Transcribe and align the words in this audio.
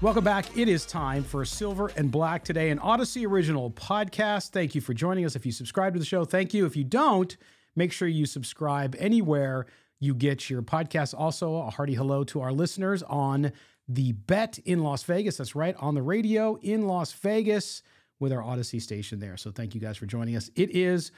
Welcome 0.00 0.22
back. 0.22 0.56
It 0.56 0.68
is 0.68 0.86
time 0.86 1.24
for 1.24 1.44
Silver 1.44 1.90
and 1.96 2.08
Black 2.08 2.44
today, 2.44 2.70
an 2.70 2.78
Audacy 2.78 3.26
original 3.26 3.72
podcast. 3.72 4.50
Thank 4.50 4.76
you 4.76 4.80
for 4.80 4.94
joining 4.94 5.24
us. 5.24 5.34
If 5.34 5.44
you 5.44 5.50
subscribe 5.50 5.94
to 5.94 5.98
the 5.98 6.04
show, 6.04 6.24
thank 6.24 6.54
you. 6.54 6.66
If 6.66 6.76
you 6.76 6.84
don't, 6.84 7.36
make 7.74 7.90
sure 7.90 8.06
you 8.06 8.24
subscribe 8.24 8.94
anywhere 9.00 9.66
you 9.98 10.14
get 10.14 10.48
your 10.48 10.62
podcast. 10.62 11.14
Also, 11.18 11.56
a 11.56 11.70
hearty 11.70 11.94
hello 11.94 12.22
to 12.22 12.40
our 12.40 12.52
listeners 12.52 13.02
on 13.02 13.50
the 13.88 14.12
Bet 14.12 14.60
in 14.60 14.84
Las 14.84 15.02
Vegas. 15.02 15.38
That's 15.38 15.56
right, 15.56 15.74
on 15.80 15.96
the 15.96 16.02
radio 16.02 16.60
in 16.62 16.86
Las 16.86 17.12
Vegas 17.14 17.82
with 18.20 18.32
our 18.32 18.40
Audacy 18.40 18.80
station 18.80 19.18
there. 19.18 19.36
So 19.36 19.50
thank 19.50 19.74
you 19.74 19.80
guys 19.80 19.96
for 19.96 20.06
joining 20.06 20.36
us. 20.36 20.48
It 20.54 20.70
is 20.70 21.10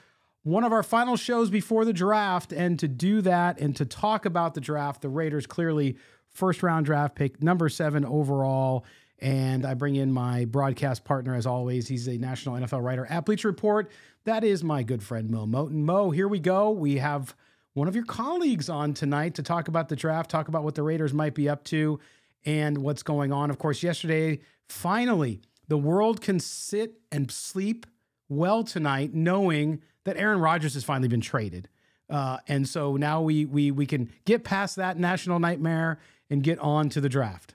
one 0.43 0.65
of 0.65 0.73
our 0.73 0.83
final 0.83 1.17
shows 1.17 1.51
before 1.51 1.85
the 1.85 1.93
draft. 1.93 2.51
And 2.51 2.79
to 2.79 2.89
do 2.89 3.21
that 3.21 3.61
and 3.61 3.77
to 3.77 3.85
talk 3.85 4.25
about 4.25 4.55
the 4.55 4.61
draft, 4.63 5.03
the 5.03 5.11
Raiders 5.11 5.47
clearly 5.47 5.99
first 6.33 6.63
round 6.63 6.87
draft 6.87 7.15
pick, 7.15 7.43
number 7.43 7.69
seven 7.69 8.05
overall. 8.05 8.85
And 9.19 9.67
I 9.67 9.75
bring 9.75 9.97
in 9.97 10.13
my 10.13 10.47
broadcast 10.47 11.05
partner, 11.05 11.35
as 11.35 11.47
always. 11.47 11.89
He's 11.89 12.09
a 12.09 12.17
national 12.17 12.57
NFL 12.57 12.83
writer 12.83 13.07
at 13.07 13.27
Bleacher 13.27 13.49
Report. 13.49 13.91
That 14.25 14.45
is 14.45 14.65
my 14.65 14.83
good 14.83 15.03
friend, 15.03 15.29
Moe 15.31 15.47
Moton. 15.47 15.73
Mo, 15.73 16.11
here 16.11 16.29
we 16.29 16.41
go. 16.41 16.71
We 16.71 16.97
have 16.97 17.35
one 17.75 17.87
of 17.87 17.95
your 17.95 18.05
colleagues 18.05 18.69
on 18.69 18.95
tonight 18.95 19.35
to 19.35 19.43
talk 19.43 19.69
about 19.69 19.89
the 19.89 19.97
draft, 19.97 20.31
talk 20.31 20.49
about 20.49 20.65
what 20.65 20.75
the 20.75 20.83
Raiders 20.83 21.13
might 21.13 21.35
be 21.35 21.49
up 21.49 21.65
to 21.65 22.01
and 22.45 22.79
what's 22.79 23.03
going 23.03 23.33
on. 23.33 23.51
Of 23.51 23.59
course, 23.59 23.83
yesterday, 23.83 24.41
finally, 24.69 25.41
the 25.69 25.79
world 25.79 26.21
can 26.21 26.41
sit 26.41 26.95
and 27.13 27.31
sleep 27.31 27.87
well 28.29 28.65
tonight 28.65 29.15
knowing 29.15 29.83
that 30.05 30.17
Aaron 30.17 30.41
Rodgers 30.41 30.75
has 30.75 30.85
finally 30.85 31.09
been 31.09 31.21
traded. 31.21 31.69
Uh, 32.09 32.39
and 32.49 32.69
so 32.69 32.97
now 32.97 33.23
we, 33.23 33.45
we, 33.45 33.71
we 33.71 33.87
can 33.87 34.11
get 34.25 34.43
past 34.43 34.77
that 34.77 34.99
national 34.99 35.39
nightmare 35.39 35.99
and 36.31 36.43
get 36.43 36.59
on 36.61 36.89
to 36.91 37.01
the 37.01 37.09
draft? 37.09 37.55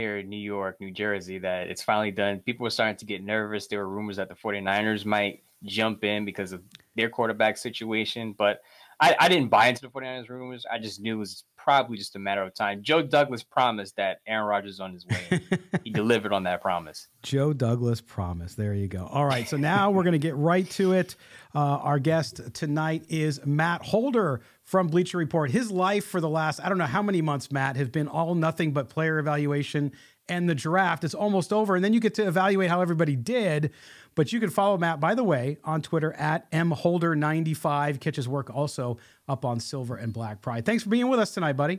Here 0.00 0.18
in 0.18 0.28
New 0.28 0.36
York, 0.36 0.80
New 0.80 0.90
Jersey, 0.90 1.38
that 1.38 1.68
it's 1.68 1.82
finally 1.82 2.10
done. 2.10 2.40
People 2.40 2.64
were 2.64 2.70
starting 2.70 2.96
to 2.96 3.04
get 3.04 3.24
nervous. 3.24 3.66
There 3.66 3.78
were 3.78 3.88
rumors 3.88 4.16
that 4.16 4.28
the 4.28 4.34
49ers 4.34 5.04
might 5.04 5.42
jump 5.64 6.04
in 6.04 6.24
because 6.24 6.52
of 6.52 6.62
their 6.96 7.08
quarterback 7.08 7.56
situation, 7.56 8.34
but 8.36 8.60
I, 9.00 9.14
I 9.20 9.28
didn't 9.28 9.48
buy 9.48 9.68
into 9.68 9.82
the 9.82 9.88
49ers 9.88 10.28
rumors. 10.28 10.66
I 10.70 10.78
just 10.78 11.00
knew 11.00 11.14
it 11.14 11.18
was 11.18 11.44
probably 11.56 11.96
just 11.96 12.16
a 12.16 12.18
matter 12.18 12.42
of 12.42 12.52
time. 12.54 12.82
Joe 12.82 13.00
Douglas 13.02 13.44
promised 13.44 13.96
that 13.96 14.18
Aaron 14.26 14.46
Rodgers 14.46 14.74
is 14.74 14.80
on 14.80 14.92
his 14.92 15.06
way. 15.06 15.40
he 15.84 15.90
delivered 15.90 16.32
on 16.32 16.42
that 16.44 16.62
promise. 16.62 17.06
Joe 17.22 17.52
Douglas 17.52 18.00
promise. 18.00 18.54
There 18.54 18.74
you 18.74 18.88
go. 18.88 19.06
All 19.06 19.24
right. 19.24 19.48
So 19.48 19.56
now 19.56 19.90
we're 19.90 20.02
going 20.02 20.12
to 20.12 20.18
get 20.18 20.34
right 20.34 20.68
to 20.70 20.94
it. 20.94 21.14
Uh, 21.54 21.58
our 21.58 22.00
guest 22.00 22.40
tonight 22.54 23.04
is 23.08 23.44
Matt 23.46 23.84
Holder 23.84 24.40
from 24.64 24.88
Bleacher 24.88 25.18
Report. 25.18 25.50
His 25.50 25.70
life 25.70 26.04
for 26.04 26.20
the 26.20 26.28
last, 26.28 26.60
I 26.60 26.68
don't 26.68 26.78
know 26.78 26.86
how 26.86 27.02
many 27.02 27.22
months, 27.22 27.52
Matt, 27.52 27.76
has 27.76 27.88
been 27.88 28.08
all 28.08 28.34
nothing 28.34 28.72
but 28.72 28.88
player 28.88 29.18
evaluation 29.18 29.92
and 30.28 30.48
the 30.48 30.54
draft. 30.54 31.04
It's 31.04 31.14
almost 31.14 31.52
over. 31.52 31.74
And 31.74 31.84
then 31.84 31.92
you 31.92 32.00
get 32.00 32.14
to 32.14 32.26
evaluate 32.26 32.68
how 32.68 32.80
everybody 32.80 33.16
did. 33.16 33.72
But 34.18 34.32
you 34.32 34.40
can 34.40 34.50
follow 34.50 34.76
Matt, 34.76 34.98
by 34.98 35.14
the 35.14 35.22
way, 35.22 35.58
on 35.62 35.80
Twitter 35.80 36.12
at 36.14 36.50
mholder95. 36.50 38.00
Catch 38.00 38.16
his 38.16 38.28
work 38.28 38.50
also 38.52 38.98
up 39.28 39.44
on 39.44 39.60
Silver 39.60 39.94
and 39.94 40.12
Black 40.12 40.42
Pride. 40.42 40.66
Thanks 40.66 40.82
for 40.82 40.88
being 40.88 41.06
with 41.06 41.20
us 41.20 41.30
tonight, 41.30 41.52
buddy. 41.52 41.78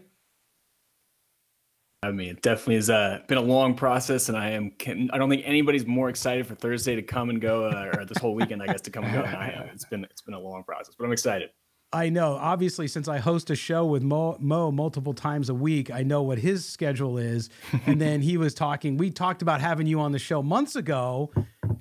I 2.02 2.12
mean, 2.12 2.30
it 2.30 2.42
definitely 2.42 2.76
has 2.76 2.90
uh, 2.90 3.20
been 3.28 3.40
a 3.40 3.42
long 3.42 3.76
process, 3.76 4.30
and 4.30 4.38
I 4.38 4.52
am. 4.52 4.72
I 5.12 5.18
don't 5.18 5.30
think 5.30 5.42
anybody's 5.44 5.86
more 5.86 6.08
excited 6.08 6.48
for 6.48 6.56
Thursday 6.56 6.96
to 6.96 7.02
come 7.02 7.30
and 7.30 7.42
go, 7.42 7.66
uh, 7.66 7.92
or 7.94 8.06
this 8.06 8.18
whole 8.20 8.36
weekend, 8.36 8.64
I 8.64 8.68
guess, 8.68 8.80
to 8.84 8.90
come 8.90 9.04
and 9.04 9.14
go. 9.14 9.24
Than 9.24 9.36
I 9.36 9.52
am. 9.52 9.68
It's 9.74 9.84
been 9.84 10.06
it's 10.06 10.22
been 10.22 10.34
a 10.34 10.40
long 10.40 10.64
process, 10.64 10.96
but 10.98 11.04
I'm 11.04 11.12
excited. 11.12 11.50
I 11.92 12.10
know. 12.10 12.36
Obviously, 12.36 12.88
since 12.88 13.08
I 13.08 13.18
host 13.18 13.50
a 13.50 13.56
show 13.56 13.86
with 13.86 14.04
Mo, 14.04 14.38
Mo, 14.40 14.72
multiple 14.72 15.14
times 15.14 15.50
a 15.50 15.56
week, 15.56 15.90
I 15.90 16.04
know 16.04 16.22
what 16.22 16.38
his 16.38 16.64
schedule 16.64 17.18
is. 17.18 17.50
and 17.88 18.00
then 18.00 18.22
he 18.22 18.38
was 18.38 18.54
talking. 18.54 18.98
We 18.98 19.10
talked 19.10 19.42
about 19.42 19.60
having 19.60 19.88
you 19.88 20.00
on 20.00 20.12
the 20.12 20.20
show 20.20 20.44
months 20.44 20.76
ago, 20.76 21.32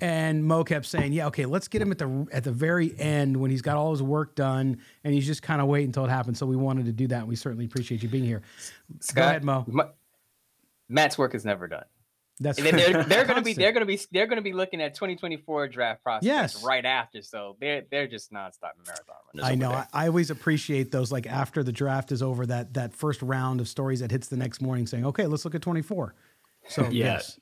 and 0.01 0.43
Mo 0.43 0.63
kept 0.63 0.87
saying, 0.87 1.13
"Yeah, 1.13 1.27
okay, 1.27 1.45
let's 1.45 1.67
get 1.67 1.81
him 1.81 1.91
at 1.91 1.99
the 1.99 2.27
at 2.31 2.43
the 2.43 2.51
very 2.51 2.97
end 2.99 3.37
when 3.37 3.51
he's 3.51 3.61
got 3.61 3.77
all 3.77 3.91
his 3.91 4.01
work 4.01 4.33
done, 4.33 4.79
and 5.03 5.13
he's 5.13 5.27
just 5.27 5.43
kind 5.43 5.61
of 5.61 5.67
waiting 5.67 5.89
until 5.89 6.05
it 6.05 6.09
happens." 6.09 6.39
So 6.39 6.47
we 6.47 6.55
wanted 6.55 6.85
to 6.85 6.91
do 6.91 7.07
that. 7.07 7.19
And 7.19 7.27
we 7.27 7.35
certainly 7.35 7.65
appreciate 7.65 8.01
you 8.01 8.09
being 8.09 8.25
here. 8.25 8.41
Scott, 9.01 9.15
Go 9.15 9.27
ahead, 9.29 9.43
Mo. 9.43 9.65
My, 9.67 9.85
Matt's 10.87 11.19
work 11.19 11.35
is 11.35 11.45
never 11.45 11.67
done. 11.67 11.85
That's 12.39 12.61
they're, 12.61 12.71
they're, 12.71 13.03
they're 13.03 13.25
going 13.25 13.35
to 13.35 13.41
be 13.41 13.53
they're 13.53 13.73
going 13.73 13.81
to 13.81 13.85
be 13.85 13.99
they're 14.11 14.27
going 14.27 14.37
to 14.37 14.41
be 14.41 14.53
looking 14.53 14.81
at 14.81 14.93
2024 14.95 15.67
draft 15.67 16.03
process 16.03 16.25
yes. 16.25 16.63
right 16.63 16.85
after. 16.85 17.21
So 17.21 17.57
they're 17.59 17.83
they're 17.91 18.07
just 18.07 18.31
nonstop 18.31 18.71
marathon 18.85 19.15
runners. 19.33 19.51
I 19.51 19.55
know. 19.55 19.71
I, 19.71 19.87
I, 19.91 20.07
always 20.07 20.29
appreciate 20.29 20.91
those 20.91 21.11
like 21.11 21.27
after 21.27 21.63
the 21.63 21.73
draft 21.73 22.11
is 22.11 22.21
over 22.21 22.45
that 22.45 22.75
that 22.75 22.93
first 22.93 23.21
round 23.21 23.59
of 23.59 23.67
stories 23.67 23.99
that 23.99 24.11
hits 24.11 24.29
the 24.29 24.37
next 24.37 24.61
morning 24.61 24.87
saying, 24.87 25.05
okay, 25.05 25.25
let's 25.25 25.43
look 25.43 25.55
at 25.55 25.61
24. 25.61 26.15
So 26.69 26.83
yeah. 26.83 26.89
yes. 27.05 27.39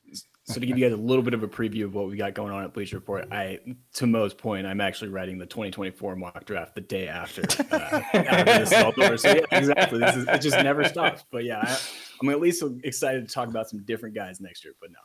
So 0.48 0.58
to 0.58 0.64
give 0.64 0.78
you 0.78 0.88
guys 0.88 0.94
a 0.94 1.00
little 1.00 1.22
bit 1.22 1.34
of 1.34 1.42
a 1.42 1.48
preview 1.48 1.84
of 1.84 1.94
what 1.94 2.08
we 2.08 2.16
got 2.16 2.32
going 2.32 2.54
on 2.54 2.64
at 2.64 2.72
Bleacher 2.72 2.96
Report, 2.96 3.30
I 3.30 3.58
to 3.94 4.06
Mo's 4.06 4.32
point, 4.32 4.66
I'm 4.66 4.80
actually 4.80 5.10
writing 5.10 5.36
the 5.36 5.44
2024 5.44 6.16
mock 6.16 6.46
draft 6.46 6.74
the 6.74 6.80
day 6.80 7.06
after. 7.06 7.42
Uh, 7.70 8.00
after 8.14 9.18
so 9.18 9.34
yeah, 9.34 9.44
exactly. 9.52 9.98
This 9.98 10.16
is, 10.16 10.26
it 10.26 10.40
just 10.40 10.56
never 10.56 10.84
stops. 10.84 11.22
But 11.30 11.44
yeah, 11.44 11.60
I, 11.62 11.78
I'm 12.22 12.30
at 12.30 12.40
least 12.40 12.64
excited 12.82 13.28
to 13.28 13.34
talk 13.34 13.48
about 13.48 13.68
some 13.68 13.84
different 13.84 14.14
guys 14.14 14.40
next 14.40 14.64
year. 14.64 14.72
But 14.80 14.90
no, 14.90 14.98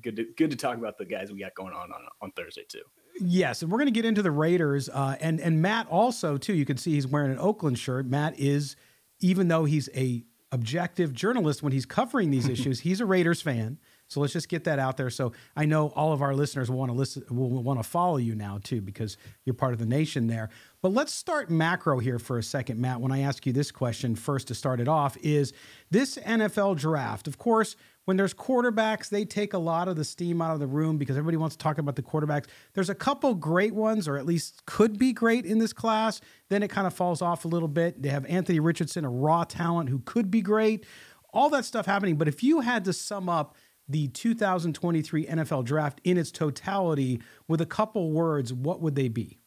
good 0.00 0.16
to, 0.16 0.24
good 0.38 0.50
to 0.50 0.56
talk 0.56 0.78
about 0.78 0.96
the 0.96 1.04
guys 1.04 1.30
we 1.30 1.40
got 1.40 1.54
going 1.54 1.74
on 1.74 1.92
on, 1.92 2.00
on 2.22 2.30
Thursday 2.32 2.64
too. 2.66 2.82
Yes, 3.20 3.60
and 3.60 3.70
we're 3.70 3.78
going 3.78 3.88
to 3.88 3.92
get 3.92 4.06
into 4.06 4.22
the 4.22 4.30
Raiders 4.30 4.88
uh, 4.88 5.16
and 5.20 5.40
and 5.40 5.60
Matt 5.60 5.88
also 5.88 6.38
too. 6.38 6.54
You 6.54 6.64
can 6.64 6.78
see 6.78 6.92
he's 6.92 7.06
wearing 7.06 7.32
an 7.32 7.38
Oakland 7.38 7.78
shirt. 7.78 8.06
Matt 8.06 8.40
is, 8.40 8.76
even 9.20 9.48
though 9.48 9.66
he's 9.66 9.90
a 9.94 10.24
objective 10.52 11.12
journalist 11.12 11.62
when 11.62 11.74
he's 11.74 11.84
covering 11.84 12.30
these 12.30 12.48
issues, 12.48 12.80
he's 12.80 13.02
a 13.02 13.04
Raiders 13.06 13.42
fan. 13.42 13.78
So 14.08 14.20
let's 14.20 14.32
just 14.32 14.48
get 14.48 14.64
that 14.64 14.78
out 14.78 14.96
there. 14.96 15.10
So 15.10 15.32
I 15.56 15.64
know 15.64 15.88
all 15.88 16.12
of 16.12 16.22
our 16.22 16.34
listeners 16.34 16.70
will 16.70 16.78
want 16.78 16.90
to 16.90 16.96
listen, 16.96 17.24
will 17.30 17.62
want 17.62 17.78
to 17.78 17.88
follow 17.88 18.18
you 18.18 18.34
now 18.34 18.58
too, 18.62 18.80
because 18.80 19.16
you're 19.44 19.54
part 19.54 19.72
of 19.72 19.78
the 19.78 19.86
nation 19.86 20.26
there. 20.26 20.48
But 20.80 20.92
let's 20.92 21.12
start 21.12 21.50
macro 21.50 21.98
here 21.98 22.18
for 22.18 22.38
a 22.38 22.42
second, 22.42 22.80
Matt. 22.80 23.00
When 23.00 23.10
I 23.10 23.20
ask 23.20 23.46
you 23.46 23.52
this 23.52 23.72
question 23.72 24.14
first 24.14 24.48
to 24.48 24.54
start 24.54 24.80
it 24.80 24.88
off, 24.88 25.16
is 25.22 25.52
this 25.90 26.16
NFL 26.18 26.76
draft, 26.78 27.26
of 27.26 27.38
course, 27.38 27.74
when 28.06 28.16
there's 28.16 28.32
quarterbacks, 28.32 29.08
they 29.08 29.24
take 29.24 29.52
a 29.52 29.58
lot 29.58 29.88
of 29.88 29.96
the 29.96 30.04
steam 30.04 30.40
out 30.40 30.54
of 30.54 30.60
the 30.60 30.66
room 30.68 30.96
because 30.96 31.16
everybody 31.16 31.36
wants 31.36 31.56
to 31.56 31.58
talk 31.62 31.78
about 31.78 31.96
the 31.96 32.02
quarterbacks. 32.02 32.46
There's 32.72 32.88
a 32.88 32.94
couple 32.94 33.34
great 33.34 33.74
ones, 33.74 34.06
or 34.06 34.16
at 34.16 34.24
least 34.24 34.64
could 34.64 34.96
be 34.96 35.12
great 35.12 35.44
in 35.44 35.58
this 35.58 35.72
class. 35.72 36.20
Then 36.48 36.62
it 36.62 36.68
kind 36.68 36.86
of 36.86 36.94
falls 36.94 37.20
off 37.20 37.44
a 37.44 37.48
little 37.48 37.66
bit. 37.66 38.00
They 38.00 38.10
have 38.10 38.24
Anthony 38.26 38.60
Richardson, 38.60 39.04
a 39.04 39.10
raw 39.10 39.42
talent 39.42 39.88
who 39.88 39.98
could 39.98 40.30
be 40.30 40.40
great. 40.40 40.86
All 41.32 41.50
that 41.50 41.64
stuff 41.64 41.84
happening. 41.84 42.14
But 42.14 42.28
if 42.28 42.44
you 42.44 42.60
had 42.60 42.84
to 42.84 42.92
sum 42.92 43.28
up 43.28 43.56
the 43.88 44.08
2023 44.08 45.26
NFL 45.26 45.64
draft 45.64 46.00
in 46.04 46.18
its 46.18 46.30
totality 46.30 47.20
with 47.46 47.60
a 47.60 47.66
couple 47.66 48.10
words, 48.10 48.52
what 48.52 48.80
would 48.80 48.94
they 48.94 49.08
be? 49.08 49.38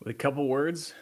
With 0.00 0.08
a 0.08 0.14
couple 0.14 0.48
words, 0.48 0.94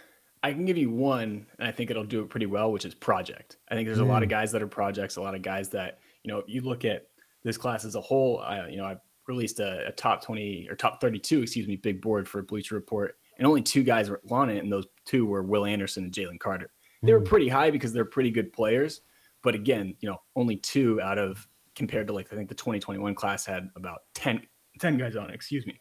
I 0.42 0.52
can 0.52 0.64
give 0.64 0.76
you 0.76 0.90
one, 0.90 1.46
and 1.58 1.68
I 1.68 1.72
think 1.72 1.90
it'll 1.90 2.04
do 2.04 2.22
it 2.22 2.30
pretty 2.30 2.46
well, 2.46 2.72
which 2.72 2.84
is 2.84 2.94
project. 2.94 3.58
I 3.68 3.74
think 3.74 3.86
there's 3.86 3.98
mm. 3.98 4.02
a 4.02 4.06
lot 4.06 4.22
of 4.22 4.28
mm. 4.28 4.30
guys 4.30 4.52
that 4.52 4.62
are 4.62 4.66
projects, 4.66 5.16
a 5.16 5.22
lot 5.22 5.34
of 5.34 5.42
guys 5.42 5.68
that, 5.70 5.98
you 6.22 6.32
know, 6.32 6.42
you 6.46 6.62
look 6.62 6.84
at 6.84 7.08
this 7.42 7.56
class 7.56 7.84
as 7.84 7.94
a 7.94 8.00
whole, 8.00 8.40
I, 8.40 8.68
you 8.68 8.76
know, 8.76 8.84
I've 8.84 9.00
released 9.28 9.60
a, 9.60 9.88
a, 9.88 9.92
top 9.92 10.22
20 10.22 10.68
or 10.70 10.76
top 10.76 11.00
32, 11.00 11.42
excuse 11.42 11.66
me, 11.66 11.76
big 11.76 12.00
board 12.00 12.28
for 12.28 12.42
Bleacher 12.42 12.74
Report, 12.74 13.16
and 13.38 13.46
only 13.46 13.62
two 13.62 13.82
guys 13.82 14.08
were 14.08 14.20
on 14.30 14.50
it, 14.50 14.62
and 14.62 14.72
those 14.72 14.86
two 15.04 15.26
were 15.26 15.42
Will 15.42 15.66
Anderson 15.66 16.04
and 16.04 16.12
Jalen 16.12 16.38
Carter. 16.38 16.70
They 17.02 17.12
were 17.12 17.20
mm. 17.20 17.26
pretty 17.26 17.48
high 17.48 17.70
because 17.70 17.92
they're 17.92 18.04
pretty 18.04 18.30
good 18.30 18.52
players, 18.52 19.02
but 19.42 19.54
again, 19.54 19.94
you 20.00 20.08
know, 20.08 20.20
only 20.34 20.56
two 20.56 21.00
out 21.00 21.18
of 21.18 21.46
compared 21.76 22.06
to 22.08 22.12
like 22.12 22.32
I 22.32 22.36
think 22.36 22.48
the 22.48 22.54
2021 22.54 23.14
class 23.14 23.46
had 23.46 23.68
about 23.76 24.00
10, 24.14 24.42
10 24.80 24.98
guys 24.98 25.14
on 25.14 25.30
it, 25.30 25.34
excuse 25.34 25.66
me. 25.66 25.78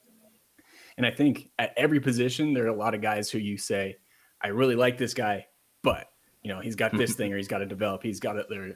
And 0.98 1.06
I 1.06 1.12
think 1.12 1.50
at 1.58 1.74
every 1.76 2.00
position 2.00 2.54
there 2.54 2.66
are 2.66 2.70
a 2.70 2.76
lot 2.76 2.94
of 2.94 3.02
guys 3.02 3.30
who 3.30 3.40
you 3.40 3.58
say, 3.58 3.98
I 4.42 4.50
really 4.50 4.76
like 4.76 4.98
this 4.98 5.14
guy, 5.14 5.48
but 5.82 6.08
you 6.44 6.54
know, 6.54 6.60
he's 6.60 6.76
got 6.76 6.96
this 6.96 7.16
thing 7.18 7.34
or 7.34 7.38
he's 7.38 7.48
got 7.48 7.60
to 7.60 7.66
develop. 7.66 8.04
He's 8.04 8.20
got 8.20 8.38
it 8.38 8.48
there. 8.50 8.68
There's 8.68 8.76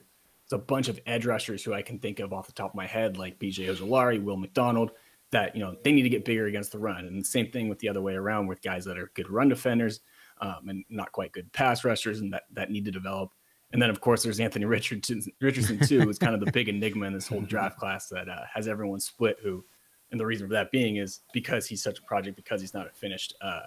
a 0.52 0.58
bunch 0.58 0.88
of 0.88 1.00
edge 1.06 1.26
rushers 1.26 1.64
who 1.64 1.74
I 1.74 1.82
can 1.82 2.00
think 2.00 2.20
of 2.20 2.34
off 2.34 2.48
the 2.48 2.54
top 2.54 2.72
of 2.72 2.76
my 2.76 2.88
head, 2.88 3.18
like 3.18 3.40
BJ 3.40 3.68
Ojulari, 3.68 4.22
Will 4.22 4.38
McDonald, 4.38 4.92
that 5.32 5.56
you 5.56 5.62
know 5.62 5.76
they 5.84 5.92
need 5.92 6.04
to 6.04 6.10
get 6.10 6.26
bigger 6.26 6.48
against 6.48 6.72
the 6.72 6.80
run. 6.80 7.06
And 7.06 7.22
the 7.22 7.26
same 7.26 7.52
thing 7.52 7.70
with 7.70 7.80
the 7.80 7.90
other 7.90 8.02
way 8.02 8.16
around 8.16 8.48
with 8.48 8.62
guys 8.64 8.86
that 8.86 8.98
are 8.98 9.12
good 9.14 9.30
run 9.30 9.50
defenders 9.50 10.00
um, 10.42 10.68
and 10.68 10.84
not 10.90 11.12
quite 11.12 11.32
good 11.32 11.52
pass 11.54 11.86
rushers 11.86 12.20
and 12.20 12.34
that 12.34 12.44
that 12.54 12.72
need 12.72 12.86
to 12.86 12.92
develop. 12.92 13.32
And 13.72 13.82
then, 13.82 13.90
of 13.90 14.02
course, 14.02 14.24
there's 14.24 14.40
Anthony 14.40 14.66
Richardson, 14.66 15.22
Richardson 15.42 15.80
too, 15.80 16.02
who's 16.02 16.18
kind 16.18 16.34
of 16.34 16.40
the 16.44 16.52
big 16.52 16.70
enigma 16.70 17.06
in 17.06 17.14
this 17.14 17.28
whole 17.28 17.42
draft 17.42 17.78
class 17.78 18.08
that 18.08 18.28
uh, 18.28 18.46
has 18.52 18.68
everyone 18.68 19.00
split. 19.00 19.38
Who, 19.44 19.64
and 20.12 20.20
the 20.20 20.26
reason 20.26 20.48
for 20.48 20.54
that 20.54 20.72
being 20.72 20.98
is 20.98 21.22
because 21.34 21.68
he's 21.68 21.84
such 21.84 22.00
a 22.00 22.02
project, 22.04 22.36
because 22.36 22.62
he's 22.62 22.74
not 22.74 22.88
a 22.88 22.92
finished 22.92 23.36
uh, 23.42 23.62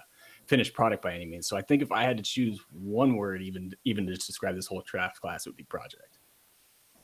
finished 0.45 0.73
product 0.73 1.01
by 1.01 1.13
any 1.13 1.25
means. 1.25 1.47
So 1.47 1.55
I 1.55 1.61
think 1.61 1.81
if 1.81 1.91
I 1.91 2.03
had 2.03 2.17
to 2.17 2.23
choose 2.23 2.59
one 2.71 3.15
word, 3.15 3.41
even 3.41 3.73
even 3.85 4.05
to 4.07 4.15
describe 4.15 4.55
this 4.55 4.67
whole 4.67 4.83
draft 4.85 5.21
class, 5.21 5.45
it 5.45 5.49
would 5.49 5.57
be 5.57 5.63
project. 5.63 6.19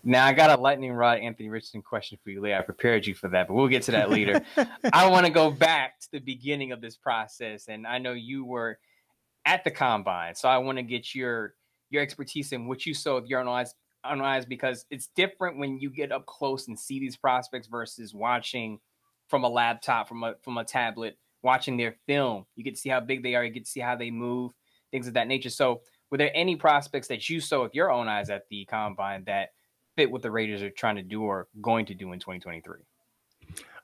Now 0.03 0.25
I 0.25 0.33
got 0.33 0.57
a 0.57 0.61
lightning 0.61 0.93
rod 0.93 1.19
Anthony 1.19 1.49
Richardson 1.49 1.81
question 1.81 2.17
for 2.23 2.29
you, 2.29 2.41
Leah. 2.41 2.59
I 2.59 2.61
prepared 2.61 3.05
you 3.05 3.13
for 3.13 3.27
that, 3.29 3.47
but 3.47 3.53
we'll 3.53 3.67
get 3.67 3.83
to 3.83 3.91
that 3.91 4.09
later. 4.09 4.41
I 4.93 5.09
want 5.09 5.25
to 5.25 5.31
go 5.31 5.51
back 5.51 5.99
to 6.01 6.11
the 6.11 6.19
beginning 6.19 6.71
of 6.71 6.81
this 6.81 6.95
process, 6.95 7.67
and 7.67 7.85
I 7.85 7.97
know 7.97 8.13
you 8.13 8.45
were 8.45 8.79
at 9.45 9.63
the 9.63 9.71
combine, 9.71 10.35
so 10.35 10.47
I 10.47 10.57
want 10.59 10.77
to 10.77 10.83
get 10.83 11.13
your 11.13 11.55
your 11.89 12.01
expertise 12.01 12.51
in 12.51 12.67
what 12.67 12.85
you 12.85 12.93
saw 12.93 13.15
with 13.15 13.27
your 13.27 13.39
own 13.39 13.47
eyes, 13.47 13.73
own 14.05 14.21
eyes 14.21 14.45
because 14.45 14.85
it's 14.89 15.09
different 15.15 15.57
when 15.57 15.79
you 15.79 15.89
get 15.89 16.11
up 16.11 16.25
close 16.25 16.67
and 16.67 16.79
see 16.79 16.99
these 16.99 17.17
prospects 17.17 17.67
versus 17.67 18.13
watching 18.13 18.79
from 19.27 19.43
a 19.43 19.49
laptop, 19.49 20.07
from 20.07 20.23
a 20.23 20.35
from 20.41 20.57
a 20.57 20.63
tablet, 20.63 21.17
watching 21.43 21.77
their 21.77 21.95
film. 22.07 22.45
You 22.55 22.63
get 22.63 22.75
to 22.75 22.81
see 22.81 22.89
how 22.89 22.99
big 22.99 23.23
they 23.23 23.35
are, 23.35 23.43
you 23.43 23.51
get 23.51 23.65
to 23.65 23.71
see 23.71 23.79
how 23.79 23.95
they 23.95 24.11
move, 24.11 24.51
things 24.91 25.07
of 25.07 25.13
that 25.13 25.27
nature. 25.27 25.49
So, 25.49 25.81
were 26.11 26.17
there 26.17 26.31
any 26.33 26.55
prospects 26.55 27.07
that 27.07 27.29
you 27.29 27.39
saw 27.39 27.63
with 27.63 27.75
your 27.75 27.91
own 27.91 28.07
eyes 28.07 28.29
at 28.29 28.43
the 28.49 28.65
combine 28.65 29.23
that 29.25 29.49
fit 29.95 30.11
what 30.11 30.21
the 30.21 30.31
Raiders 30.31 30.61
are 30.61 30.71
trying 30.71 30.95
to 30.95 31.03
do 31.03 31.23
or 31.23 31.47
going 31.61 31.85
to 31.87 31.93
do 31.93 32.13
in 32.13 32.19
2023? 32.19 32.88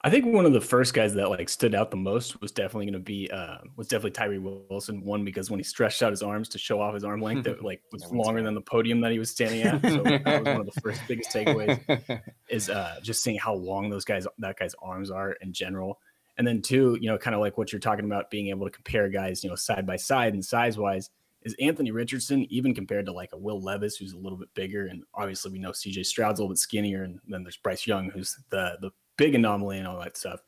I 0.06 0.10
think 0.12 0.24
one 0.28 0.46
of 0.46 0.54
the 0.54 0.62
first 0.62 0.94
guys 0.94 1.16
that 1.16 1.31
like 1.31 1.50
stood 1.50 1.74
out 1.74 1.90
the 1.90 1.98
most 1.98 2.40
was 2.40 2.52
definitely 2.52 2.86
going 2.86 2.94
to 2.94 3.00
be 3.00 3.28
uh, 3.31 3.57
was 3.75 3.88
definitely 3.88 4.12
Tyree 4.12 4.38
Wilson. 4.38 5.04
One 5.04 5.25
because 5.25 5.50
when 5.50 5.60
he 5.60 5.63
stretched 5.63 6.04
out 6.04 6.12
his 6.12 6.22
arms 6.22 6.48
to 6.50 6.60
show 6.60 6.80
off 6.80 6.94
his 6.94 7.04
arm 7.04 7.24
length, 7.24 7.46
that 7.46 7.63
like 7.63 7.81
was 7.92 8.06
longer 8.12 8.44
than 8.44 8.54
the 8.54 8.62
podium 8.62 9.02
that 9.02 9.12
he 9.12 9.18
was 9.18 9.31
standing 9.31 9.63
at. 9.63 9.81
So 9.81 10.04
that 10.04 10.44
was 10.44 10.46
one 10.46 10.60
of 10.60 10.68
the 10.68 10.80
first 10.80 11.02
biggest 11.07 11.31
takeaways 11.31 12.22
is 12.52 12.69
uh, 12.69 13.00
just 13.02 13.24
seeing 13.24 13.40
how 13.40 13.56
long 13.56 13.90
those 13.90 14.06
guys 14.06 14.28
that 14.38 14.60
guy's 14.60 14.75
arms 14.80 15.10
are 15.10 15.31
in 15.42 15.52
general. 15.52 16.00
And 16.38 16.46
then 16.46 16.62
two, 16.62 17.00
you 17.01 17.10
know, 17.10 17.18
kind 17.18 17.34
of 17.34 17.42
like 17.42 17.58
what 17.58 17.72
you're 17.72 17.80
talking 17.80 18.06
about, 18.06 18.30
being 18.30 18.50
able 18.50 18.68
to 18.68 18.72
compare 18.72 19.10
guys, 19.10 19.44
you 19.44 19.50
know, 19.50 19.56
side 19.56 19.88
by 19.88 19.96
side 19.96 20.36
and 20.36 20.46
size 20.46 20.78
wise. 20.78 21.10
Is 21.42 21.56
Anthony 21.60 21.90
Richardson 21.90 22.46
even 22.51 22.75
compared 22.75 23.08
to 23.08 23.12
like 23.12 23.30
a 23.34 23.38
Will 23.38 23.60
Levis, 23.62 23.98
who's 23.98 24.13
a 24.13 24.18
little 24.18 24.38
bit 24.38 24.50
bigger, 24.54 24.86
and 24.86 25.04
obviously 25.16 25.51
we 25.51 25.60
know 25.60 25.72
C.J. 25.72 26.04
Stroud's 26.04 26.40
a 26.40 26.44
little 26.44 26.54
bit 26.54 26.60
skinnier, 26.60 27.04
and 27.04 27.19
then 27.28 27.44
there's 27.44 27.58
Bryce 27.58 27.88
Young, 27.88 28.10
who's 28.10 28.36
the 28.50 28.78
the 28.81 28.92
big 29.17 29.35
anomaly 29.35 29.77
and 29.77 29.88
all 29.88 30.00
that 30.00 30.17
stuff. 30.17 30.39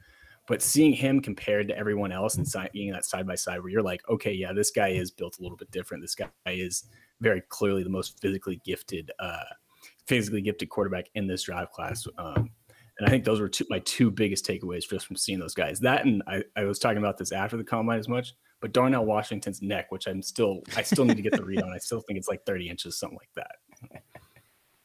But 0.47 0.61
seeing 0.61 0.93
him 0.93 1.19
compared 1.19 1.67
to 1.67 1.77
everyone 1.77 2.11
else 2.11 2.35
and 2.37 2.47
being 2.71 2.91
that 2.93 3.05
side 3.05 3.27
by 3.27 3.35
side, 3.35 3.59
where 3.59 3.69
you're 3.69 3.81
like, 3.81 4.01
okay, 4.09 4.31
yeah, 4.31 4.53
this 4.53 4.71
guy 4.71 4.89
is 4.89 5.11
built 5.11 5.37
a 5.39 5.41
little 5.41 5.57
bit 5.57 5.71
different. 5.71 6.01
This 6.01 6.15
guy 6.15 6.29
is 6.45 6.85
very 7.19 7.41
clearly 7.49 7.83
the 7.83 7.89
most 7.89 8.21
physically 8.21 8.61
gifted, 8.63 9.11
uh, 9.19 9.43
physically 10.05 10.41
gifted 10.41 10.69
quarterback 10.69 11.07
in 11.15 11.27
this 11.27 11.43
draft 11.43 11.73
class. 11.73 12.07
Um, 12.17 12.49
and 12.97 13.05
I 13.05 13.09
think 13.09 13.25
those 13.25 13.41
were 13.41 13.49
two, 13.49 13.65
my 13.69 13.79
two 13.79 14.09
biggest 14.09 14.45
takeaways 14.45 14.89
just 14.89 15.05
from 15.05 15.17
seeing 15.17 15.39
those 15.39 15.53
guys. 15.53 15.81
That 15.81 16.05
and 16.05 16.23
I, 16.27 16.43
I 16.55 16.63
was 16.63 16.79
talking 16.79 16.97
about 16.97 17.17
this 17.17 17.33
after 17.33 17.57
the 17.57 17.63
combine 17.63 17.99
as 17.99 18.07
much, 18.07 18.33
but 18.61 18.71
Darnell 18.71 19.05
Washington's 19.05 19.61
neck, 19.61 19.91
which 19.91 20.07
I'm 20.07 20.21
still, 20.21 20.61
I 20.75 20.81
still 20.81 21.05
need 21.05 21.17
to 21.17 21.21
get 21.21 21.33
the 21.33 21.43
read 21.43 21.61
on. 21.61 21.71
I 21.73 21.77
still 21.77 21.99
think 22.01 22.17
it's 22.17 22.29
like 22.29 22.45
30 22.45 22.69
inches, 22.69 22.97
something 22.97 23.19
like 23.19 23.29
that. 23.35 24.01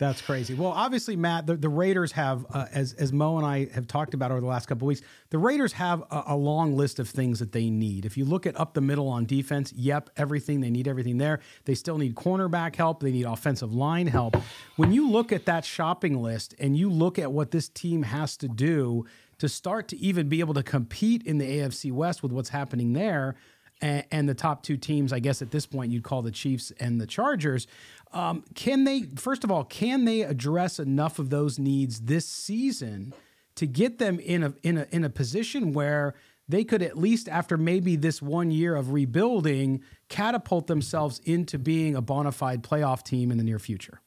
That's 0.02 0.20
crazy. 0.20 0.54
Well, 0.54 0.72
obviously, 0.72 1.14
Matt, 1.14 1.46
the, 1.46 1.54
the 1.54 1.68
Raiders 1.68 2.10
have, 2.10 2.44
uh, 2.50 2.66
as 2.72 2.92
as 2.94 3.12
Mo 3.12 3.36
and 3.36 3.46
I 3.46 3.68
have 3.72 3.86
talked 3.86 4.14
about 4.14 4.32
over 4.32 4.40
the 4.40 4.48
last 4.48 4.66
couple 4.66 4.88
weeks, 4.88 5.00
the 5.30 5.38
Raiders 5.38 5.74
have 5.74 6.02
a, 6.10 6.24
a, 6.26 6.36
long 6.36 6.76
list 6.76 6.98
of 6.98 7.08
things 7.08 7.38
that 7.38 7.52
they 7.52 7.70
need. 7.70 8.04
If 8.04 8.16
you 8.16 8.24
look 8.24 8.44
at 8.44 8.58
up 8.58 8.74
the 8.74 8.80
middle 8.80 9.06
on 9.06 9.26
defense, 9.26 9.72
yep, 9.72 10.10
everything 10.16 10.60
they 10.60 10.70
need 10.70 10.88
everything 10.88 11.18
there. 11.18 11.38
They 11.66 11.76
still 11.76 11.98
need 11.98 12.16
cornerback 12.16 12.74
help. 12.74 13.00
They 13.00 13.12
need 13.12 13.26
offensive 13.26 13.72
line 13.72 14.08
help. 14.08 14.36
When 14.74 14.92
you 14.92 15.08
look 15.08 15.30
at 15.30 15.46
that 15.46 15.64
shopping 15.64 16.20
list 16.20 16.56
and 16.58 16.76
you 16.76 16.90
look 16.90 17.16
at 17.16 17.30
what 17.30 17.52
this 17.52 17.68
team 17.68 18.02
has 18.02 18.36
to 18.38 18.48
do 18.48 19.06
to 19.38 19.48
start 19.48 19.86
to 19.88 19.96
even 19.98 20.28
be 20.28 20.40
able 20.40 20.54
to 20.54 20.64
compete 20.64 21.22
in 21.22 21.38
the 21.38 21.46
AFC 21.58 21.92
West 21.92 22.24
with 22.24 22.32
what's 22.32 22.48
happening 22.48 22.92
there, 22.92 23.36
and, 23.82 24.04
and 24.10 24.28
the 24.28 24.34
top 24.34 24.62
two 24.62 24.76
teams, 24.76 25.12
I 25.12 25.18
guess 25.18 25.42
at 25.42 25.50
this 25.50 25.66
point 25.66 25.92
you'd 25.92 26.04
call 26.04 26.22
the 26.22 26.30
Chiefs 26.30 26.72
and 26.80 27.00
the 27.00 27.06
Chargers. 27.06 27.66
Um, 28.12 28.44
can 28.54 28.84
they, 28.84 29.04
first 29.16 29.44
of 29.44 29.50
all, 29.50 29.64
can 29.64 30.04
they 30.04 30.22
address 30.22 30.78
enough 30.78 31.18
of 31.18 31.30
those 31.30 31.58
needs 31.58 32.00
this 32.02 32.26
season 32.26 33.14
to 33.54 33.66
get 33.66 33.98
them 33.98 34.18
in 34.18 34.42
a 34.42 34.54
in 34.62 34.78
a 34.78 34.86
in 34.90 35.04
a 35.04 35.10
position 35.10 35.72
where 35.72 36.14
they 36.48 36.64
could 36.64 36.82
at 36.82 36.98
least 36.98 37.28
after 37.28 37.56
maybe 37.56 37.96
this 37.96 38.20
one 38.20 38.50
year 38.50 38.74
of 38.74 38.92
rebuilding 38.92 39.82
catapult 40.08 40.66
themselves 40.66 41.20
into 41.24 41.58
being 41.58 41.94
a 41.94 42.02
bona 42.02 42.32
fide 42.32 42.62
playoff 42.62 43.02
team 43.02 43.30
in 43.30 43.38
the 43.38 43.44
near 43.44 43.58
future? 43.58 44.00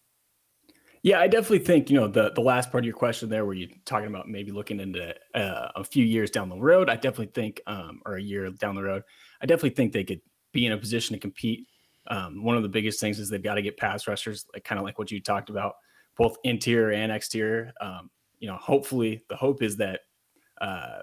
Yeah, 1.02 1.20
I 1.20 1.28
definitely 1.28 1.60
think 1.60 1.90
you 1.90 2.00
know 2.00 2.08
the 2.08 2.32
the 2.32 2.42
last 2.42 2.72
part 2.72 2.84
of 2.84 2.86
your 2.86 2.96
question 2.96 3.30
there, 3.30 3.46
where 3.46 3.54
you're 3.54 3.70
talking 3.86 4.08
about 4.08 4.28
maybe 4.28 4.52
looking 4.52 4.80
into 4.80 5.14
uh, 5.36 5.70
a 5.76 5.84
few 5.84 6.04
years 6.04 6.32
down 6.32 6.50
the 6.50 6.58
road. 6.58 6.90
I 6.90 6.96
definitely 6.96 7.32
think, 7.34 7.62
um, 7.68 8.02
or 8.06 8.16
a 8.16 8.22
year 8.22 8.50
down 8.50 8.76
the 8.76 8.84
road, 8.84 9.04
I 9.42 9.46
definitely 9.46 9.76
think 9.76 9.94
they 9.94 10.04
could 10.04 10.22
be 10.52 10.66
in 10.66 10.72
a 10.72 10.78
position 10.78 11.14
to 11.14 11.20
compete 11.20 11.68
um, 12.08 12.44
one 12.44 12.58
of 12.58 12.64
the 12.64 12.70
biggest 12.70 13.00
things 13.00 13.20
is 13.20 13.30
they've 13.30 13.42
got 13.42 13.56
to 13.56 13.62
get 13.62 13.78
pass 13.78 14.08
rushers, 14.08 14.46
like 14.54 14.64
kind 14.64 14.80
of 14.80 14.86
like 14.86 15.00
what 15.00 15.12
you 15.12 15.22
talked 15.22 15.50
about, 15.50 15.76
both 16.18 16.38
interior 16.44 16.92
and 16.92 17.12
exterior. 17.12 17.74
Um, 17.82 18.10
you 18.40 18.48
know, 18.48 18.58
hopefully 18.58 19.24
the 19.30 19.36
hope 19.36 19.64
is 19.64 19.78
that 19.78 20.02
uh, 20.62 21.02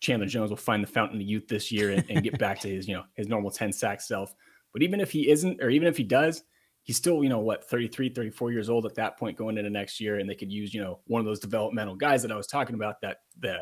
Chandler 0.00 0.26
Jones 0.26 0.50
will 0.50 0.56
find 0.56 0.82
the 0.82 0.88
fountain 0.88 1.20
of 1.20 1.26
youth 1.26 1.46
this 1.46 1.70
year 1.70 1.90
and, 1.90 2.04
and 2.08 2.22
get 2.22 2.38
back 2.38 2.60
to 2.60 2.68
his, 2.68 2.88
you 2.88 2.94
know, 2.94 3.04
his 3.14 3.28
normal 3.28 3.50
10 3.50 3.72
sack 3.72 4.00
self. 4.00 4.34
But 4.72 4.82
even 4.82 5.00
if 5.00 5.10
he 5.10 5.28
isn't, 5.28 5.62
or 5.62 5.68
even 5.68 5.88
if 5.88 5.96
he 5.96 6.04
does, 6.04 6.42
he's 6.82 6.96
still, 6.96 7.22
you 7.22 7.28
know, 7.28 7.40
what, 7.40 7.68
33, 7.68 8.08
34 8.08 8.52
years 8.52 8.70
old 8.70 8.86
at 8.86 8.94
that 8.94 9.18
point 9.18 9.36
going 9.36 9.58
into 9.58 9.70
next 9.70 10.00
year. 10.00 10.18
And 10.18 10.28
they 10.28 10.34
could 10.34 10.50
use, 10.50 10.72
you 10.72 10.80
know, 10.80 11.00
one 11.06 11.20
of 11.20 11.26
those 11.26 11.40
developmental 11.40 11.96
guys 11.96 12.22
that 12.22 12.32
I 12.32 12.36
was 12.36 12.46
talking 12.46 12.74
about 12.74 13.00
that, 13.02 13.18
the, 13.38 13.58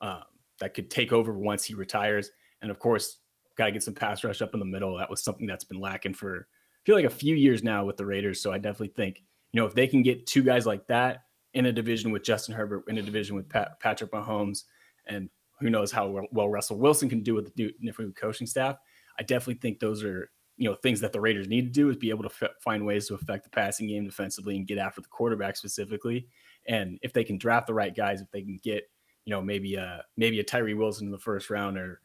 um, 0.00 0.22
that 0.60 0.74
could 0.74 0.90
take 0.90 1.12
over 1.12 1.36
once 1.36 1.64
he 1.64 1.74
retires. 1.74 2.30
And 2.60 2.70
of 2.70 2.78
course, 2.78 3.18
got 3.56 3.66
to 3.66 3.72
get 3.72 3.82
some 3.82 3.94
pass 3.94 4.24
rush 4.24 4.42
up 4.42 4.54
in 4.54 4.60
the 4.60 4.66
middle. 4.66 4.96
That 4.96 5.10
was 5.10 5.22
something 5.22 5.46
that's 5.46 5.64
been 5.64 5.80
lacking 5.80 6.14
for 6.14 6.46
I 6.46 6.80
feel 6.84 6.96
like 6.96 7.04
a 7.04 7.10
few 7.10 7.36
years 7.36 7.62
now 7.62 7.84
with 7.84 7.96
the 7.96 8.06
Raiders. 8.06 8.40
So 8.40 8.52
I 8.52 8.58
definitely 8.58 8.94
think 8.96 9.22
you 9.52 9.60
know 9.60 9.66
if 9.66 9.74
they 9.74 9.86
can 9.86 10.02
get 10.02 10.26
two 10.26 10.42
guys 10.42 10.66
like 10.66 10.86
that 10.88 11.24
in 11.54 11.66
a 11.66 11.72
division 11.72 12.10
with 12.10 12.22
Justin 12.22 12.54
Herbert, 12.54 12.84
in 12.88 12.98
a 12.98 13.02
division 13.02 13.36
with 13.36 13.48
Pat, 13.48 13.78
Patrick 13.80 14.10
Mahomes, 14.10 14.64
and 15.06 15.28
who 15.60 15.70
knows 15.70 15.92
how 15.92 16.26
well 16.32 16.48
Russell 16.48 16.78
Wilson 16.78 17.08
can 17.08 17.22
do 17.22 17.34
with 17.34 17.54
the 17.54 17.74
different 17.82 18.16
coaching 18.16 18.46
staff. 18.46 18.76
I 19.18 19.22
definitely 19.22 19.60
think 19.60 19.78
those 19.78 20.02
are 20.02 20.30
you 20.56 20.68
know 20.68 20.74
things 20.76 21.00
that 21.00 21.12
the 21.12 21.20
Raiders 21.20 21.48
need 21.48 21.62
to 21.62 21.70
do 21.70 21.88
is 21.90 21.96
be 21.96 22.10
able 22.10 22.24
to 22.24 22.30
f- 22.42 22.50
find 22.60 22.84
ways 22.84 23.06
to 23.08 23.14
affect 23.14 23.44
the 23.44 23.50
passing 23.50 23.88
game 23.88 24.04
defensively 24.04 24.56
and 24.56 24.66
get 24.66 24.78
after 24.78 25.00
the 25.00 25.08
quarterback 25.08 25.56
specifically. 25.56 26.28
And 26.66 26.98
if 27.02 27.12
they 27.12 27.24
can 27.24 27.38
draft 27.38 27.66
the 27.66 27.74
right 27.74 27.94
guys, 27.94 28.20
if 28.20 28.30
they 28.30 28.42
can 28.42 28.60
get, 28.62 28.84
you 29.24 29.30
know, 29.30 29.42
maybe 29.42 29.74
a 29.74 30.04
maybe 30.16 30.40
a 30.40 30.44
Tyree 30.44 30.74
Wilson 30.74 31.06
in 31.06 31.12
the 31.12 31.18
first 31.18 31.50
round 31.50 31.78
or 31.78 32.00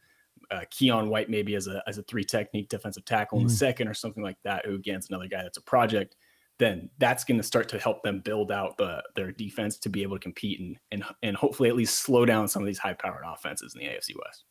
uh, 0.50 0.60
Keion 0.72 1.08
White 1.08 1.28
maybe 1.28 1.54
as 1.54 1.66
a 1.66 1.82
as 1.86 1.98
a 1.98 2.02
three 2.02 2.24
technique 2.24 2.68
defensive 2.68 3.04
tackle 3.04 3.38
mm. 3.38 3.42
in 3.42 3.46
the 3.48 3.52
mm. 3.52 3.56
second 3.56 3.88
or 3.88 3.94
something 3.94 4.22
like 4.22 4.38
that, 4.44 4.64
who 4.66 4.74
against 4.74 5.10
another 5.10 5.28
guy 5.28 5.42
that's 5.42 5.58
a 5.58 5.62
project, 5.62 6.16
then 6.58 6.90
that's 6.98 7.24
going 7.24 7.36
to 7.36 7.42
start 7.42 7.68
to 7.68 7.78
help 7.78 8.02
them 8.02 8.20
build 8.20 8.50
out 8.50 8.76
the 8.78 9.02
their 9.14 9.32
defense 9.32 9.78
to 9.78 9.88
be 9.88 10.02
able 10.02 10.16
to 10.16 10.22
compete 10.22 10.60
and 10.60 10.76
and 10.90 11.04
and 11.22 11.36
hopefully 11.36 11.68
at 11.68 11.76
least 11.76 12.00
slow 12.00 12.24
down 12.24 12.48
some 12.48 12.62
of 12.62 12.66
these 12.66 12.78
high 12.78 12.94
powered 12.94 13.24
offenses 13.26 13.74
in 13.74 13.80
the 13.80 13.92
AFC 13.92 14.14
West. 14.24 14.44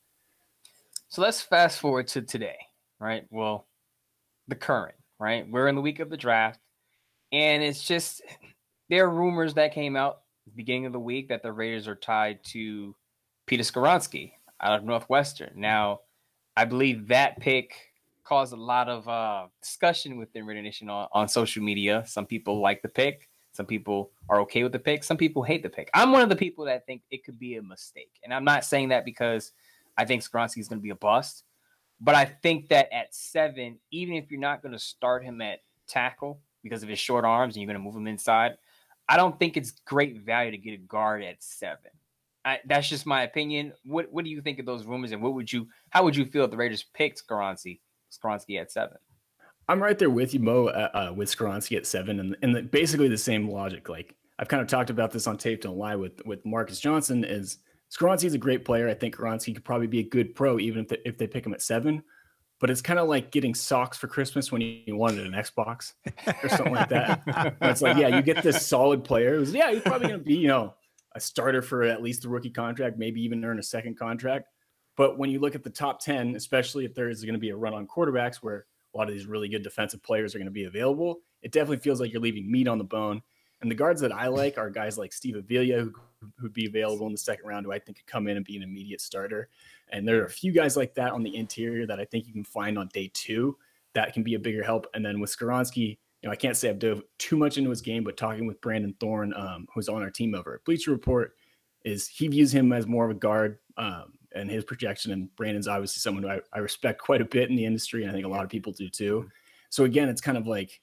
So 1.10 1.22
let's 1.22 1.42
fast 1.42 1.80
forward 1.80 2.08
to 2.10 2.22
today, 2.22 2.58
right? 3.00 3.26
Well, 3.30 3.68
the 4.48 4.56
current, 4.56 4.96
right? 5.20 5.50
We're 5.50 5.68
in 5.68 5.76
the 5.76 5.82
week 5.82 6.00
of 6.00 6.10
the 6.10 6.18
draft, 6.18 6.60
and 7.32 7.64
it's 7.64 7.84
just 7.84 8.22
there 8.90 9.06
are 9.06 9.10
rumors 9.10 9.54
that 9.56 9.74
came 9.74 9.96
out 9.96 10.20
beginning 10.56 10.86
of 10.86 10.94
the 10.94 11.00
week 11.00 11.30
that 11.30 11.44
the 11.44 11.52
Raiders 11.52 11.88
are 11.88 11.96
tied 11.96 12.44
to 12.46 12.96
Peter 13.46 13.64
Skoronski 13.64 14.34
out 14.62 14.80
of 14.80 14.86
Northwestern. 14.86 15.52
Now, 15.56 16.02
I 16.56 16.66
believe 16.66 17.08
that 17.08 17.40
pick 17.40 17.74
caused 18.24 18.54
a 18.54 18.58
lot 18.58 18.90
of 18.90 19.08
uh, 19.08 19.48
discussion 19.62 20.18
within 20.18 20.46
Raider 20.46 20.62
Nation 20.62 20.90
on, 20.90 21.08
on 21.14 21.28
social 21.28 21.64
media. 21.64 22.04
Some 22.06 22.26
people 22.26 22.60
like 22.60 22.82
the 22.82 22.90
pick. 22.90 23.30
Some 23.54 23.66
people 23.66 24.12
are 24.30 24.42
okay 24.42 24.64
with 24.64 24.72
the 24.72 24.80
pick. 24.80 25.04
Some 25.04 25.18
people 25.18 25.42
hate 25.42 25.64
the 25.64 25.70
pick. 25.70 25.90
I'm 25.94 26.12
one 26.12 26.22
of 26.22 26.30
the 26.30 26.36
people 26.36 26.66
that 26.66 26.86
think 26.86 27.02
it 27.10 27.24
could 27.24 27.40
be 27.40 27.56
a 27.56 27.64
mistake. 27.64 28.12
And 28.24 28.34
I'm 28.34 28.44
not 28.44 28.66
saying 28.66 28.90
that 28.90 29.06
because 29.06 29.54
I 29.98 30.06
think 30.06 30.22
Skoronski 30.22 30.60
is 30.60 30.68
going 30.68 30.80
to 30.80 30.84
be 30.84 30.92
a 30.92 30.96
bust. 30.96 31.44
But 32.00 32.14
I 32.14 32.26
think 32.26 32.70
that 32.70 32.94
at 32.94 33.16
seven, 33.16 33.80
even 33.92 34.16
if 34.16 34.30
you're 34.30 34.40
not 34.40 34.62
going 34.62 34.74
to 34.74 34.80
start 34.80 35.24
him 35.24 35.42
at 35.42 35.62
tackle 35.88 36.40
because 36.62 36.84
of 36.84 36.90
his 36.90 37.00
short 37.00 37.26
arms 37.26 37.56
and 37.56 37.62
you're 37.62 37.68
going 37.68 37.82
to 37.82 37.84
move 37.84 37.96
him 37.96 38.08
inside, 38.08 38.58
I 39.10 39.18
don't 39.18 39.40
think 39.40 39.58
it's 39.58 39.72
great 39.86 40.20
value 40.20 40.52
to 40.52 40.58
get 40.58 40.74
a 40.74 40.78
guard 40.78 41.24
at 41.24 41.42
seven. 41.42 41.92
I, 42.48 42.60
that's 42.66 42.88
just 42.88 43.06
my 43.06 43.24
opinion. 43.24 43.74
What 43.84 44.08
What 44.10 44.24
do 44.24 44.32
you 44.32 44.42
think 44.42 44.58
of 44.60 44.66
those 44.66 44.86
rumors, 44.86 45.12
and 45.12 45.22
what 45.22 45.34
would 45.34 45.52
you 45.52 45.68
how 45.90 46.06
would 46.06 46.16
you 46.16 46.26
feel 46.26 46.46
if 46.46 46.52
the 46.52 46.56
Raiders 46.56 46.86
picked 46.94 47.22
Skoronski 47.28 47.82
Skoronski 48.10 48.62
at 48.62 48.72
seven? 48.72 48.98
I'm 49.68 49.84
right 49.84 50.00
there 50.00 50.10
with 50.10 50.34
you, 50.34 50.40
Mo, 50.40 50.68
uh, 50.68 50.90
uh, 50.94 51.14
with 51.14 51.30
Skoronski 51.30 51.76
at 51.76 51.86
seven, 51.86 52.22
and 52.22 52.38
and 52.42 52.56
the, 52.56 52.62
basically 52.62 53.10
the 53.10 53.18
same 53.18 53.50
logic. 53.50 53.90
Like 53.90 54.16
I've 54.40 54.48
kind 54.48 54.62
of 54.62 54.70
talked 54.70 54.90
about 54.90 55.12
this 55.12 55.28
on 55.28 55.38
tape 55.38 55.62
don't 55.62 55.78
lie 55.78 55.98
with 55.98 56.26
with 56.26 56.46
Marcus 56.46 56.80
Johnson. 56.80 57.26
Is 57.26 57.58
Skoronski 57.92 58.26
is 58.26 58.34
a 58.34 58.38
great 58.38 58.64
player. 58.64 58.88
I 58.88 58.94
think 58.94 59.18
Skoronski 59.18 59.54
could 59.54 59.66
probably 59.66 59.88
be 59.88 60.00
a 60.00 60.08
good 60.08 60.34
pro 60.34 60.58
even 60.58 60.84
if 60.84 60.88
they, 60.88 61.00
if 61.04 61.18
they 61.18 61.28
pick 61.28 61.46
him 61.46 61.54
at 61.54 61.62
seven. 61.62 62.02
But 62.62 62.70
it's 62.70 62.82
kind 62.82 62.98
of 62.98 63.10
like 63.10 63.30
getting 63.32 63.54
socks 63.54 63.98
for 63.98 64.08
Christmas 64.08 64.54
when 64.54 64.62
you 64.62 64.96
wanted 64.96 65.28
an 65.28 65.34
Xbox 65.34 65.94
or 66.44 66.50
something 66.50 66.74
like 66.74 66.90
that. 66.90 67.58
it's 67.62 67.84
like, 67.84 67.98
yeah, 67.98 68.08
you 68.08 68.24
get 68.24 68.42
this 68.42 68.66
solid 68.66 69.04
player. 69.04 69.40
Was, 69.40 69.54
yeah, 69.54 69.72
he's 69.72 69.84
probably 69.84 70.08
going 70.08 70.20
to 70.22 70.26
be, 70.26 70.38
you 70.38 70.48
know, 70.48 70.74
a 71.18 71.22
starter 71.22 71.62
for 71.62 71.84
at 71.84 72.02
least 72.02 72.22
the 72.22 72.30
rookie 72.30 72.50
contract, 72.50 72.98
maybe 72.98 73.22
even 73.22 73.44
earn 73.44 73.60
a 73.60 73.64
second 73.64 73.98
contract. 73.98 74.48
But 74.96 75.18
when 75.18 75.30
you 75.30 75.40
look 75.40 75.56
at 75.56 75.64
the 75.64 75.70
top 75.70 76.00
10, 76.00 76.36
especially 76.36 76.86
if 76.86 76.96
there's 76.96 77.24
going 77.24 77.34
to 77.34 77.40
be 77.40 77.50
a 77.50 77.56
run 77.56 77.74
on 77.74 77.88
quarterbacks 77.88 78.38
where 78.38 78.66
a 78.94 78.98
lot 78.98 79.08
of 79.08 79.14
these 79.14 79.28
really 79.28 79.48
good 79.48 79.64
defensive 79.64 80.02
players 80.02 80.34
are 80.34 80.40
going 80.40 80.48
to 80.48 80.52
be 80.52 80.64
available, 80.64 81.20
it 81.42 81.52
definitely 81.52 81.78
feels 81.78 82.00
like 82.00 82.12
you're 82.12 82.22
leaving 82.22 82.52
meat 82.52 82.68
on 82.68 82.78
the 82.78 82.84
bone. 82.84 83.22
And 83.62 83.70
the 83.70 83.76
guards 83.76 84.02
that 84.02 84.12
I 84.12 84.28
like 84.28 84.58
are 84.58 84.70
guys 84.70 84.98
like 84.98 85.14
Steve 85.14 85.36
Avila, 85.36 85.82
who 85.82 85.94
who'd 86.38 86.54
be 86.54 86.66
available 86.68 87.06
in 87.06 87.12
the 87.12 87.18
second 87.18 87.48
round, 87.48 87.66
who 87.66 87.72
I 87.72 87.80
think 87.80 87.98
could 87.98 88.08
come 88.08 88.28
in 88.28 88.38
and 88.38 88.46
be 88.46 88.58
an 88.58 88.64
immediate 88.64 89.02
starter. 89.02 89.50
And 89.90 90.08
there 90.08 90.22
are 90.22 90.26
a 90.26 90.30
few 90.30 90.52
guys 90.52 90.78
like 90.78 90.96
that 90.96 91.12
on 91.12 91.24
the 91.24 91.36
interior 91.36 91.86
that 91.88 92.00
I 92.00 92.06
think 92.06 92.28
you 92.28 92.34
can 92.34 92.44
find 92.44 92.78
on 92.78 92.90
day 92.90 93.12
two 93.14 93.58
that 93.94 94.14
can 94.14 94.24
be 94.24 94.36
a 94.36 94.40
bigger 94.40 94.64
help. 94.64 94.86
And 94.94 95.04
then 95.04 95.20
with 95.20 95.36
Skoronski, 95.36 95.98
you 96.22 96.28
know, 96.28 96.34
I 96.34 96.36
can't 96.36 96.58
say 96.58 96.70
I've 96.70 96.80
dove 96.80 97.04
too 97.20 97.38
much 97.38 97.58
into 97.58 97.70
his 97.70 97.82
game, 97.82 98.04
but 98.04 98.18
talking 98.18 98.48
with 98.48 98.62
Brandon 98.62 98.96
Thorn, 99.00 99.34
um, 99.36 99.68
who's 99.74 99.90
on 99.90 100.02
our 100.02 100.10
team 100.10 100.34
over 100.34 100.56
at 100.56 100.66
Bleacher 100.66 100.92
Report, 100.92 101.34
is 101.86 102.08
he 102.08 102.28
views 102.28 102.54
him 102.54 102.74
as 102.74 102.88
more 102.88 103.06
of 103.06 103.12
a 103.12 103.20
guard 103.20 103.60
um, 103.78 104.14
and 104.34 104.50
his 104.50 104.64
projection. 104.64 105.12
And 105.12 105.34
Brandon's 105.36 105.68
obviously 105.68 106.00
someone 106.00 106.24
who 106.24 106.30
I, 106.30 106.40
I, 106.54 106.60
respect 106.60 107.02
quite 107.02 107.22
a 107.22 107.26
bit 107.26 107.50
in 107.50 107.56
the 107.56 107.66
industry, 107.66 108.02
and 108.02 108.10
I 108.10 108.14
think 108.14 108.26
a 108.26 108.30
lot 108.30 108.44
of 108.44 108.50
people 108.50 108.74
do 108.74 108.90
too. 108.90 109.30
So 109.70 109.84
again, 109.84 110.10
it's 110.10 110.22
kind 110.22 110.38
of 110.38 110.48
like 110.48 110.82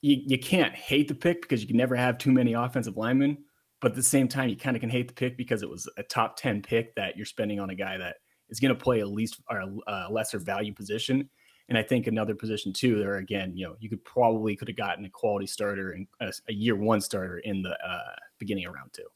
you, 0.00 0.22
you 0.26 0.38
can't 0.38 0.74
hate 0.74 1.08
the 1.08 1.14
pick 1.14 1.42
because 1.42 1.60
you 1.60 1.66
can 1.66 1.76
never 1.76 1.96
have 1.96 2.18
too 2.18 2.30
many 2.30 2.52
offensive 2.52 2.96
linemen, 2.96 3.38
but 3.80 3.90
at 3.90 3.96
the 3.96 4.02
same 4.02 4.28
time, 4.28 4.48
you 4.48 4.56
kind 4.56 4.76
of 4.76 4.80
can 4.80 4.90
hate 4.90 5.08
the 5.08 5.14
pick 5.14 5.36
because 5.36 5.62
it 5.62 5.68
was 5.68 5.88
a 5.96 6.02
top 6.04 6.36
ten 6.36 6.62
pick 6.62 6.94
that 6.94 7.16
you're 7.16 7.26
spending 7.26 7.58
on 7.58 7.70
a 7.70 7.74
guy 7.74 7.98
that 7.98 8.16
is 8.48 8.60
going 8.60 8.74
to 8.74 8.80
play 8.80 9.00
a 9.00 9.06
least 9.06 9.40
or 9.50 9.64
a 9.86 10.08
lesser 10.10 10.38
value 10.38 10.72
position. 10.72 11.28
And 11.70 11.78
I 11.78 11.82
think 11.84 12.08
another 12.08 12.34
position 12.34 12.72
too, 12.72 12.98
there 12.98 13.16
again, 13.16 13.56
you 13.56 13.64
know, 13.64 13.76
you 13.78 13.88
could 13.88 14.04
probably 14.04 14.56
could 14.56 14.68
have 14.68 14.76
gotten 14.76 15.04
a 15.04 15.08
quality 15.08 15.46
starter 15.46 15.92
and 15.92 16.06
a, 16.20 16.32
a 16.48 16.52
year 16.52 16.74
one 16.74 17.00
starter 17.00 17.38
in 17.38 17.62
the 17.62 17.70
uh, 17.70 18.16
beginning 18.38 18.66
of 18.66 18.74
round 18.74 18.92
two. 18.92 19.06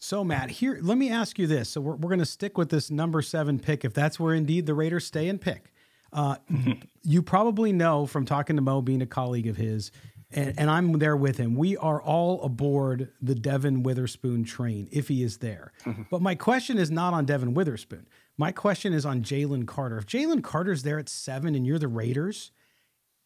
So, 0.00 0.24
Matt, 0.24 0.50
here, 0.50 0.78
let 0.80 0.96
me 0.96 1.10
ask 1.10 1.38
you 1.38 1.46
this. 1.46 1.68
So, 1.68 1.82
we're, 1.82 1.96
we're 1.96 2.08
going 2.08 2.20
to 2.20 2.24
stick 2.26 2.56
with 2.56 2.70
this 2.70 2.90
number 2.90 3.20
seven 3.20 3.58
pick 3.58 3.84
if 3.84 3.92
that's 3.92 4.18
where 4.18 4.34
indeed 4.34 4.64
the 4.64 4.74
Raiders 4.74 5.04
stay 5.04 5.28
and 5.28 5.38
pick. 5.40 5.72
Uh, 6.12 6.36
you 7.02 7.20
probably 7.20 7.72
know 7.72 8.06
from 8.06 8.24
talking 8.24 8.56
to 8.56 8.62
Mo, 8.62 8.80
being 8.80 9.02
a 9.02 9.06
colleague 9.06 9.48
of 9.48 9.56
his, 9.56 9.92
and, 10.30 10.54
and, 10.58 10.70
I'm 10.70 10.92
there 10.98 11.16
with 11.16 11.38
him. 11.38 11.54
We 11.56 11.76
are 11.78 12.02
all 12.02 12.42
aboard 12.42 13.10
the 13.20 13.34
Devon 13.34 13.82
Witherspoon 13.82 14.44
train 14.44 14.88
if 14.92 15.08
he 15.08 15.22
is 15.22 15.38
there. 15.38 15.72
Mm-hmm. 15.84 16.02
But 16.10 16.20
my 16.20 16.34
question 16.34 16.76
is 16.76 16.90
not 16.90 17.14
on 17.14 17.24
Devon 17.24 17.54
Witherspoon. 17.54 18.06
My 18.38 18.52
question 18.52 18.92
is 18.92 19.04
on 19.04 19.22
Jalen 19.22 19.66
Carter. 19.66 19.98
If 19.98 20.06
Jalen 20.06 20.44
Carter's 20.44 20.84
there 20.84 20.98
at 20.98 21.08
seven 21.08 21.56
and 21.56 21.66
you're 21.66 21.80
the 21.80 21.88
Raiders, 21.88 22.52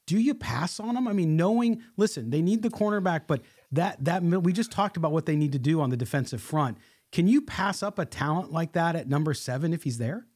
do 0.06 0.18
you 0.18 0.34
pass 0.34 0.80
on 0.80 0.96
him? 0.96 1.06
I 1.06 1.12
mean, 1.12 1.36
knowing, 1.36 1.82
listen, 1.98 2.30
they 2.30 2.40
need 2.40 2.62
the 2.62 2.70
cornerback, 2.70 3.22
but 3.26 3.42
that 3.70 4.02
that 4.04 4.22
we 4.22 4.52
just 4.52 4.72
talked 4.72 4.96
about 4.96 5.12
what 5.12 5.26
they 5.26 5.36
need 5.36 5.52
to 5.52 5.58
do 5.58 5.80
on 5.80 5.90
the 5.90 5.96
defensive 5.96 6.40
front. 6.40 6.78
Can 7.12 7.28
you 7.28 7.42
pass 7.42 7.82
up 7.82 7.98
a 7.98 8.06
talent 8.06 8.52
like 8.52 8.72
that 8.72 8.96
at 8.96 9.06
number 9.06 9.34
seven 9.34 9.74
if 9.74 9.84
he's 9.84 9.98
there? 9.98 10.26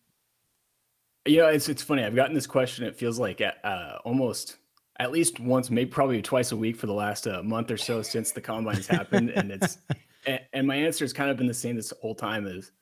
You 1.25 1.39
know, 1.39 1.49
it's 1.49 1.69
it's 1.69 1.83
funny. 1.83 2.05
I've 2.05 2.15
gotten 2.15 2.35
this 2.35 2.47
question. 2.47 2.85
It 2.85 2.97
feels 2.97 3.19
like 3.19 3.41
at, 3.41 3.65
uh, 3.65 3.99
almost 4.05 4.59
at 4.99 5.11
least 5.11 5.41
once, 5.41 5.71
maybe 5.71 5.91
probably 5.91 6.23
twice 6.23 6.53
a 6.53 6.57
week 6.57 6.77
for 6.77 6.87
the 6.87 6.95
last 6.95 7.27
uh, 7.27 7.43
month 7.43 7.71
or 7.71 7.77
so 7.77 8.03
since 8.03 8.31
the 8.31 8.41
combines 8.41 8.87
happened, 8.87 9.31
and 9.31 9.51
it's 9.51 9.79
and, 10.27 10.41
and, 10.53 10.67
my 10.67 10.77
answer 10.77 11.05
has 11.05 11.13
kind 11.13 11.31
of 11.31 11.37
been 11.37 11.47
the 11.47 11.55
same 11.55 11.77
this 11.77 11.93
whole 12.01 12.15
time. 12.15 12.47
Is 12.47 12.73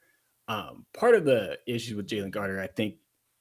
um, 0.48 0.86
part 0.92 1.14
of 1.14 1.24
the 1.24 1.58
issues 1.66 1.96
with 1.96 2.08
Jalen 2.08 2.32
Carter, 2.32 2.60
I 2.60 2.66
think, 2.66 2.96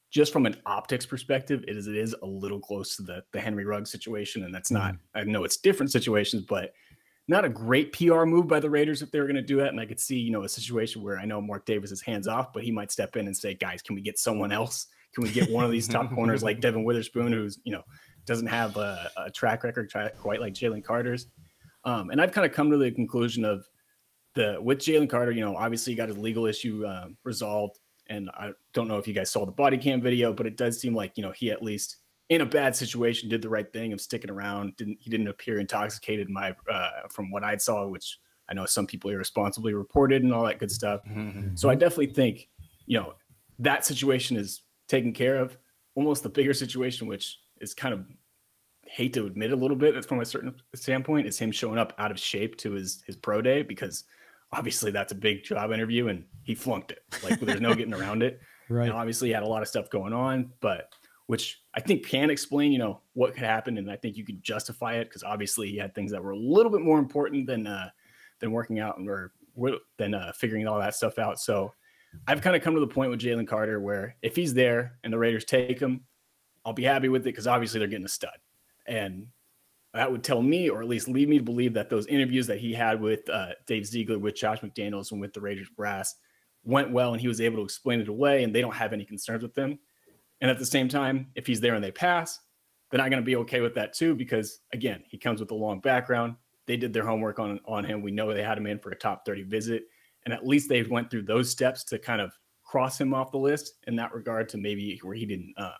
just 0.09 0.31
from 0.31 0.45
an 0.45 0.55
optics 0.65 1.05
perspective, 1.05 1.63
it 1.67 1.75
is 1.75 1.87
it 1.87 1.95
is 1.95 2.15
a 2.21 2.25
little 2.25 2.59
close 2.59 2.95
to 2.97 3.01
the 3.03 3.23
the 3.31 3.41
Henry 3.41 3.65
Ruggs 3.65 3.91
situation, 3.91 4.43
and 4.43 4.53
that's 4.53 4.71
not. 4.71 4.93
Mm-hmm. 4.93 5.17
I 5.19 5.23
know 5.23 5.43
it's 5.43 5.57
different 5.57 5.91
situations, 5.91 6.43
but 6.43 6.73
not 7.27 7.45
a 7.45 7.49
great 7.49 7.93
PR 7.93 8.25
move 8.25 8.47
by 8.47 8.59
the 8.59 8.69
Raiders 8.69 9.01
if 9.01 9.11
they 9.11 9.19
were 9.19 9.25
going 9.25 9.35
to 9.35 9.41
do 9.41 9.57
that. 9.57 9.69
And 9.69 9.79
I 9.79 9.85
could 9.85 9.99
see, 9.99 10.17
you 10.17 10.31
know, 10.31 10.43
a 10.43 10.49
situation 10.49 11.01
where 11.01 11.17
I 11.17 11.25
know 11.25 11.39
Mark 11.41 11.65
Davis 11.65 11.91
is 11.91 12.01
hands 12.01 12.27
off, 12.27 12.51
but 12.53 12.63
he 12.63 12.71
might 12.71 12.91
step 12.91 13.15
in 13.15 13.27
and 13.27 13.35
say, 13.35 13.53
guys, 13.53 13.81
can 13.81 13.95
we 13.95 14.01
get 14.01 14.19
someone 14.19 14.51
else? 14.51 14.87
Can 15.15 15.23
we 15.23 15.31
get 15.31 15.49
one 15.49 15.63
of 15.63 15.71
these 15.71 15.87
top 15.87 16.13
corners 16.13 16.43
like 16.43 16.59
Devon 16.61 16.83
Witherspoon, 16.83 17.31
who's, 17.31 17.59
you 17.63 17.71
know, 17.71 17.83
doesn't 18.25 18.47
have 18.47 18.75
a, 18.77 19.09
a 19.17 19.31
track 19.31 19.63
record 19.63 19.91
quite 20.19 20.41
like 20.41 20.53
Jalen 20.53 20.83
Carter's? 20.83 21.27
Um, 21.85 22.09
and 22.09 22.21
I've 22.21 22.31
kind 22.31 22.45
of 22.45 22.53
come 22.53 22.71
to 22.71 22.77
the 22.77 22.91
conclusion 22.91 23.45
of 23.45 23.65
the 24.33 24.57
with 24.61 24.79
Jalen 24.79 25.09
Carter, 25.09 25.31
you 25.31 25.41
know, 25.41 25.55
obviously 25.55 25.93
he 25.93 25.97
got 25.97 26.09
his 26.09 26.17
legal 26.17 26.45
issue 26.45 26.85
uh, 26.85 27.07
resolved. 27.23 27.79
And 28.07 28.29
I 28.31 28.51
don't 28.73 28.87
know 28.87 28.97
if 28.97 29.07
you 29.07 29.13
guys 29.13 29.31
saw 29.31 29.45
the 29.45 29.51
body 29.51 29.77
cam 29.77 30.01
video, 30.01 30.33
but 30.33 30.45
it 30.45 30.57
does 30.57 30.79
seem 30.79 30.93
like, 30.93 31.13
you 31.15 31.23
know, 31.23 31.31
he 31.31 31.51
at 31.51 31.63
least 31.63 31.97
in 32.29 32.41
a 32.41 32.45
bad 32.45 32.75
situation 32.75 33.29
did 33.29 33.41
the 33.41 33.49
right 33.49 33.71
thing 33.71 33.93
of 33.93 34.01
sticking 34.01 34.29
around. 34.31 34.75
Didn't 34.75 34.97
he 34.99 35.09
didn't 35.09 35.27
appear 35.27 35.59
intoxicated 35.59 36.29
my 36.29 36.55
uh, 36.71 37.07
from 37.09 37.31
what 37.31 37.43
I 37.43 37.57
saw, 37.57 37.87
which 37.87 38.19
I 38.49 38.53
know 38.53 38.65
some 38.65 38.87
people 38.87 39.09
irresponsibly 39.09 39.73
reported 39.73 40.23
and 40.23 40.33
all 40.33 40.45
that 40.45 40.59
good 40.59 40.71
stuff. 40.71 41.01
Mm-hmm. 41.09 41.55
So 41.55 41.69
I 41.69 41.75
definitely 41.75 42.07
think 42.07 42.49
you 42.85 42.99
know 42.99 43.13
that 43.59 43.85
situation 43.85 44.37
is 44.37 44.63
taken 44.87 45.13
care 45.13 45.37
of. 45.37 45.57
Almost 45.95 46.23
the 46.23 46.29
bigger 46.29 46.53
situation, 46.53 47.07
which 47.07 47.39
is 47.61 47.73
kind 47.73 47.93
of 47.93 48.05
hate 48.85 49.13
to 49.13 49.25
admit 49.25 49.51
a 49.51 49.55
little 49.55 49.77
bit 49.77 50.03
from 50.05 50.19
a 50.19 50.25
certain 50.25 50.55
standpoint, 50.75 51.27
is 51.27 51.37
him 51.37 51.51
showing 51.51 51.77
up 51.77 51.93
out 51.99 52.11
of 52.11 52.19
shape 52.19 52.57
to 52.57 52.71
his 52.71 53.03
his 53.05 53.15
pro 53.15 53.41
day 53.41 53.61
because 53.61 54.05
obviously 54.53 54.91
that's 54.91 55.11
a 55.11 55.15
big 55.15 55.43
job 55.43 55.71
interview 55.71 56.07
and 56.07 56.23
he 56.43 56.55
flunked 56.55 56.91
it. 56.91 57.03
Like 57.23 57.39
there's 57.39 57.61
no 57.61 57.73
getting 57.73 57.93
around 57.93 58.23
it. 58.23 58.39
Right. 58.69 58.85
And 58.85 58.93
obviously 58.93 59.27
he 59.27 59.33
had 59.33 59.43
a 59.43 59.47
lot 59.47 59.61
of 59.61 59.67
stuff 59.67 59.89
going 59.89 60.13
on, 60.13 60.49
but 60.61 60.93
which 61.27 61.61
I 61.73 61.81
think 61.81 62.07
can 62.07 62.29
explain, 62.29 62.71
you 62.71 62.79
know, 62.79 63.01
what 63.13 63.33
could 63.33 63.43
happen, 63.43 63.77
and 63.77 63.91
I 63.91 63.97
think 63.97 64.15
you 64.15 64.23
could 64.23 64.41
justify 64.41 64.95
it 64.95 65.09
because 65.09 65.21
obviously 65.21 65.69
he 65.69 65.77
had 65.77 65.93
things 65.93 66.11
that 66.11 66.23
were 66.23 66.31
a 66.31 66.37
little 66.37 66.71
bit 66.71 66.81
more 66.81 66.97
important 66.97 67.45
than 67.45 67.67
uh, 67.67 67.89
than 68.39 68.51
working 68.51 68.79
out 68.79 68.97
and 68.97 69.09
or 69.09 69.33
than 69.97 70.13
uh, 70.13 70.31
figuring 70.33 70.65
all 70.65 70.79
that 70.79 70.95
stuff 70.95 71.19
out. 71.19 71.39
So 71.39 71.73
I've 72.25 72.41
kind 72.41 72.55
of 72.55 72.61
come 72.61 72.73
to 72.73 72.79
the 72.79 72.87
point 72.87 73.11
with 73.11 73.19
Jalen 73.19 73.47
Carter 73.47 73.81
where 73.81 74.15
if 74.21 74.35
he's 74.35 74.53
there 74.53 74.97
and 75.03 75.11
the 75.11 75.17
Raiders 75.17 75.45
take 75.45 75.79
him, 75.79 76.01
I'll 76.65 76.73
be 76.73 76.83
happy 76.83 77.09
with 77.09 77.23
it 77.23 77.25
because 77.25 77.47
obviously 77.47 77.79
they're 77.79 77.89
getting 77.89 78.05
a 78.05 78.09
stud, 78.09 78.37
and 78.87 79.27
that 79.93 80.11
would 80.11 80.23
tell 80.23 80.41
me, 80.41 80.69
or 80.69 80.81
at 80.81 80.87
least 80.87 81.07
lead 81.07 81.29
me 81.29 81.37
to 81.37 81.43
believe 81.43 81.73
that 81.73 81.89
those 81.89 82.07
interviews 82.07 82.47
that 82.47 82.59
he 82.59 82.73
had 82.73 82.99
with 82.99 83.29
uh, 83.29 83.49
Dave 83.67 83.85
Ziegler, 83.85 84.17
with 84.17 84.35
Josh 84.35 84.59
McDaniels, 84.61 85.11
and 85.11 85.21
with 85.21 85.33
the 85.33 85.41
Raiders 85.41 85.69
brass 85.75 86.15
went 86.63 86.91
well, 86.91 87.13
and 87.13 87.21
he 87.21 87.27
was 87.27 87.41
able 87.41 87.57
to 87.57 87.63
explain 87.63 88.01
it 88.01 88.07
away, 88.07 88.43
and 88.43 88.53
they 88.53 88.61
don't 88.61 88.73
have 88.73 88.93
any 88.93 89.05
concerns 89.05 89.43
with 89.43 89.53
them. 89.53 89.77
And 90.41 90.49
at 90.49 90.57
the 90.57 90.65
same 90.65 90.89
time, 90.89 91.27
if 91.35 91.45
he's 91.45 91.61
there 91.61 91.75
and 91.75 91.83
they 91.83 91.91
pass, 91.91 92.39
they're 92.89 92.97
not 92.97 93.09
going 93.09 93.21
to 93.21 93.25
be 93.25 93.35
okay 93.37 93.61
with 93.61 93.75
that 93.75 93.93
too, 93.93 94.15
because 94.15 94.59
again, 94.71 95.03
he 95.07 95.17
comes 95.17 95.39
with 95.39 95.51
a 95.51 95.55
long 95.55 95.79
background. 95.79 96.35
they 96.65 96.77
did 96.77 96.93
their 96.93 97.05
homework 97.05 97.39
on 97.39 97.59
on 97.65 97.83
him. 97.83 98.01
We 98.01 98.11
know 98.11 98.33
they 98.33 98.43
had 98.43 98.57
him 98.57 98.67
in 98.67 98.79
for 98.79 98.91
a 98.91 98.95
top 98.95 99.25
30 99.25 99.43
visit, 99.43 99.83
and 100.25 100.33
at 100.33 100.47
least 100.47 100.69
they 100.69 100.83
went 100.83 101.11
through 101.11 101.23
those 101.23 101.49
steps 101.49 101.83
to 101.85 101.99
kind 101.99 102.21
of 102.21 102.31
cross 102.63 102.99
him 102.99 103.13
off 103.13 103.31
the 103.31 103.37
list 103.37 103.73
in 103.87 103.95
that 103.97 104.13
regard 104.13 104.49
to 104.49 104.57
maybe 104.57 104.99
where 105.03 105.15
he 105.15 105.25
didn't 105.25 105.53
uh, 105.57 105.73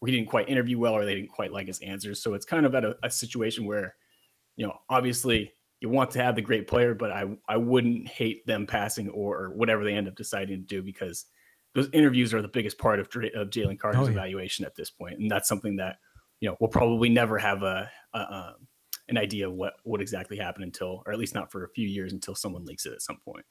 where 0.00 0.10
he 0.10 0.16
didn't 0.16 0.30
quite 0.30 0.48
interview 0.48 0.78
well 0.78 0.94
or 0.94 1.04
they 1.04 1.14
didn't 1.14 1.30
quite 1.30 1.52
like 1.52 1.68
his 1.68 1.80
answers. 1.80 2.22
So 2.22 2.34
it's 2.34 2.44
kind 2.44 2.66
of 2.66 2.74
at 2.74 2.84
a, 2.84 2.96
a 3.02 3.10
situation 3.10 3.64
where, 3.64 3.94
you 4.56 4.66
know, 4.66 4.74
obviously 4.88 5.52
you 5.80 5.88
want 5.88 6.10
to 6.12 6.22
have 6.22 6.34
the 6.34 6.42
great 6.42 6.66
player, 6.66 6.94
but 6.94 7.10
I 7.10 7.24
I 7.48 7.56
wouldn't 7.56 8.08
hate 8.08 8.46
them 8.46 8.66
passing 8.66 9.08
or, 9.10 9.38
or 9.38 9.50
whatever 9.50 9.84
they 9.84 9.94
end 9.94 10.08
up 10.08 10.16
deciding 10.16 10.60
to 10.60 10.66
do 10.66 10.82
because 10.82 11.26
those 11.74 11.88
interviews 11.92 12.34
are 12.34 12.42
the 12.42 12.48
biggest 12.48 12.78
part 12.78 12.98
of, 12.98 13.06
of 13.34 13.50
Jalen 13.50 13.78
Carter's 13.78 14.00
oh, 14.00 14.04
yeah. 14.06 14.10
evaluation 14.10 14.64
at 14.64 14.74
this 14.74 14.90
point, 14.90 15.18
and 15.18 15.30
that's 15.30 15.48
something 15.48 15.76
that 15.76 15.96
you 16.40 16.48
know 16.48 16.56
we'll 16.60 16.68
probably 16.68 17.08
never 17.08 17.38
have 17.38 17.62
a, 17.62 17.90
a, 18.12 18.18
a 18.18 18.54
an 19.08 19.16
idea 19.16 19.48
of 19.48 19.54
what 19.54 19.74
what 19.84 20.00
exactly 20.00 20.36
happened 20.36 20.64
until, 20.64 21.02
or 21.06 21.12
at 21.12 21.18
least 21.18 21.34
not 21.34 21.50
for 21.50 21.64
a 21.64 21.70
few 21.70 21.88
years 21.88 22.12
until 22.12 22.34
someone 22.34 22.64
leaks 22.64 22.86
it 22.86 22.92
at 22.92 23.02
some 23.02 23.18
point. 23.24 23.44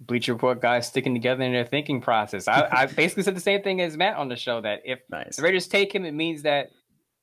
Bleacher 0.00 0.32
Report 0.32 0.60
guys 0.60 0.86
sticking 0.86 1.14
together 1.14 1.42
in 1.44 1.52
their 1.52 1.64
thinking 1.64 2.00
process. 2.00 2.48
I, 2.48 2.68
I 2.70 2.86
basically 2.96 3.22
said 3.22 3.36
the 3.36 3.40
same 3.40 3.62
thing 3.62 3.80
as 3.80 3.96
Matt 3.96 4.16
on 4.16 4.28
the 4.28 4.36
show 4.36 4.60
that 4.60 4.80
if 4.84 5.00
nice. 5.10 5.36
the 5.36 5.42
Raiders 5.42 5.68
take 5.68 5.94
him, 5.94 6.04
it 6.04 6.12
means 6.12 6.42
that 6.42 6.70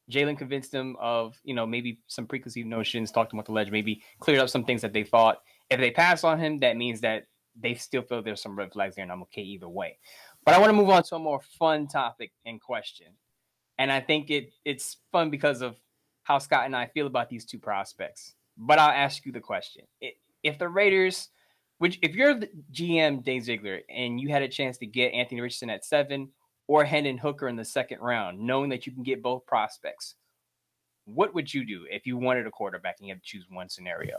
Jalen 0.10 0.38
convinced 0.38 0.72
them 0.72 0.96
of, 1.00 1.36
you 1.44 1.54
know, 1.54 1.66
maybe 1.66 2.00
some 2.08 2.26
preconceived 2.26 2.68
notions, 2.68 3.12
talked 3.12 3.34
with 3.34 3.46
the 3.46 3.52
ledge, 3.52 3.72
maybe 3.72 4.02
cleared 4.20 4.40
up 4.40 4.50
some 4.50 4.64
things 4.64 4.82
that 4.82 4.94
they 4.94 5.04
thought. 5.04 5.42
If 5.70 5.80
they 5.80 5.92
pass 5.92 6.24
on 6.24 6.40
him, 6.40 6.60
that 6.60 6.78
means 6.78 7.02
that 7.02 7.26
they 7.60 7.76
still 7.76 8.02
feel 8.02 8.22
there's 8.22 8.42
some 8.42 8.58
red 8.58 8.72
flags 8.72 8.96
there, 8.96 9.04
and 9.04 9.12
I'm 9.12 9.22
okay 9.24 9.42
either 9.42 9.70
way. 9.70 9.98
But 10.46 10.56
I 10.56 10.60
want 10.60 10.70
to 10.70 10.74
move 10.74 10.90
on 10.90 11.04
to 11.04 11.16
a 11.16 11.20
more 11.20 11.42
fun 11.60 11.88
topic 11.88 12.32
and 12.46 12.60
question. 12.60 13.08
And 13.78 13.92
I 13.92 14.00
think 14.00 14.30
it 14.30 14.52
it's 14.66 14.98
fun 15.12 15.30
because 15.30 15.62
of 15.62 15.76
how 16.24 16.40
Scott 16.40 16.66
and 16.66 16.76
I 16.76 16.88
feel 16.88 17.08
about 17.08 17.30
these 17.30 17.46
two 17.46 17.60
prospects. 17.60 18.36
But 18.58 18.80
I'll 18.80 18.90
ask 18.90 19.26
you 19.26 19.32
the 19.32 19.40
question. 19.40 19.86
If 20.44 20.58
the 20.58 20.70
Raiders– 20.70 21.30
which, 21.82 21.98
if 22.04 22.14
you're 22.14 22.36
the 22.36 22.48
GM 22.72 23.24
Dave 23.24 23.44
Ziegler 23.44 23.80
and 23.90 24.22
you 24.22 24.30
had 24.30 24.44
a 24.44 24.48
chance 24.48 24.78
to 24.78 24.86
get 24.86 25.14
Anthony 25.14 25.42
Richardson 25.42 25.72
at 25.72 25.84
seven 25.84 26.30
or 26.68 26.86
Hendon 26.86 27.18
Hooker 27.18 27.48
in 27.48 27.56
the 27.56 27.66
second 27.66 28.02
round, 28.02 28.40
knowing 28.40 28.70
that 28.70 28.86
you 28.86 28.92
can 28.92 29.02
get 29.02 29.24
both 29.24 29.48
prospects, 29.48 30.14
what 31.06 31.34
would 31.34 31.52
you 31.52 31.66
do 31.66 31.88
if 31.90 32.06
you 32.06 32.18
wanted 32.18 32.46
a 32.46 32.52
quarterback 32.52 32.98
and 33.00 33.08
you 33.08 33.16
had 33.16 33.24
to 33.24 33.28
choose 33.28 33.48
one 33.50 33.68
scenario? 33.68 34.18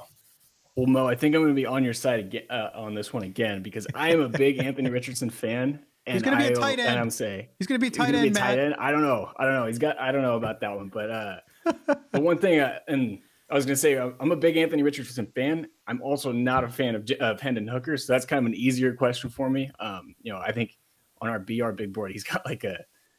Well, 0.75 0.87
Mo, 0.87 1.07
I 1.07 1.15
think 1.15 1.37
I'm 1.37 1.43
going 1.43 1.55
to 1.55 1.55
be 1.55 1.65
on 1.65 1.85
your 1.85 1.95
side 1.95 2.19
again, 2.19 2.43
uh, 2.51 2.71
on 2.75 2.95
this 2.95 3.13
one 3.13 3.23
again 3.23 3.63
because 3.63 3.87
I 3.95 4.11
am 4.11 4.23
a 4.23 4.29
big 4.29 4.59
Anthony 4.59 4.91
Richardson 4.91 5.31
fan. 5.31 5.85
And 6.05 6.15
he's 6.15 6.23
going 6.25 6.37
to 6.37 6.49
be 6.49 6.53
a 6.53 6.57
tight 6.57 6.81
end. 6.81 6.99
I'm 6.99 7.11
saying 7.11 7.47
he's 7.61 7.69
going 7.69 7.81
to 7.81 7.87
be 7.87 7.89
tight 7.89 8.13
end. 8.13 8.25
Be 8.25 8.31
tight 8.37 8.59
end. 8.59 8.75
I 8.77 8.91
don't 8.91 9.03
know. 9.03 9.31
I 9.37 9.45
don't 9.45 9.55
know. 9.55 9.67
He's 9.67 9.79
got. 9.79 10.01
I 10.01 10.11
don't 10.11 10.23
know 10.23 10.35
about 10.35 10.61
that 10.61 10.75
one, 10.75 10.89
but 10.89 11.09
uh, 11.09 11.37
the 12.11 12.21
one 12.21 12.39
thing, 12.39 12.59
uh, 12.59 12.81
and 12.89 13.21
I 13.53 13.55
was 13.55 13.67
going 13.67 13.75
to 13.75 13.81
say, 13.81 13.99
uh, 13.99 14.13
I'm 14.19 14.33
a 14.33 14.37
big 14.37 14.57
Anthony 14.57 14.83
Richardson 14.83 15.27
fan. 15.27 15.69
I'm 15.87 16.01
also 16.01 16.33
not 16.33 16.65
a 16.65 16.71
fan 16.71 16.95
of, 16.95 17.07
of 17.21 17.39
Hendon 17.39 17.69
Hooker. 17.69 17.99
So 17.99 18.11
that's 18.11 18.25
kind 18.25 18.39
of 18.39 18.47
an 18.47 18.55
easier 18.55 18.95
question 18.95 19.29
for 19.29 19.51
me. 19.51 19.71
Um, 19.79 20.15
you 20.23 20.33
know, 20.33 20.39
I 20.39 20.53
think 20.53 20.79
on 21.21 21.29
our 21.29 21.39
BR 21.39 21.73
big 21.73 21.93
board, 21.93 22.13
he's 22.13 22.25
got 22.33 22.47
like 22.47 22.65
a 22.65 22.79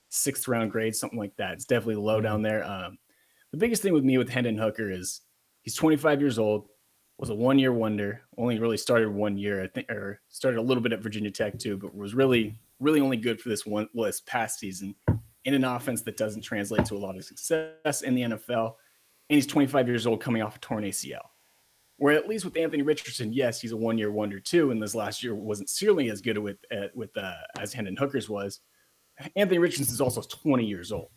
sixth 0.10 0.48
round 0.48 0.72
grade, 0.72 0.96
something 0.96 1.20
like 1.20 1.36
that. 1.36 1.54
It's 1.54 1.66
definitely 1.66 1.98
low 1.98 2.20
down 2.20 2.38
mm-hmm. 2.38 2.44
there. 2.46 2.64
Um, 2.64 2.98
the 3.52 3.58
biggest 3.58 3.84
thing 3.84 3.94
with 3.94 4.04
me 4.04 4.18
with 4.18 4.28
Hendon 4.28 4.58
Hooker 4.58 4.90
is 4.90 5.22
he's 5.62 5.76
25 5.76 6.20
years 6.20 6.40
old, 6.40 6.68
was 7.20 7.30
a 7.30 7.36
one 7.36 7.60
year 7.60 7.72
wonder, 7.72 8.22
only 8.36 8.58
really 8.58 8.78
started 8.78 9.10
one 9.10 9.38
year, 9.38 9.62
I 9.62 9.68
think, 9.68 9.88
or 9.92 10.20
started 10.30 10.58
a 10.58 10.64
little 10.64 10.82
bit 10.82 10.94
at 10.94 11.04
Virginia 11.04 11.30
Tech 11.30 11.60
too, 11.60 11.78
but 11.78 11.96
was 11.96 12.16
really, 12.16 12.58
really 12.80 13.02
only 13.02 13.18
good 13.18 13.40
for 13.40 13.50
this 13.50 13.68
one, 13.68 13.88
well, 13.94 14.08
this 14.08 14.22
past 14.22 14.58
season 14.58 14.96
in 15.46 15.54
an 15.54 15.64
offense 15.64 16.02
that 16.02 16.18
doesn't 16.18 16.42
translate 16.42 16.86
to 16.86 16.96
a 16.96 16.98
lot 16.98 17.16
of 17.16 17.24
success 17.24 18.02
in 18.02 18.16
the 18.16 18.24
NFL 18.24 18.74
and 19.30 19.36
he's 19.36 19.48
25 19.48 19.88
years 19.88 20.08
old 20.08 20.22
coming 20.22 20.42
off 20.42 20.56
a 20.56 20.60
torn 20.60 20.84
ACL. 20.84 21.22
Where 21.98 22.16
at 22.16 22.28
least 22.28 22.44
with 22.44 22.58
Anthony 22.58 22.82
Richardson, 22.82 23.32
yes, 23.32 23.62
he's 23.62 23.72
a 23.72 23.78
one-year 23.78 24.12
wonder 24.12 24.40
too, 24.40 24.72
and 24.72 24.82
this 24.82 24.96
last 24.96 25.24
year 25.24 25.36
wasn't 25.36 25.70
certainly 25.70 26.10
as 26.10 26.22
good 26.22 26.38
with 26.38 26.58
uh, 26.72 26.88
with 26.96 27.16
uh, 27.16 27.34
as 27.60 27.72
Hendon 27.72 27.96
Hooker's 27.96 28.28
was. 28.28 28.60
Anthony 29.36 29.60
Richardson 29.60 29.94
is 29.94 30.02
also 30.02 30.22
20 30.22 30.66
years 30.66 30.92
old. 30.92 31.10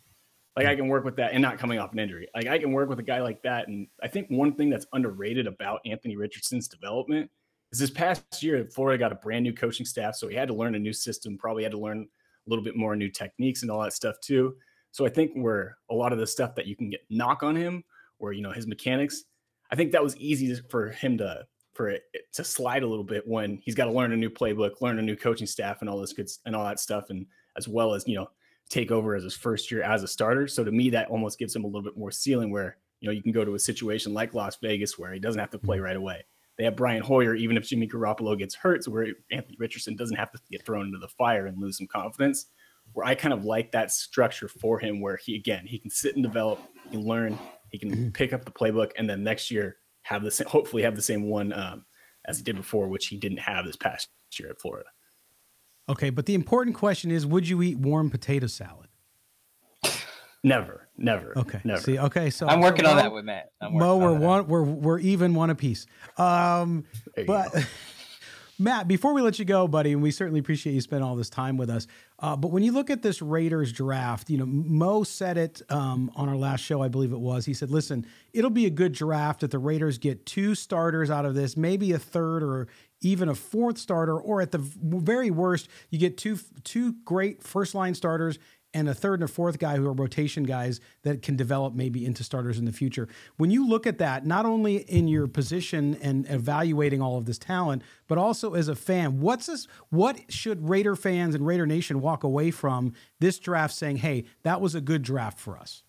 Like 0.55 0.65
I 0.65 0.75
can 0.75 0.87
work 0.87 1.05
with 1.05 1.15
that 1.17 1.33
and 1.33 1.41
not 1.41 1.59
coming 1.59 1.77
off 1.77 1.93
an 1.93 1.99
injury. 1.99 2.27
Like 2.35 2.47
I 2.47 2.57
can 2.57 2.71
work 2.71 2.89
with 2.89 2.97
a 2.97 3.03
guy 3.03 3.21
like 3.21 3.43
that. 3.43 3.67
And 3.67 3.87
I 4.01 4.07
think 4.07 4.27
one 4.29 4.53
thing 4.53 4.71
that's 4.71 4.87
underrated 4.91 5.45
about 5.45 5.81
Anthony 5.85 6.15
Richardson's 6.15 6.67
development 6.67 7.29
is 7.71 7.79
this 7.79 7.91
past 7.91 8.41
year, 8.41 8.67
Florida 8.73 8.97
got 8.97 9.11
a 9.11 9.15
brand 9.15 9.43
new 9.43 9.53
coaching 9.53 9.85
staff. 9.85 10.15
So 10.15 10.27
he 10.27 10.35
had 10.35 10.47
to 10.47 10.55
learn 10.55 10.73
a 10.73 10.79
new 10.79 10.93
system, 10.93 11.37
probably 11.37 11.61
had 11.61 11.73
to 11.73 11.79
learn 11.79 11.99
a 11.99 12.49
little 12.49 12.63
bit 12.63 12.75
more 12.75 12.95
new 12.95 13.09
techniques 13.09 13.61
and 13.61 13.69
all 13.69 13.81
that 13.83 13.93
stuff 13.93 14.15
too. 14.19 14.55
So 14.91 15.05
I 15.05 15.09
think 15.09 15.31
where 15.35 15.77
a 15.91 15.93
lot 15.93 16.11
of 16.11 16.17
the 16.17 16.25
stuff 16.25 16.55
that 16.55 16.65
you 16.65 16.75
can 16.75 16.89
get 16.89 17.01
knock 17.09 17.43
on 17.43 17.55
him 17.55 17.83
or 18.19 18.33
you 18.33 18.41
know 18.41 18.51
his 18.51 18.67
mechanics. 18.67 19.23
I 19.71 19.75
think 19.75 19.91
that 19.91 20.03
was 20.03 20.15
easy 20.17 20.59
for 20.69 20.89
him 20.89 21.17
to 21.19 21.45
for 21.73 21.89
it 21.89 22.03
to 22.33 22.43
slide 22.43 22.83
a 22.83 22.87
little 22.87 23.03
bit 23.03 23.27
when 23.27 23.57
he's 23.63 23.75
got 23.75 23.85
to 23.85 23.91
learn 23.91 24.11
a 24.11 24.17
new 24.17 24.29
playbook, 24.29 24.81
learn 24.81 24.99
a 24.99 25.03
new 25.03 25.15
coaching 25.15 25.47
staff, 25.47 25.81
and 25.81 25.89
all 25.89 25.99
this 25.99 26.13
good 26.13 26.29
and 26.45 26.55
all 26.55 26.65
that 26.65 26.79
stuff, 26.79 27.05
and 27.09 27.25
as 27.55 27.67
well 27.67 27.93
as 27.93 28.07
you 28.07 28.15
know 28.15 28.27
take 28.69 28.91
over 28.91 29.15
as 29.15 29.23
his 29.23 29.35
first 29.35 29.71
year 29.71 29.81
as 29.83 30.03
a 30.03 30.07
starter. 30.07 30.47
So 30.47 30.63
to 30.63 30.71
me, 30.71 30.89
that 30.89 31.09
almost 31.09 31.39
gives 31.39 31.55
him 31.55 31.63
a 31.63 31.67
little 31.67 31.83
bit 31.83 31.97
more 31.97 32.11
ceiling 32.11 32.51
where 32.51 32.77
you 32.99 33.07
know 33.07 33.13
you 33.13 33.21
can 33.21 33.31
go 33.31 33.45
to 33.45 33.55
a 33.55 33.59
situation 33.59 34.13
like 34.13 34.33
Las 34.33 34.57
Vegas 34.61 34.97
where 34.97 35.13
he 35.13 35.19
doesn't 35.19 35.39
have 35.39 35.51
to 35.51 35.59
play 35.59 35.77
mm-hmm. 35.77 35.85
right 35.85 35.95
away. 35.95 36.25
They 36.57 36.63
have 36.63 36.75
Brian 36.75 37.03
Hoyer, 37.03 37.35
even 37.35 37.55
if 37.55 37.67
Jimmy 37.67 37.87
Garoppolo 37.87 38.37
gets 38.37 38.55
hurt, 38.55 38.83
so 38.83 38.91
where 38.91 39.07
Anthony 39.31 39.57
Richardson 39.59 39.95
doesn't 39.95 40.17
have 40.17 40.31
to 40.31 40.39
get 40.49 40.65
thrown 40.65 40.87
into 40.87 40.97
the 40.97 41.07
fire 41.07 41.45
and 41.45 41.61
lose 41.61 41.77
some 41.77 41.87
confidence. 41.87 42.47
Where 42.93 43.05
I 43.05 43.13
kind 43.13 43.33
of 43.33 43.45
like 43.45 43.71
that 43.73 43.91
structure 43.91 44.47
for 44.47 44.79
him, 44.79 44.99
where 44.99 45.17
he 45.17 45.35
again 45.35 45.65
he 45.67 45.77
can 45.77 45.91
sit 45.91 46.15
and 46.15 46.23
develop, 46.23 46.59
he 46.85 46.91
can 46.91 47.05
learn, 47.05 47.37
he 47.69 47.77
can 47.77 47.91
mm-hmm. 47.91 48.09
pick 48.09 48.33
up 48.33 48.45
the 48.45 48.51
playbook 48.51 48.91
and 48.97 49.09
then 49.09 49.23
next 49.23 49.51
year 49.51 49.77
have 50.03 50.23
the 50.23 50.31
same, 50.31 50.47
hopefully 50.47 50.83
have 50.83 50.95
the 50.95 51.01
same 51.01 51.23
one 51.23 51.51
um, 51.53 51.85
as 52.25 52.37
he 52.37 52.43
did 52.43 52.55
before, 52.55 52.87
which 52.87 53.07
he 53.07 53.17
didn't 53.17 53.39
have 53.39 53.65
this 53.65 53.75
past 53.75 54.09
year 54.39 54.49
at 54.49 54.59
Florida. 54.59 54.89
Okay, 55.89 56.09
but 56.09 56.25
the 56.25 56.33
important 56.33 56.75
question 56.75 57.11
is: 57.11 57.25
Would 57.25 57.47
you 57.47 57.61
eat 57.61 57.77
warm 57.77 58.09
potato 58.09 58.47
salad? 58.47 58.87
Never, 60.43 60.87
never. 60.97 61.37
Okay, 61.37 61.59
never. 61.63 61.81
See, 61.81 61.97
okay, 61.97 62.29
so 62.29 62.47
I'm 62.47 62.61
working 62.61 62.85
so 62.85 62.91
on 62.91 62.97
Mo, 62.97 63.01
that 63.01 63.11
with 63.11 63.25
Matt. 63.25 63.51
Mo, 63.71 63.97
we're 63.97 64.13
one, 64.13 64.47
we're 64.47 64.63
we're 64.63 64.99
even 64.99 65.33
one 65.33 65.49
apiece. 65.49 65.85
Um, 66.17 66.85
but. 67.25 67.53
Matt, 68.59 68.87
before 68.87 69.13
we 69.13 69.21
let 69.21 69.37
you 69.37 69.45
go, 69.45 69.67
buddy, 69.67 69.93
and 69.93 70.01
we 70.01 70.09
certainly 70.09 70.39
appreciate 70.39 70.73
you 70.73 70.81
spending 70.81 71.07
all 71.07 71.15
this 71.15 71.29
time 71.29 71.57
with 71.57 71.69
us. 71.69 71.85
Uh, 72.17 72.35
but 72.35 72.49
when 72.49 72.63
you 72.63 72.71
look 72.71 72.89
at 72.89 73.03
this 73.03 73.21
Raiders 73.21 73.71
draft, 73.71 74.31
you 74.31 74.37
know, 74.39 74.47
Mo 74.47 75.03
said 75.03 75.37
it 75.37 75.61
um, 75.69 76.11
on 76.15 76.27
our 76.27 76.35
last 76.35 76.61
show, 76.61 76.81
I 76.81 76.87
believe 76.87 77.11
it 77.11 77.19
was. 77.19 77.45
He 77.45 77.53
said, 77.53 77.69
listen, 77.69 78.07
it'll 78.33 78.49
be 78.49 78.65
a 78.65 78.71
good 78.71 78.93
draft 78.93 79.43
if 79.43 79.51
the 79.51 79.59
Raiders 79.59 79.99
get 79.99 80.25
two 80.25 80.55
starters 80.55 81.11
out 81.11 81.23
of 81.23 81.35
this, 81.35 81.55
maybe 81.55 81.91
a 81.91 81.99
third 81.99 82.41
or 82.41 82.67
even 83.01 83.29
a 83.29 83.35
fourth 83.35 83.77
starter, 83.77 84.19
or 84.19 84.41
at 84.41 84.51
the 84.51 84.57
very 84.57 85.29
worst, 85.29 85.69
you 85.91 85.99
get 85.99 86.17
two 86.17 86.39
two 86.63 86.93
great 87.05 87.43
first 87.43 87.75
line 87.75 87.93
starters 87.93 88.39
and 88.73 88.89
a 88.89 88.93
third 88.93 89.15
and 89.15 89.23
a 89.23 89.31
fourth 89.31 89.59
guy 89.59 89.77
who 89.77 89.87
are 89.87 89.93
rotation 89.93 90.43
guys 90.43 90.79
that 91.03 91.21
can 91.21 91.35
develop 91.35 91.73
maybe 91.73 92.05
into 92.05 92.23
starters 92.23 92.59
in 92.59 92.65
the 92.65 92.71
future. 92.71 93.07
When 93.37 93.49
you 93.49 93.67
look 93.67 93.87
at 93.87 93.97
that, 93.99 94.25
not 94.25 94.45
only 94.45 94.77
in 94.77 95.07
your 95.07 95.27
position 95.27 95.97
and 96.01 96.29
evaluating 96.29 97.01
all 97.01 97.17
of 97.17 97.25
this 97.25 97.37
talent, 97.37 97.81
but 98.07 98.17
also 98.17 98.53
as 98.53 98.67
a 98.67 98.75
fan, 98.75 99.19
what's 99.19 99.47
this? 99.47 99.67
What 99.89 100.19
should 100.29 100.67
Raider 100.69 100.95
fans 100.95 101.35
and 101.35 101.45
Raider 101.45 101.65
Nation 101.65 102.01
walk 102.01 102.23
away 102.23 102.51
from 102.51 102.93
this 103.19 103.39
draft 103.39 103.73
saying, 103.73 103.97
"Hey, 103.97 104.25
that 104.43 104.61
was 104.61 104.75
a 104.75 104.81
good 104.81 105.01
draft 105.01 105.39
for 105.39 105.57
us"? 105.57 105.83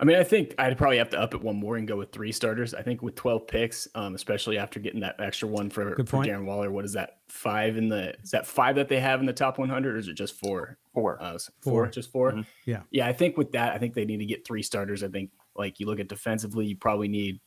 I 0.00 0.04
mean, 0.04 0.16
I 0.16 0.24
think 0.24 0.54
I'd 0.58 0.78
probably 0.78 0.96
have 0.96 1.10
to 1.10 1.20
up 1.20 1.34
it 1.34 1.42
one 1.42 1.56
more 1.56 1.76
and 1.76 1.86
go 1.86 1.96
with 1.96 2.10
three 2.10 2.32
starters. 2.32 2.72
I 2.72 2.80
think 2.80 3.02
with 3.02 3.14
12 3.16 3.46
picks, 3.46 3.86
um, 3.94 4.14
especially 4.14 4.56
after 4.56 4.80
getting 4.80 5.00
that 5.00 5.16
extra 5.18 5.46
one 5.46 5.68
for, 5.68 5.94
for 6.06 6.24
Darren 6.24 6.46
Waller, 6.46 6.70
what 6.70 6.86
is 6.86 6.94
that? 6.94 7.18
Five 7.28 7.76
in 7.76 7.90
the 7.90 8.14
is 8.22 8.30
that 8.30 8.46
five 8.46 8.76
that 8.76 8.88
they 8.88 8.98
have 8.98 9.20
in 9.20 9.26
the 9.26 9.32
top 9.34 9.58
100, 9.58 9.94
or 9.94 9.98
is 9.98 10.08
it 10.08 10.14
just 10.14 10.34
four? 10.34 10.78
Four. 10.94 11.22
Uh, 11.22 11.38
four. 11.60 11.72
four, 11.84 11.86
just 11.88 12.10
4 12.10 12.32
mm-hmm. 12.32 12.40
Yeah, 12.66 12.82
yeah. 12.90 13.06
I 13.06 13.12
think 13.12 13.36
with 13.36 13.52
that, 13.52 13.72
I 13.72 13.78
think 13.78 13.94
they 13.94 14.04
need 14.04 14.18
to 14.18 14.26
get 14.26 14.46
three 14.46 14.62
starters. 14.62 15.04
I 15.04 15.08
think 15.08 15.30
like 15.54 15.78
you 15.78 15.86
look 15.86 16.00
at 16.00 16.08
defensively, 16.08 16.66
you 16.66 16.76
probably 16.76 17.08
need 17.08 17.40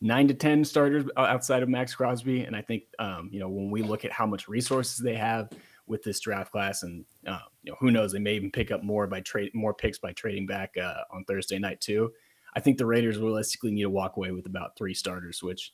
nine 0.00 0.28
to 0.28 0.34
ten 0.34 0.64
starters 0.64 1.04
outside 1.16 1.62
of 1.62 1.68
Maxx 1.68 1.94
Crosby, 1.94 2.42
and 2.42 2.56
I 2.56 2.62
think 2.62 2.84
um, 2.98 3.28
you 3.32 3.40
know 3.40 3.48
when 3.48 3.70
we 3.70 3.82
look 3.82 4.04
at 4.04 4.12
how 4.12 4.26
much 4.26 4.48
resources 4.48 4.98
they 4.98 5.14
have 5.14 5.50
with 5.86 6.02
this 6.02 6.20
draft 6.20 6.50
class, 6.50 6.82
and 6.82 7.04
uh, 7.26 7.38
you 7.62 7.72
know 7.72 7.76
who 7.80 7.90
knows, 7.90 8.12
they 8.12 8.18
may 8.18 8.34
even 8.34 8.50
pick 8.50 8.70
up 8.70 8.82
more 8.82 9.06
by 9.06 9.20
trade 9.20 9.52
more 9.54 9.74
picks 9.74 9.98
by 9.98 10.12
trading 10.12 10.46
back 10.46 10.74
uh, 10.76 11.02
on 11.12 11.24
Thursday 11.24 11.58
night 11.58 11.80
too. 11.80 12.12
I 12.54 12.60
think 12.60 12.78
the 12.78 12.86
Raiders 12.86 13.18
realistically 13.18 13.70
need 13.70 13.82
to 13.82 13.90
walk 13.90 14.16
away 14.16 14.32
with 14.32 14.46
about 14.46 14.76
three 14.76 14.94
starters, 14.94 15.42
which 15.42 15.72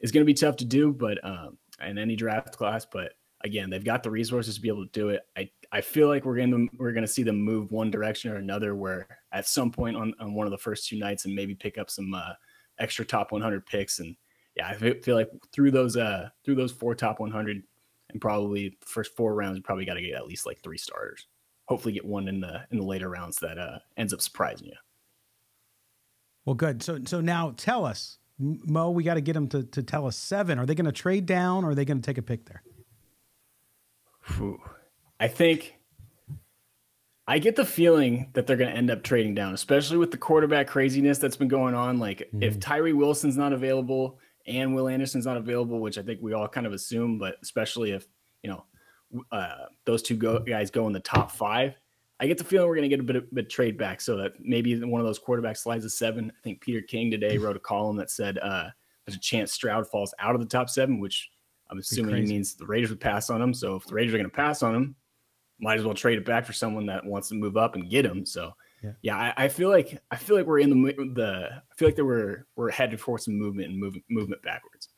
is 0.00 0.10
going 0.10 0.22
to 0.22 0.26
be 0.26 0.34
tough 0.34 0.56
to 0.56 0.64
do, 0.64 0.92
but 0.92 1.24
um, 1.24 1.58
in 1.84 1.98
any 1.98 2.16
draft 2.16 2.56
class. 2.56 2.86
But 2.90 3.12
again, 3.44 3.70
they've 3.70 3.84
got 3.84 4.02
the 4.02 4.10
resources 4.10 4.56
to 4.56 4.60
be 4.60 4.68
able 4.68 4.84
to 4.84 4.92
do 4.92 5.10
it. 5.10 5.22
I, 5.36 5.50
I 5.72 5.80
feel 5.80 6.08
like 6.08 6.24
we're 6.24 6.36
going 6.36 6.50
to 6.50 6.68
we're 6.78 6.92
going 6.92 7.06
to 7.06 7.12
see 7.12 7.22
them 7.22 7.40
move 7.40 7.70
one 7.70 7.90
direction 7.90 8.30
or 8.30 8.36
another, 8.36 8.74
where 8.74 9.06
at 9.32 9.46
some 9.46 9.70
point 9.70 9.96
on, 9.96 10.14
on 10.20 10.34
one 10.34 10.46
of 10.46 10.50
the 10.50 10.58
first 10.58 10.88
two 10.88 10.98
nights 10.98 11.24
and 11.24 11.34
maybe 11.34 11.54
pick 11.54 11.78
up 11.78 11.90
some 11.90 12.14
uh, 12.14 12.32
extra 12.78 13.04
top 13.04 13.32
100 13.32 13.66
picks. 13.66 13.98
And 13.98 14.16
yeah, 14.56 14.68
I 14.68 14.74
feel 14.74 15.16
like 15.16 15.30
through 15.52 15.70
those 15.70 15.96
uh 15.96 16.28
through 16.44 16.56
those 16.56 16.72
four 16.72 16.94
top 16.94 17.20
100 17.20 17.62
and 18.10 18.20
probably 18.20 18.76
first 18.80 19.16
four 19.16 19.34
rounds, 19.34 19.56
you 19.56 19.62
probably 19.62 19.84
got 19.84 19.94
to 19.94 20.02
get 20.02 20.14
at 20.14 20.26
least 20.26 20.46
like 20.46 20.62
three 20.62 20.78
starters. 20.78 21.26
Hopefully, 21.66 21.94
get 21.94 22.04
one 22.04 22.28
in 22.28 22.40
the 22.40 22.62
in 22.70 22.78
the 22.78 22.84
later 22.84 23.08
rounds 23.08 23.36
that 23.38 23.58
uh, 23.58 23.78
ends 23.96 24.12
up 24.12 24.20
surprising 24.20 24.68
you. 24.68 24.76
Well, 26.44 26.54
good. 26.54 26.82
So 26.82 27.00
so 27.04 27.20
now 27.20 27.54
tell 27.56 27.84
us 27.84 28.18
Mo, 28.38 28.90
we 28.90 29.02
got 29.02 29.14
to 29.14 29.20
get 29.20 29.32
them 29.32 29.48
to, 29.48 29.62
to 29.62 29.82
tell 29.82 30.06
us 30.06 30.16
seven. 30.16 30.58
Are 30.58 30.66
they 30.66 30.74
going 30.74 30.86
to 30.86 30.92
trade 30.92 31.26
down 31.26 31.64
or 31.64 31.70
are 31.70 31.74
they 31.74 31.84
going 31.84 32.00
to 32.00 32.06
take 32.06 32.18
a 32.18 32.22
pick 32.22 32.44
there? 32.44 32.62
Ooh. 34.40 34.60
I 35.18 35.28
think 35.28 35.76
I 37.26 37.38
get 37.38 37.56
the 37.56 37.64
feeling 37.64 38.30
that 38.34 38.46
they're 38.46 38.56
going 38.56 38.70
to 38.70 38.76
end 38.76 38.90
up 38.90 39.02
trading 39.02 39.34
down, 39.34 39.54
especially 39.54 39.98
with 39.98 40.10
the 40.10 40.16
quarterback 40.16 40.68
craziness 40.68 41.18
that's 41.18 41.36
been 41.36 41.48
going 41.48 41.74
on. 41.74 41.98
Like 41.98 42.18
mm-hmm. 42.20 42.42
if 42.42 42.60
Tyree 42.60 42.92
Wilson's 42.92 43.36
not 43.36 43.52
available 43.52 44.18
and 44.46 44.74
Will 44.74 44.88
Anderson's 44.88 45.26
not 45.26 45.36
available, 45.36 45.80
which 45.80 45.98
I 45.98 46.02
think 46.02 46.20
we 46.22 46.32
all 46.32 46.46
kind 46.46 46.66
of 46.66 46.72
assume, 46.72 47.18
but 47.18 47.36
especially 47.42 47.92
if 47.92 48.06
you 48.42 48.50
know 48.50 48.64
uh, 49.32 49.66
those 49.84 50.02
two 50.02 50.16
go- 50.16 50.40
guys 50.40 50.70
go 50.70 50.86
in 50.86 50.92
the 50.92 51.00
top 51.00 51.32
five, 51.32 51.74
I 52.20 52.26
get 52.26 52.38
the 52.38 52.44
feeling 52.44 52.68
we're 52.68 52.76
going 52.76 52.88
to 52.88 52.96
get 52.96 53.00
a 53.00 53.04
bit 53.04 53.16
of 53.16 53.34
bit 53.34 53.50
trade 53.50 53.76
back 53.76 54.00
so 54.00 54.16
that 54.18 54.34
maybe 54.38 54.78
one 54.84 55.00
of 55.00 55.06
those 55.06 55.18
quarterbacks 55.18 55.58
slides 55.58 55.84
a 55.84 55.90
seven. 55.90 56.30
I 56.30 56.42
think 56.42 56.60
Peter 56.60 56.80
King 56.80 57.10
today 57.10 57.38
wrote 57.38 57.56
a 57.56 57.60
column 57.60 57.96
that 57.96 58.10
said 58.10 58.38
uh, 58.38 58.68
there's 59.04 59.16
a 59.16 59.20
chance 59.20 59.52
Stroud 59.52 59.88
falls 59.88 60.14
out 60.20 60.34
of 60.34 60.40
the 60.40 60.46
top 60.46 60.70
seven, 60.70 61.00
which 61.00 61.30
I'm 61.70 61.78
assuming 61.78 62.16
he 62.16 62.22
means 62.22 62.54
the 62.54 62.66
Raiders 62.66 62.90
would 62.90 63.00
pass 63.00 63.30
on 63.30 63.42
him. 63.42 63.52
So 63.52 63.74
if 63.74 63.86
the 63.86 63.94
Raiders 63.94 64.14
are 64.14 64.18
going 64.18 64.30
to 64.30 64.36
pass 64.36 64.62
on 64.62 64.74
him, 64.74 64.94
might 65.60 65.78
as 65.78 65.84
well 65.84 65.94
trade 65.94 66.18
it 66.18 66.24
back 66.24 66.44
for 66.44 66.52
someone 66.52 66.86
that 66.86 67.04
wants 67.04 67.28
to 67.28 67.34
move 67.34 67.56
up 67.56 67.74
and 67.74 67.90
get 67.90 68.04
him. 68.04 68.26
So 68.26 68.52
yeah, 68.82 68.92
yeah 69.02 69.16
I, 69.16 69.44
I, 69.44 69.48
feel 69.48 69.70
like 69.70 69.98
I 70.10 70.16
feel 70.16 70.36
like 70.36 70.46
we're 70.46 70.60
in 70.60 70.70
the 70.70 70.92
the 71.14 71.48
I 71.52 71.74
feel 71.76 71.88
like 71.88 71.96
that 71.96 72.04
we're 72.04 72.46
we're 72.56 72.70
headed 72.70 73.00
for 73.00 73.18
some 73.18 73.34
movement 73.34 73.70
and 73.70 73.78
movement 73.78 74.04
movement 74.10 74.42
backwards. 74.42 74.88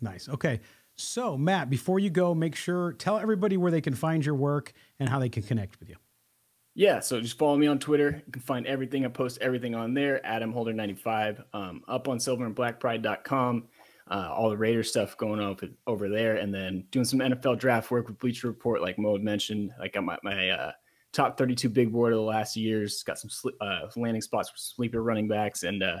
Nice. 0.00 0.28
Okay. 0.28 0.60
So 0.96 1.36
Matt, 1.36 1.68
before 1.68 1.98
you 1.98 2.10
go, 2.10 2.34
make 2.34 2.54
sure 2.54 2.92
tell 2.94 3.18
everybody 3.18 3.56
where 3.56 3.70
they 3.70 3.82
can 3.82 3.94
find 3.94 4.24
your 4.24 4.34
work 4.34 4.72
and 4.98 5.08
how 5.08 5.18
they 5.18 5.28
can 5.28 5.42
connect 5.42 5.78
with 5.78 5.88
you. 5.88 5.96
Yeah, 6.74 7.00
so 7.00 7.22
just 7.22 7.38
follow 7.38 7.56
me 7.56 7.66
on 7.66 7.78
Twitter. 7.78 8.22
You 8.26 8.32
can 8.32 8.42
find 8.42 8.66
everything. 8.66 9.06
I 9.06 9.08
post 9.08 9.38
everything 9.40 9.74
on 9.74 9.94
there. 9.94 10.24
Adam 10.26 10.52
Holder 10.52 10.74
95. 10.74 11.42
Um, 11.54 11.82
up 11.88 12.06
on 12.06 12.18
silverandblackpride.com 12.18 13.64
uh, 14.10 14.32
all 14.32 14.50
the 14.50 14.56
Raiders 14.56 14.90
stuff 14.90 15.16
going 15.16 15.40
on 15.40 15.56
over, 15.86 16.08
there, 16.08 16.36
and 16.36 16.54
then 16.54 16.84
doing 16.90 17.04
some 17.04 17.18
NFL 17.18 17.58
draft 17.58 17.90
work 17.90 18.06
with 18.06 18.18
Bleacher 18.18 18.46
Report, 18.46 18.80
like 18.80 18.98
Mo 18.98 19.14
had 19.14 19.24
mentioned. 19.24 19.72
I 19.80 19.88
got 19.88 20.04
my, 20.04 20.16
my 20.22 20.50
uh, 20.50 20.72
top 21.12 21.36
32 21.36 21.68
big 21.68 21.92
board 21.92 22.12
of 22.12 22.18
the 22.18 22.22
last 22.22 22.56
years, 22.56 23.02
got 23.02 23.18
some 23.18 23.30
sli- 23.30 23.56
uh, 23.60 23.88
landing 23.96 24.22
spots 24.22 24.50
for 24.50 24.58
sleeper 24.58 25.02
running 25.02 25.26
backs, 25.26 25.64
and 25.64 25.82
uh, 25.82 25.98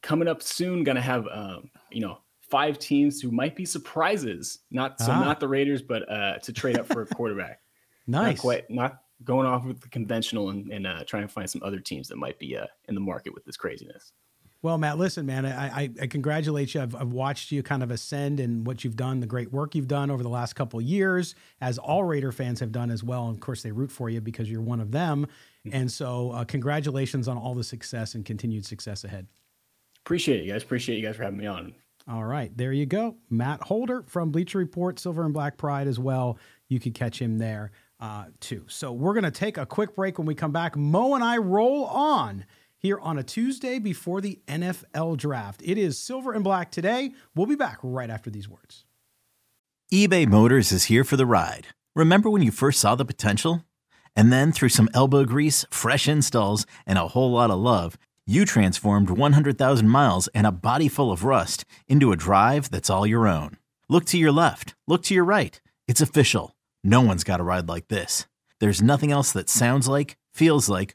coming 0.00 0.28
up 0.28 0.42
soon, 0.42 0.84
gonna 0.84 1.02
have 1.02 1.26
um, 1.30 1.70
you 1.90 2.00
know 2.00 2.18
five 2.40 2.78
teams 2.78 3.20
who 3.20 3.30
might 3.30 3.54
be 3.54 3.64
surprises. 3.64 4.60
Not 4.70 4.98
so 4.98 5.12
ah. 5.12 5.20
not 5.20 5.38
the 5.38 5.48
Raiders, 5.48 5.82
but 5.82 6.10
uh, 6.10 6.38
to 6.38 6.52
trade 6.52 6.78
up 6.78 6.86
for 6.86 7.02
a 7.02 7.06
quarterback. 7.06 7.60
nice, 8.06 8.36
not 8.36 8.40
quite 8.40 8.70
not 8.70 9.02
going 9.24 9.46
off 9.46 9.64
with 9.64 9.80
the 9.80 9.88
conventional 9.88 10.50
and, 10.50 10.70
and 10.72 10.86
uh, 10.86 11.04
trying 11.04 11.22
to 11.22 11.28
find 11.28 11.50
some 11.50 11.62
other 11.62 11.80
teams 11.80 12.08
that 12.08 12.16
might 12.16 12.38
be 12.38 12.56
uh, 12.56 12.66
in 12.88 12.94
the 12.94 13.00
market 13.00 13.34
with 13.34 13.44
this 13.44 13.56
craziness. 13.56 14.12
Well, 14.60 14.76
Matt, 14.76 14.98
listen, 14.98 15.24
man, 15.24 15.46
I, 15.46 15.82
I, 15.82 15.90
I 16.02 16.06
congratulate 16.08 16.74
you. 16.74 16.82
I've, 16.82 16.94
I've, 16.94 17.12
watched 17.12 17.52
you 17.52 17.62
kind 17.62 17.80
of 17.80 17.92
ascend 17.92 18.40
and 18.40 18.66
what 18.66 18.82
you've 18.82 18.96
done, 18.96 19.20
the 19.20 19.26
great 19.26 19.52
work 19.52 19.76
you've 19.76 19.86
done 19.86 20.10
over 20.10 20.22
the 20.22 20.28
last 20.28 20.54
couple 20.54 20.80
years, 20.80 21.36
as 21.60 21.78
all 21.78 22.02
Raider 22.02 22.32
fans 22.32 22.58
have 22.58 22.72
done 22.72 22.90
as 22.90 23.04
well. 23.04 23.28
And 23.28 23.36
of 23.36 23.40
course, 23.40 23.62
they 23.62 23.70
root 23.70 23.92
for 23.92 24.10
you 24.10 24.20
because 24.20 24.50
you're 24.50 24.60
one 24.60 24.80
of 24.80 24.90
them. 24.90 25.28
And 25.70 25.90
so, 25.90 26.32
uh, 26.32 26.44
congratulations 26.44 27.28
on 27.28 27.36
all 27.36 27.54
the 27.54 27.62
success 27.62 28.14
and 28.14 28.24
continued 28.24 28.66
success 28.66 29.04
ahead. 29.04 29.26
Appreciate 30.04 30.44
it, 30.44 30.50
guys. 30.50 30.62
Appreciate 30.62 30.96
you 30.96 31.06
guys 31.06 31.16
for 31.16 31.22
having 31.22 31.38
me 31.38 31.46
on. 31.46 31.74
All 32.08 32.24
right, 32.24 32.50
there 32.56 32.72
you 32.72 32.86
go. 32.86 33.16
Matt 33.28 33.62
Holder 33.62 34.02
from 34.08 34.30
Bleacher 34.30 34.58
Report, 34.58 34.98
Silver 34.98 35.24
and 35.24 35.34
Black 35.34 35.56
Pride 35.56 35.86
as 35.86 35.98
well. 35.98 36.38
You 36.68 36.80
could 36.80 36.94
catch 36.94 37.20
him 37.20 37.38
there 37.38 37.70
uh, 38.00 38.26
too. 38.40 38.64
So, 38.66 38.92
we're 38.92 39.12
going 39.12 39.24
to 39.24 39.30
take 39.30 39.56
a 39.56 39.66
quick 39.66 39.94
break. 39.94 40.18
When 40.18 40.26
we 40.26 40.34
come 40.34 40.52
back, 40.52 40.76
Mo 40.76 41.14
and 41.14 41.22
I 41.22 41.36
roll 41.36 41.84
on 41.84 42.44
here 42.78 42.98
on 43.00 43.18
a 43.18 43.22
Tuesday 43.22 43.78
before 43.78 44.20
the 44.20 44.40
NFL 44.46 45.16
draft. 45.16 45.60
It 45.64 45.78
is 45.78 45.98
silver 45.98 46.32
and 46.32 46.44
black 46.44 46.70
today. 46.70 47.12
We'll 47.34 47.46
be 47.46 47.56
back 47.56 47.78
right 47.82 48.10
after 48.10 48.30
these 48.30 48.48
words. 48.48 48.84
eBay 49.92 50.26
Motors 50.26 50.72
is 50.72 50.84
here 50.84 51.04
for 51.04 51.16
the 51.16 51.26
ride. 51.26 51.68
Remember 51.94 52.30
when 52.30 52.42
you 52.42 52.50
first 52.50 52.80
saw 52.80 52.94
the 52.94 53.04
potential? 53.04 53.64
And 54.14 54.32
then 54.32 54.52
through 54.52 54.70
some 54.70 54.88
elbow 54.94 55.24
grease, 55.24 55.64
fresh 55.70 56.08
installs, 56.08 56.66
and 56.86 56.98
a 56.98 57.08
whole 57.08 57.32
lot 57.32 57.50
of 57.50 57.58
love, 57.58 57.96
you 58.26 58.44
transformed 58.44 59.10
100,000 59.10 59.88
miles 59.88 60.28
and 60.28 60.46
a 60.46 60.52
body 60.52 60.88
full 60.88 61.10
of 61.10 61.24
rust 61.24 61.64
into 61.88 62.12
a 62.12 62.16
drive 62.16 62.70
that's 62.70 62.90
all 62.90 63.06
your 63.06 63.26
own. 63.26 63.56
Look 63.88 64.04
to 64.06 64.18
your 64.18 64.32
left, 64.32 64.74
look 64.86 65.02
to 65.04 65.14
your 65.14 65.24
right. 65.24 65.60
It's 65.86 66.02
official. 66.02 66.54
No 66.84 67.00
one's 67.00 67.24
got 67.24 67.40
a 67.40 67.42
ride 67.42 67.68
like 67.68 67.88
this. 67.88 68.26
There's 68.60 68.82
nothing 68.82 69.10
else 69.10 69.32
that 69.32 69.48
sounds 69.48 69.88
like, 69.88 70.18
feels 70.34 70.68
like, 70.68 70.94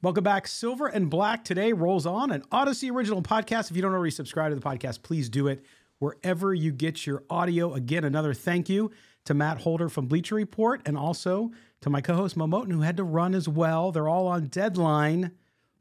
Welcome 0.00 0.22
back. 0.22 0.46
Silver 0.46 0.86
and 0.86 1.10
Black 1.10 1.44
today 1.44 1.72
rolls 1.72 2.06
on 2.06 2.30
an 2.30 2.42
Audacy 2.52 2.88
original 2.88 3.20
podcast. 3.20 3.68
If 3.68 3.74
you 3.74 3.82
don't 3.82 3.92
already 3.92 4.12
subscribe 4.12 4.52
to 4.52 4.54
the 4.54 4.60
podcast, 4.60 5.02
please 5.02 5.28
do 5.28 5.48
it 5.48 5.64
wherever 5.98 6.54
you 6.54 6.70
get 6.70 7.04
your 7.04 7.24
audio. 7.28 7.74
Again, 7.74 8.04
another 8.04 8.32
thank 8.32 8.68
you 8.68 8.92
to 9.24 9.34
Matt 9.34 9.58
Holder 9.58 9.88
from 9.88 10.06
Bleacher 10.06 10.36
Report 10.36 10.82
and 10.86 10.96
also 10.96 11.50
to 11.80 11.90
my 11.90 12.00
co 12.00 12.14
host 12.14 12.36
Moe 12.36 12.46
Moton, 12.46 12.70
who 12.70 12.82
had 12.82 12.96
to 12.98 13.02
run 13.02 13.34
as 13.34 13.48
well. 13.48 13.90
They're 13.90 14.06
all 14.06 14.28
on 14.28 14.46
deadline 14.46 15.32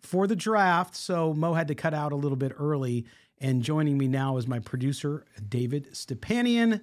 for 0.01 0.25
the 0.25 0.35
draft. 0.35 0.95
So 0.95 1.35
Mo 1.35 1.53
had 1.53 1.67
to 1.67 1.75
cut 1.75 1.93
out 1.93 2.11
a 2.11 2.15
little 2.15 2.37
bit 2.37 2.53
early. 2.57 3.05
And 3.37 3.61
joining 3.61 3.99
me 3.99 4.07
now 4.07 4.37
is 4.37 4.47
my 4.47 4.57
producer, 4.57 5.25
David 5.47 5.93
Stepanian, 5.93 6.81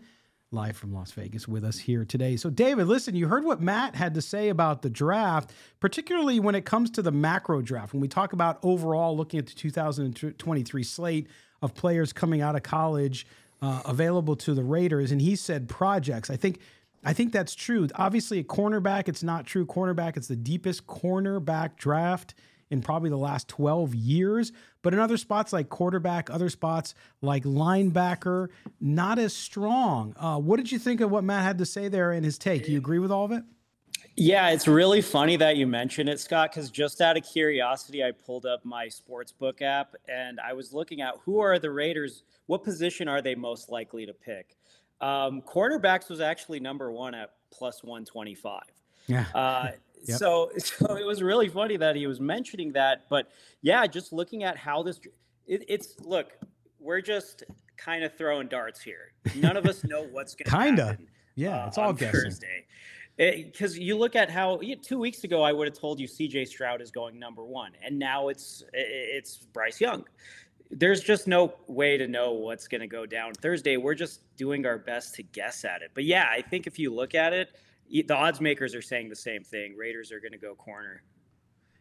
live 0.55 0.77
from 0.77 0.95
Las 0.95 1.13
Vegas 1.13 1.47
with 1.47 1.65
us 1.65 1.79
here 1.79 2.05
today. 2.05 2.37
So, 2.37 2.49
David, 2.49 2.87
listen, 2.87 3.15
you 3.15 3.29
heard 3.29 3.45
what 3.45 3.61
Matt 3.61 3.95
had 3.95 4.15
to 4.15 4.23
say 4.23 4.49
about 4.49 4.83
the 4.83 4.89
draft, 4.89 5.53
particularly 5.81 6.41
when 6.41 6.55
it 6.55 6.65
comes 6.65 6.91
to 6.93 7.03
the 7.03 7.13
macro 7.13 7.61
draft. 7.61 7.93
When 7.93 8.01
we 8.01 8.09
talk 8.09 8.33
about 8.33 8.59
overall 8.63 9.17
looking 9.17 9.39
at 9.39 9.47
the 9.47 9.55
2023 9.55 10.83
slate 10.85 11.27
of 11.61 11.75
players 11.75 12.13
coming 12.13 12.41
out 12.41 12.57
of 12.57 12.63
college 12.63 13.27
uh, 13.61 13.83
available 13.85 14.37
to 14.37 14.55
the 14.55 14.63
Raiders, 14.63 15.11
and 15.11 15.21
he 15.21 15.37
said 15.37 15.69
projects. 15.69 16.31
I 16.31 16.37
think 16.37 16.61
I 17.05 17.13
think 17.13 17.33
that's 17.33 17.55
true. 17.55 17.87
Obviously, 17.97 18.39
a 18.39 18.45
cornerback, 18.45 19.09
it's 19.09 19.23
not 19.23 19.47
true. 19.47 19.67
Cornerback, 19.67 20.17
it's 20.17 20.29
the 20.29 20.37
deepest 20.37 20.87
cornerback 20.87 21.77
draft 21.77 22.35
in 22.75 22.83
probably 22.83 23.09
the 23.09 23.17
last 23.17 23.49
12 23.49 23.95
years. 23.95 24.53
But 24.83 24.93
in 24.93 25.01
other 25.01 25.17
spots 25.17 25.53
like 25.53 25.71
quarterback, 25.71 26.29
other 26.29 26.51
spots 26.51 26.95
like 27.23 27.45
linebacker, 27.45 28.49
not 28.81 29.19
as 29.19 29.35
strong. 29.35 30.15
Uh, 30.19 30.39
what 30.39 30.59
did 30.59 30.71
you 30.71 30.79
think 30.79 31.01
of 31.01 31.11
what 31.11 31.25
Matt 31.25 31.43
had 31.43 31.59
to 31.59 31.67
say 31.67 31.89
there 31.89 32.13
in 32.13 32.23
his 32.23 32.37
take? 32.37 32.67
Do 32.67 32.73
you 32.73 32.79
agree 32.79 32.99
with 32.99 33.11
all 33.11 33.25
of 33.25 33.33
it? 33.33 33.43
Yeah, 34.17 34.51
it's 34.51 34.69
really 34.69 35.01
funny 35.01 35.37
that 35.37 35.57
you 35.57 35.67
mention 35.67 36.07
it, 36.07 36.21
Scott, 36.21 36.53
because 36.53 36.71
just 36.71 37.01
out 37.01 37.17
of 37.17 37.25
curiosity, 37.25 38.05
I 38.05 38.13
pulled 38.13 38.47
up 38.47 38.65
my 38.65 38.87
sportsbook 38.87 39.63
app 39.63 39.95
and 40.09 40.39
I 40.39 40.53
was 40.53 40.73
looking 40.73 41.01
at 41.01 41.15
who 41.25 41.41
are 41.41 41.59
the 41.59 41.71
Raiders, 41.71 42.23
what 42.47 42.63
position 42.63 43.09
are 43.09 43.23
they 43.23 43.35
most 43.35 43.71
likely 43.71 44.07
to 44.07 44.13
pick? 44.13 44.57
Um, 45.01 45.43
cornerbacks 45.43 46.09
was 46.09 46.21
actually 46.21 46.61
number 46.61 46.93
one 46.93 47.15
at 47.15 47.31
plus 47.51 47.83
125. 47.83 48.63
Yeah. 49.07 49.25
Uh, 49.35 49.71
yep. 50.05 50.19
So, 50.19 50.51
so 50.59 50.97
it 50.97 51.07
was 51.07 51.23
really 51.23 51.49
funny 51.49 51.77
that 51.77 51.97
he 51.97 52.07
was 52.07 52.21
mentioning 52.21 52.73
that. 52.73 53.05
But 53.09 53.29
yeah, 53.63 53.87
just 53.87 54.13
looking 54.13 54.45
at 54.45 54.57
how 54.57 54.83
this, 54.83 55.01
it, 55.47 55.65
it's 55.69 56.01
look, 56.01 56.33
we're 56.79 57.01
just 57.01 57.45
kind 57.77 58.05
of 58.05 58.17
throwing 58.17 58.49
darts 58.49 58.81
here. 58.81 59.13
None 59.37 59.57
of 59.57 59.67
us 59.67 59.85
know 59.85 60.03
what's 60.03 60.35
going 60.35 60.45
to. 60.45 60.51
Kind 60.51 60.81
of. 60.81 60.99
Yeah, 61.35 61.65
uh, 61.65 61.69
it's 61.69 61.79
all 61.79 61.93
guessing. 61.93 62.21
Thursday. 62.21 62.67
Eh, 63.19 63.45
because 63.45 63.79
you 63.79 63.97
look 63.97 64.17
at 64.17 64.31
how 64.31 64.61
two 64.83 64.99
weeks 64.99 65.25
ago 65.25 65.43
I 65.43 65.53
would 65.53 65.69
have 65.69 65.79
told 65.79 66.01
you 66.01 66.07
C.J. 66.07 66.47
Stroud 66.47 66.81
is 66.81 66.91
going 66.91 67.19
number 67.19 67.45
one, 67.45 67.73
and 67.83 67.99
now 67.99 68.29
it's 68.29 68.65
it's 68.73 69.37
Bryce 69.37 69.81
Young. 69.81 70.05
There's 70.71 71.01
just 71.01 71.29
no 71.29 71.55
way 71.69 71.97
to 71.97 72.09
know 72.09 72.33
what's 72.33 72.67
going 72.67 72.81
to 72.81 72.89
go 72.89 73.07
down 73.07 73.33
Thursday. 73.35 73.77
We're 73.77 73.95
just 73.95 74.23
doing 74.37 74.67
our 74.67 74.79
best 74.79 75.15
to 75.17 75.23
guess 75.23 75.65
at 75.65 75.83
it. 75.83 75.93
But 75.95 76.05
yeah, 76.05 76.27
I 76.29 76.43
think 76.43 76.67
if 76.67 76.79
you 76.79 76.93
look 76.93 77.15
at 77.15 77.33
it, 77.33 77.51
the 77.91 78.15
odds 78.15 78.41
makers 78.41 78.75
are 78.75 78.83
saying 78.83 79.09
the 79.09 79.17
same 79.17 79.43
thing. 79.43 79.77
Raiders 79.77 80.13
are 80.13 80.21
going 80.21 80.33
to 80.33 80.39
go 80.39 80.55
corner. 80.55 81.03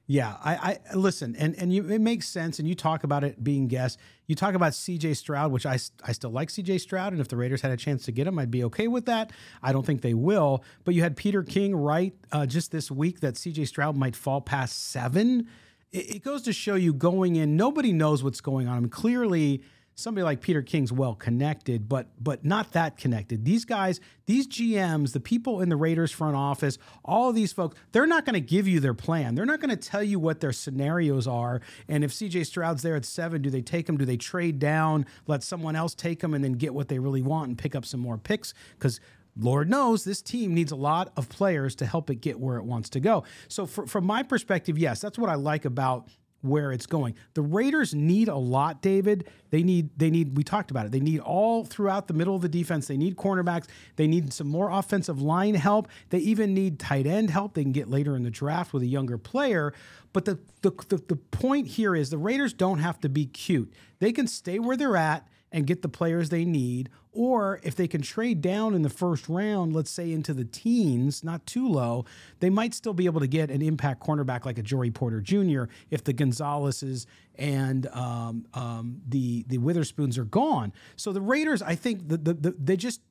Yeah, 0.06 0.36
I, 0.44 0.80
I 0.92 0.96
listen, 0.96 1.34
and 1.38 1.56
and 1.58 1.72
you, 1.74 1.88
it 1.90 2.02
makes 2.02 2.28
sense. 2.28 2.60
And 2.60 2.68
you 2.68 2.76
talk 2.76 3.06
about 3.06 3.24
it 3.24 3.42
being 3.42 3.70
guessed. 3.70 3.98
You 4.28 4.36
talk 4.36 4.54
about 4.54 4.76
C.J. 4.76 5.14
Stroud, 5.14 5.54
which 5.54 5.66
I 5.66 5.80
I 6.06 6.12
still 6.12 6.30
like 6.30 6.50
C.J. 6.50 6.80
Stroud, 6.80 7.14
and 7.14 7.22
if 7.22 7.30
the 7.30 7.38
Raiders 7.38 7.62
had 7.62 7.72
a 7.72 7.78
chance 7.78 8.04
to 8.06 8.12
get 8.12 8.28
him, 8.28 8.38
I'd 8.38 8.52
be 8.52 8.66
okay 8.66 8.90
with 8.90 9.06
that. 9.06 9.32
I 9.62 9.72
don't 9.72 9.86
think 9.86 10.02
they 10.02 10.14
will. 10.14 10.62
But 10.84 10.94
you 10.94 11.02
had 11.02 11.16
Peter 11.16 11.42
King 11.42 11.74
write 11.74 12.16
uh, 12.34 12.46
just 12.46 12.72
this 12.72 12.92
week 12.92 13.22
that 13.22 13.38
C.J. 13.38 13.64
Stroud 13.64 13.96
might 13.96 14.18
fall 14.18 14.42
past 14.42 14.90
seven. 14.90 15.48
It, 15.94 16.18
it 16.18 16.24
goes 16.24 16.42
to 16.44 16.54
show 16.54 16.76
you 16.76 16.94
going 16.94 17.38
in, 17.38 17.56
nobody 17.56 17.94
knows 17.94 18.26
what's 18.26 18.42
going 18.42 18.68
on. 18.68 18.76
I 18.76 18.80
mean, 18.82 18.90
clearly 18.90 19.64
somebody 19.96 20.24
like 20.24 20.42
Peter 20.42 20.62
King's 20.62 20.92
well 20.92 21.16
connected, 21.16 21.88
but 21.88 22.08
but 22.20 22.44
not 22.46 22.72
that 22.74 22.98
connected. 22.98 23.46
These 23.46 23.66
guys, 23.66 24.00
these 24.26 24.48
GMs, 24.48 25.14
the 25.14 25.20
people 25.20 25.62
in 25.62 25.70
the 25.70 25.76
Raiders 25.76 26.12
front 26.12 26.36
office, 26.36 26.78
all 27.04 27.30
of 27.30 27.36
these 27.36 27.54
folks, 27.54 27.78
they're 27.92 28.08
not 28.08 28.26
going 28.26 28.36
to 28.36 28.42
give 28.42 28.68
you 28.68 28.80
their 28.80 28.94
plan. 28.94 29.36
They're 29.36 29.46
not 29.46 29.60
going 29.60 29.70
to 29.70 29.76
tell 29.76 30.04
you 30.04 30.20
what 30.20 30.40
their 30.40 30.54
scenarios 30.54 31.28
are. 31.28 31.62
And 31.88 32.04
if 32.04 32.12
CJ 32.12 32.46
Stroud's 32.46 32.82
there 32.82 32.96
at 32.96 33.06
seven, 33.06 33.42
do 33.42 33.50
they 33.50 33.62
take 33.62 33.88
him? 33.88 33.98
Do 33.98 34.06
they 34.06 34.18
trade 34.18 34.60
down, 34.60 35.06
let 35.28 35.44
someone 35.44 35.76
else 35.76 35.94
take 35.94 36.24
him, 36.24 36.34
and 36.34 36.44
then 36.44 36.54
get 36.54 36.74
what 36.74 36.88
they 36.88 37.00
really 37.00 37.22
want 37.22 37.50
and 37.50 37.58
pick 37.58 37.76
up 37.76 37.86
some 37.86 38.00
more 38.00 38.18
picks? 38.18 38.54
Because 38.78 39.00
Lord 39.38 39.70
knows 39.70 40.04
this 40.04 40.22
team 40.22 40.54
needs 40.54 40.72
a 40.72 40.76
lot 40.76 41.12
of 41.18 41.28
players 41.30 41.76
to 41.76 41.86
help 41.86 42.10
it 42.10 42.16
get 42.16 42.40
where 42.40 42.58
it 42.58 42.64
wants 42.64 42.90
to 42.90 43.00
go. 43.00 43.24
So, 43.48 43.66
for, 43.66 43.88
from 43.88 44.06
my 44.06 44.24
perspective, 44.24 44.78
yes, 44.78 45.02
that's 45.02 45.18
what 45.18 45.30
I 45.30 45.36
like 45.36 45.66
about 45.66 46.08
where 46.44 46.74
it's 46.74 46.86
going. 46.86 47.16
The 47.36 47.42
Raiders 47.42 47.96
need 47.96 48.28
a 48.28 48.36
lot, 48.36 48.82
David. 48.82 49.30
They 49.50 49.64
need 49.64 49.90
they 49.98 50.10
need 50.10 50.36
we 50.38 50.44
talked 50.44 50.72
about 50.72 50.86
it. 50.86 50.92
They 50.92 51.00
need 51.00 51.22
all 51.22 51.64
throughout 51.64 52.08
the 52.08 52.14
middle 52.14 52.36
of 52.36 52.42
the 52.42 52.50
defense. 52.50 52.88
They 52.88 52.98
need 52.98 53.16
cornerbacks. 53.16 53.68
They 53.96 54.08
need 54.08 54.34
some 54.34 54.48
more 54.48 54.70
offensive 54.70 55.22
line 55.22 55.56
help. 55.56 55.88
They 56.10 56.20
even 56.20 56.54
need 56.54 56.80
tight 56.80 57.08
end 57.08 57.30
help. 57.30 57.54
They 57.54 57.64
can 57.64 57.72
get 57.72 57.90
later 57.90 58.16
in 58.16 58.24
the 58.24 58.30
draft 58.30 58.74
with 58.74 58.84
a 58.84 58.88
younger 58.88 59.18
player. 59.18 59.74
But 60.12 60.26
the 60.26 60.38
the, 60.62 60.72
the, 60.90 60.98
the 60.98 61.16
point 61.16 61.68
here 61.68 61.96
is 61.96 62.10
the 62.10 62.18
Raiders 62.18 62.54
don't 62.54 62.80
have 62.80 63.00
to 63.02 63.10
be 63.10 63.26
cute. 63.26 63.72
They 64.00 64.12
can 64.12 64.28
stay 64.28 64.60
where 64.60 64.76
they're 64.76 64.98
at 64.98 65.28
and 65.52 65.66
get 65.66 65.82
the 65.82 65.90
players 65.90 66.30
they 66.30 66.44
need. 66.44 66.90
Or 67.14 67.60
if 67.62 67.76
they 67.76 67.88
can 67.88 68.02
trade 68.02 68.42
down 68.42 68.74
in 68.74 68.82
the 68.82 68.90
first 68.90 69.30
round, 69.30 69.74
let's 69.74 69.92
say 69.92 70.12
into 70.12 70.34
the 70.34 70.46
teens, 70.46 71.24
not 71.24 71.46
too 71.46 71.68
low, 71.68 72.06
they 72.40 72.50
might 72.50 72.74
still 72.74 72.94
be 72.94 73.06
able 73.06 73.20
to 73.20 73.28
get 73.28 73.52
an 73.52 73.62
impact 73.62 74.04
cornerback 74.04 74.46
like 74.46 74.58
a 74.58 74.64
Joey 74.64 74.90
Porter 74.90 75.22
Jr. 75.22 75.66
if 75.92 76.04
the 76.04 76.14
Gonzalez's 76.14 77.06
and 77.36 77.88
um, 77.88 78.46
um, 78.54 79.02
the 79.08 79.44
the 79.48 79.60
Witherspoons 79.60 80.18
are 80.18 80.26
gone. 80.26 80.74
So 80.96 81.14
the 81.14 81.22
Raiders, 81.22 81.62
I 81.62 81.76
think, 81.76 82.08
the, 82.08 82.18
the, 82.18 82.34
the, 82.34 82.56
they 82.60 82.78
just 82.78 83.02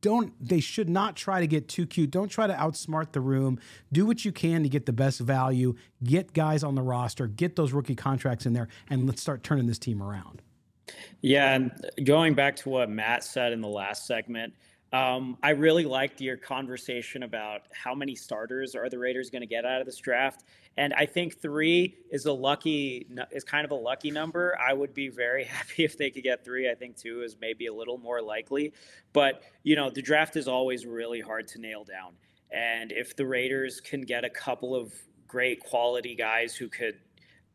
don't 0.00 0.32
they 0.40 0.60
should 0.60 0.88
not 0.88 1.16
try 1.16 1.40
to 1.40 1.46
get 1.46 1.68
too 1.68 1.86
cute 1.86 2.10
don't 2.10 2.28
try 2.28 2.46
to 2.46 2.52
outsmart 2.52 3.12
the 3.12 3.20
room 3.20 3.58
do 3.90 4.04
what 4.04 4.24
you 4.24 4.30
can 4.30 4.62
to 4.62 4.68
get 4.68 4.84
the 4.86 4.92
best 4.92 5.20
value 5.20 5.74
get 6.04 6.32
guys 6.34 6.62
on 6.62 6.74
the 6.74 6.82
roster 6.82 7.26
get 7.26 7.56
those 7.56 7.72
rookie 7.72 7.94
contracts 7.94 8.44
in 8.44 8.52
there 8.52 8.68
and 8.90 9.06
let's 9.06 9.22
start 9.22 9.42
turning 9.42 9.66
this 9.66 9.78
team 9.78 10.02
around 10.02 10.42
yeah, 11.20 11.54
and 11.54 11.72
going 12.04 12.34
back 12.34 12.56
to 12.56 12.68
what 12.68 12.90
Matt 12.90 13.24
said 13.24 13.52
in 13.52 13.60
the 13.60 13.68
last 13.68 14.06
segment, 14.06 14.54
um, 14.92 15.36
I 15.42 15.50
really 15.50 15.84
liked 15.84 16.20
your 16.20 16.36
conversation 16.36 17.24
about 17.24 17.62
how 17.72 17.94
many 17.94 18.14
starters 18.14 18.74
are 18.74 18.88
the 18.88 18.98
Raiders 18.98 19.30
going 19.30 19.42
to 19.42 19.46
get 19.46 19.64
out 19.64 19.80
of 19.80 19.86
this 19.86 19.98
draft, 19.98 20.44
and 20.76 20.94
I 20.94 21.06
think 21.06 21.40
three 21.40 21.96
is 22.10 22.26
a 22.26 22.32
lucky 22.32 23.08
is 23.32 23.42
kind 23.42 23.64
of 23.64 23.72
a 23.72 23.76
lucky 23.76 24.10
number. 24.10 24.56
I 24.60 24.72
would 24.72 24.94
be 24.94 25.08
very 25.08 25.44
happy 25.56 25.84
if 25.84 25.98
they 25.98 26.10
could 26.10 26.22
get 26.22 26.44
three. 26.44 26.70
I 26.70 26.74
think 26.74 26.96
two 26.96 27.22
is 27.22 27.36
maybe 27.40 27.66
a 27.66 27.74
little 27.74 27.98
more 27.98 28.22
likely, 28.22 28.72
but 29.12 29.42
you 29.64 29.74
know 29.74 29.90
the 29.90 30.02
draft 30.02 30.36
is 30.36 30.46
always 30.46 30.86
really 30.86 31.20
hard 31.20 31.48
to 31.48 31.60
nail 31.60 31.82
down, 31.82 32.14
and 32.52 32.92
if 32.92 33.16
the 33.16 33.26
Raiders 33.26 33.80
can 33.80 34.02
get 34.02 34.24
a 34.24 34.30
couple 34.30 34.74
of 34.74 34.94
great 35.26 35.60
quality 35.60 36.14
guys 36.14 36.54
who 36.54 36.68
could 36.68 36.96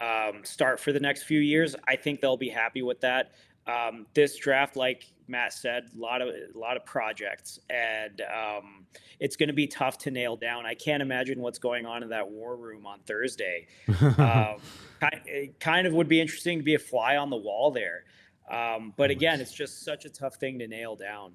um, 0.02 0.44
start 0.44 0.80
for 0.80 0.92
the 0.92 1.00
next 1.00 1.24
few 1.24 1.40
years, 1.40 1.76
I 1.88 1.96
think 1.96 2.22
they'll 2.22 2.38
be 2.38 2.50
happy 2.50 2.82
with 2.82 3.02
that. 3.02 3.32
Um, 3.68 4.08
this 4.16 4.38
draft, 4.38 4.76
like 4.76 5.06
Matt 5.28 5.54
said, 5.54 5.90
a 5.96 6.00
lot 6.00 6.22
of 6.22 6.30
a 6.30 6.58
lot 6.58 6.78
of 6.78 6.86
projects, 6.86 7.60
and 7.70 8.22
um, 8.22 8.88
it's 9.20 9.36
going 9.36 9.48
to 9.48 9.54
be 9.54 9.68
tough 9.68 10.00
to 10.00 10.12
nail 10.12 10.36
down. 10.36 10.66
I 10.66 10.74
can't 10.74 11.02
imagine 11.02 11.40
what's 11.40 11.60
going 11.60 11.86
on 11.86 12.02
in 12.02 12.10
that 12.10 12.30
war 12.30 12.56
room 12.56 12.88
on 12.88 13.00
Thursday. 13.06 13.68
um, 14.18 14.56
it 15.26 15.60
kind 15.60 15.86
of 15.86 15.94
would 15.94 16.08
be 16.08 16.20
interesting 16.20 16.58
to 16.58 16.64
be 16.64 16.74
a 16.74 16.80
fly 16.80 17.18
on 17.18 17.30
the 17.30 17.38
wall 17.38 17.70
there, 17.70 18.04
um, 18.50 18.94
but 18.98 19.12
again, 19.12 19.40
it's 19.40 19.54
just 19.54 19.86
such 19.86 20.06
a 20.06 20.10
tough 20.10 20.36
thing 20.36 20.58
to 20.60 20.68
nail 20.68 20.96
down. 20.96 21.34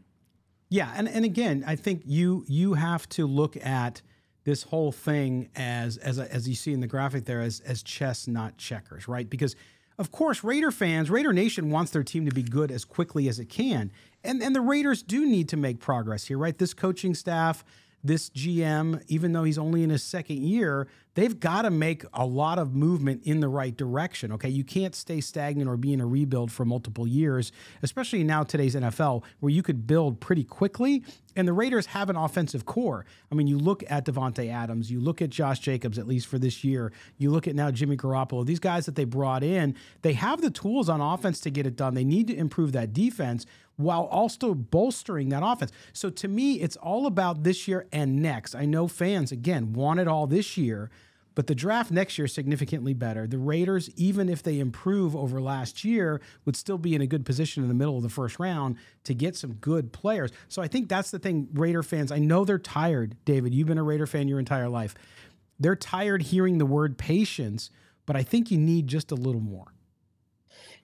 Yeah, 0.68 0.92
and 0.96 1.08
and 1.08 1.24
again, 1.24 1.62
I 1.64 1.76
think 1.76 2.02
you 2.04 2.44
you 2.48 2.74
have 2.74 3.08
to 3.10 3.26
look 3.28 3.56
at 3.56 4.02
this 4.46 4.62
whole 4.62 4.92
thing 4.92 5.48
as 5.56 5.96
as 5.98 6.20
as 6.20 6.48
you 6.48 6.54
see 6.54 6.72
in 6.72 6.78
the 6.80 6.86
graphic 6.86 7.24
there 7.24 7.40
as 7.40 7.60
as 7.60 7.82
chess 7.82 8.28
not 8.28 8.56
checkers, 8.56 9.08
right? 9.08 9.28
Because 9.28 9.56
of 9.98 10.12
course, 10.12 10.44
Raider 10.44 10.70
fans, 10.70 11.10
Raider 11.10 11.32
Nation 11.32 11.68
wants 11.68 11.90
their 11.90 12.04
team 12.04 12.26
to 12.26 12.34
be 12.34 12.42
good 12.42 12.70
as 12.70 12.84
quickly 12.84 13.28
as 13.28 13.40
it 13.40 13.48
can. 13.48 13.90
And 14.22 14.40
and 14.40 14.54
the 14.54 14.60
Raiders 14.60 15.02
do 15.02 15.26
need 15.26 15.48
to 15.48 15.56
make 15.56 15.80
progress 15.80 16.26
here, 16.26 16.38
right? 16.38 16.56
This 16.56 16.74
coaching 16.74 17.12
staff, 17.12 17.64
this 18.06 18.30
GM, 18.30 19.02
even 19.08 19.32
though 19.32 19.44
he's 19.44 19.58
only 19.58 19.82
in 19.82 19.90
his 19.90 20.02
second 20.02 20.42
year, 20.42 20.88
they've 21.14 21.40
got 21.40 21.62
to 21.62 21.70
make 21.70 22.04
a 22.12 22.24
lot 22.24 22.58
of 22.58 22.74
movement 22.74 23.22
in 23.24 23.40
the 23.40 23.48
right 23.48 23.76
direction. 23.76 24.32
Okay. 24.32 24.48
You 24.48 24.62
can't 24.62 24.94
stay 24.94 25.20
stagnant 25.20 25.68
or 25.68 25.76
be 25.76 25.92
in 25.92 26.00
a 26.00 26.06
rebuild 26.06 26.52
for 26.52 26.64
multiple 26.64 27.06
years, 27.06 27.52
especially 27.82 28.22
now 28.22 28.44
today's 28.44 28.74
NFL, 28.74 29.24
where 29.40 29.50
you 29.50 29.62
could 29.62 29.86
build 29.86 30.20
pretty 30.20 30.44
quickly. 30.44 31.02
And 31.34 31.46
the 31.46 31.52
Raiders 31.52 31.86
have 31.86 32.08
an 32.08 32.16
offensive 32.16 32.64
core. 32.64 33.04
I 33.30 33.34
mean, 33.34 33.46
you 33.46 33.58
look 33.58 33.82
at 33.88 34.06
Davante 34.06 34.50
Adams, 34.50 34.90
you 34.90 35.00
look 35.00 35.20
at 35.20 35.30
Josh 35.30 35.58
Jacobs, 35.58 35.98
at 35.98 36.06
least 36.06 36.28
for 36.28 36.38
this 36.38 36.64
year, 36.64 36.92
you 37.18 37.30
look 37.30 37.46
at 37.46 37.54
now 37.54 37.70
Jimmy 37.70 37.96
Garoppolo, 37.96 38.46
these 38.46 38.60
guys 38.60 38.86
that 38.86 38.94
they 38.94 39.04
brought 39.04 39.42
in, 39.42 39.74
they 40.02 40.14
have 40.14 40.40
the 40.40 40.50
tools 40.50 40.88
on 40.88 41.00
offense 41.00 41.40
to 41.40 41.50
get 41.50 41.66
it 41.66 41.76
done. 41.76 41.94
They 41.94 42.04
need 42.04 42.28
to 42.28 42.36
improve 42.36 42.72
that 42.72 42.92
defense 42.94 43.44
while 43.76 44.04
also 44.04 44.54
bolstering 44.54 45.28
that 45.30 45.42
offense. 45.44 45.72
So 45.92 46.10
to 46.10 46.28
me, 46.28 46.60
it's 46.60 46.76
all 46.76 47.06
about 47.06 47.42
this 47.42 47.68
year 47.68 47.86
and 47.92 48.22
next. 48.22 48.54
I 48.54 48.64
know 48.64 48.88
fans, 48.88 49.32
again, 49.32 49.72
want 49.72 50.00
it 50.00 50.08
all 50.08 50.26
this 50.26 50.56
year, 50.56 50.90
but 51.34 51.46
the 51.46 51.54
draft 51.54 51.90
next 51.90 52.16
year 52.16 52.24
is 52.24 52.32
significantly 52.32 52.94
better. 52.94 53.26
The 53.26 53.36
Raiders, 53.36 53.90
even 53.94 54.30
if 54.30 54.42
they 54.42 54.58
improve 54.58 55.14
over 55.14 55.38
last 55.38 55.84
year, 55.84 56.22
would 56.46 56.56
still 56.56 56.78
be 56.78 56.94
in 56.94 57.02
a 57.02 57.06
good 57.06 57.26
position 57.26 57.62
in 57.62 57.68
the 57.68 57.74
middle 57.74 57.98
of 57.98 58.02
the 58.02 58.08
first 58.08 58.38
round 58.38 58.76
to 59.04 59.12
get 59.12 59.36
some 59.36 59.52
good 59.54 59.92
players. 59.92 60.30
So 60.48 60.62
I 60.62 60.68
think 60.68 60.88
that's 60.88 61.10
the 61.10 61.18
thing, 61.18 61.48
Raider 61.52 61.82
fans. 61.82 62.10
I 62.10 62.18
know 62.18 62.46
they're 62.46 62.58
tired, 62.58 63.16
David. 63.26 63.54
You've 63.54 63.68
been 63.68 63.76
a 63.76 63.82
Raider 63.82 64.06
fan 64.06 64.28
your 64.28 64.38
entire 64.38 64.70
life. 64.70 64.94
They're 65.60 65.76
tired 65.76 66.22
hearing 66.22 66.56
the 66.56 66.66
word 66.66 66.96
patience, 66.96 67.70
but 68.06 68.16
I 68.16 68.22
think 68.22 68.50
you 68.50 68.56
need 68.56 68.88
just 68.88 69.10
a 69.12 69.14
little 69.14 69.40
more. 69.42 69.74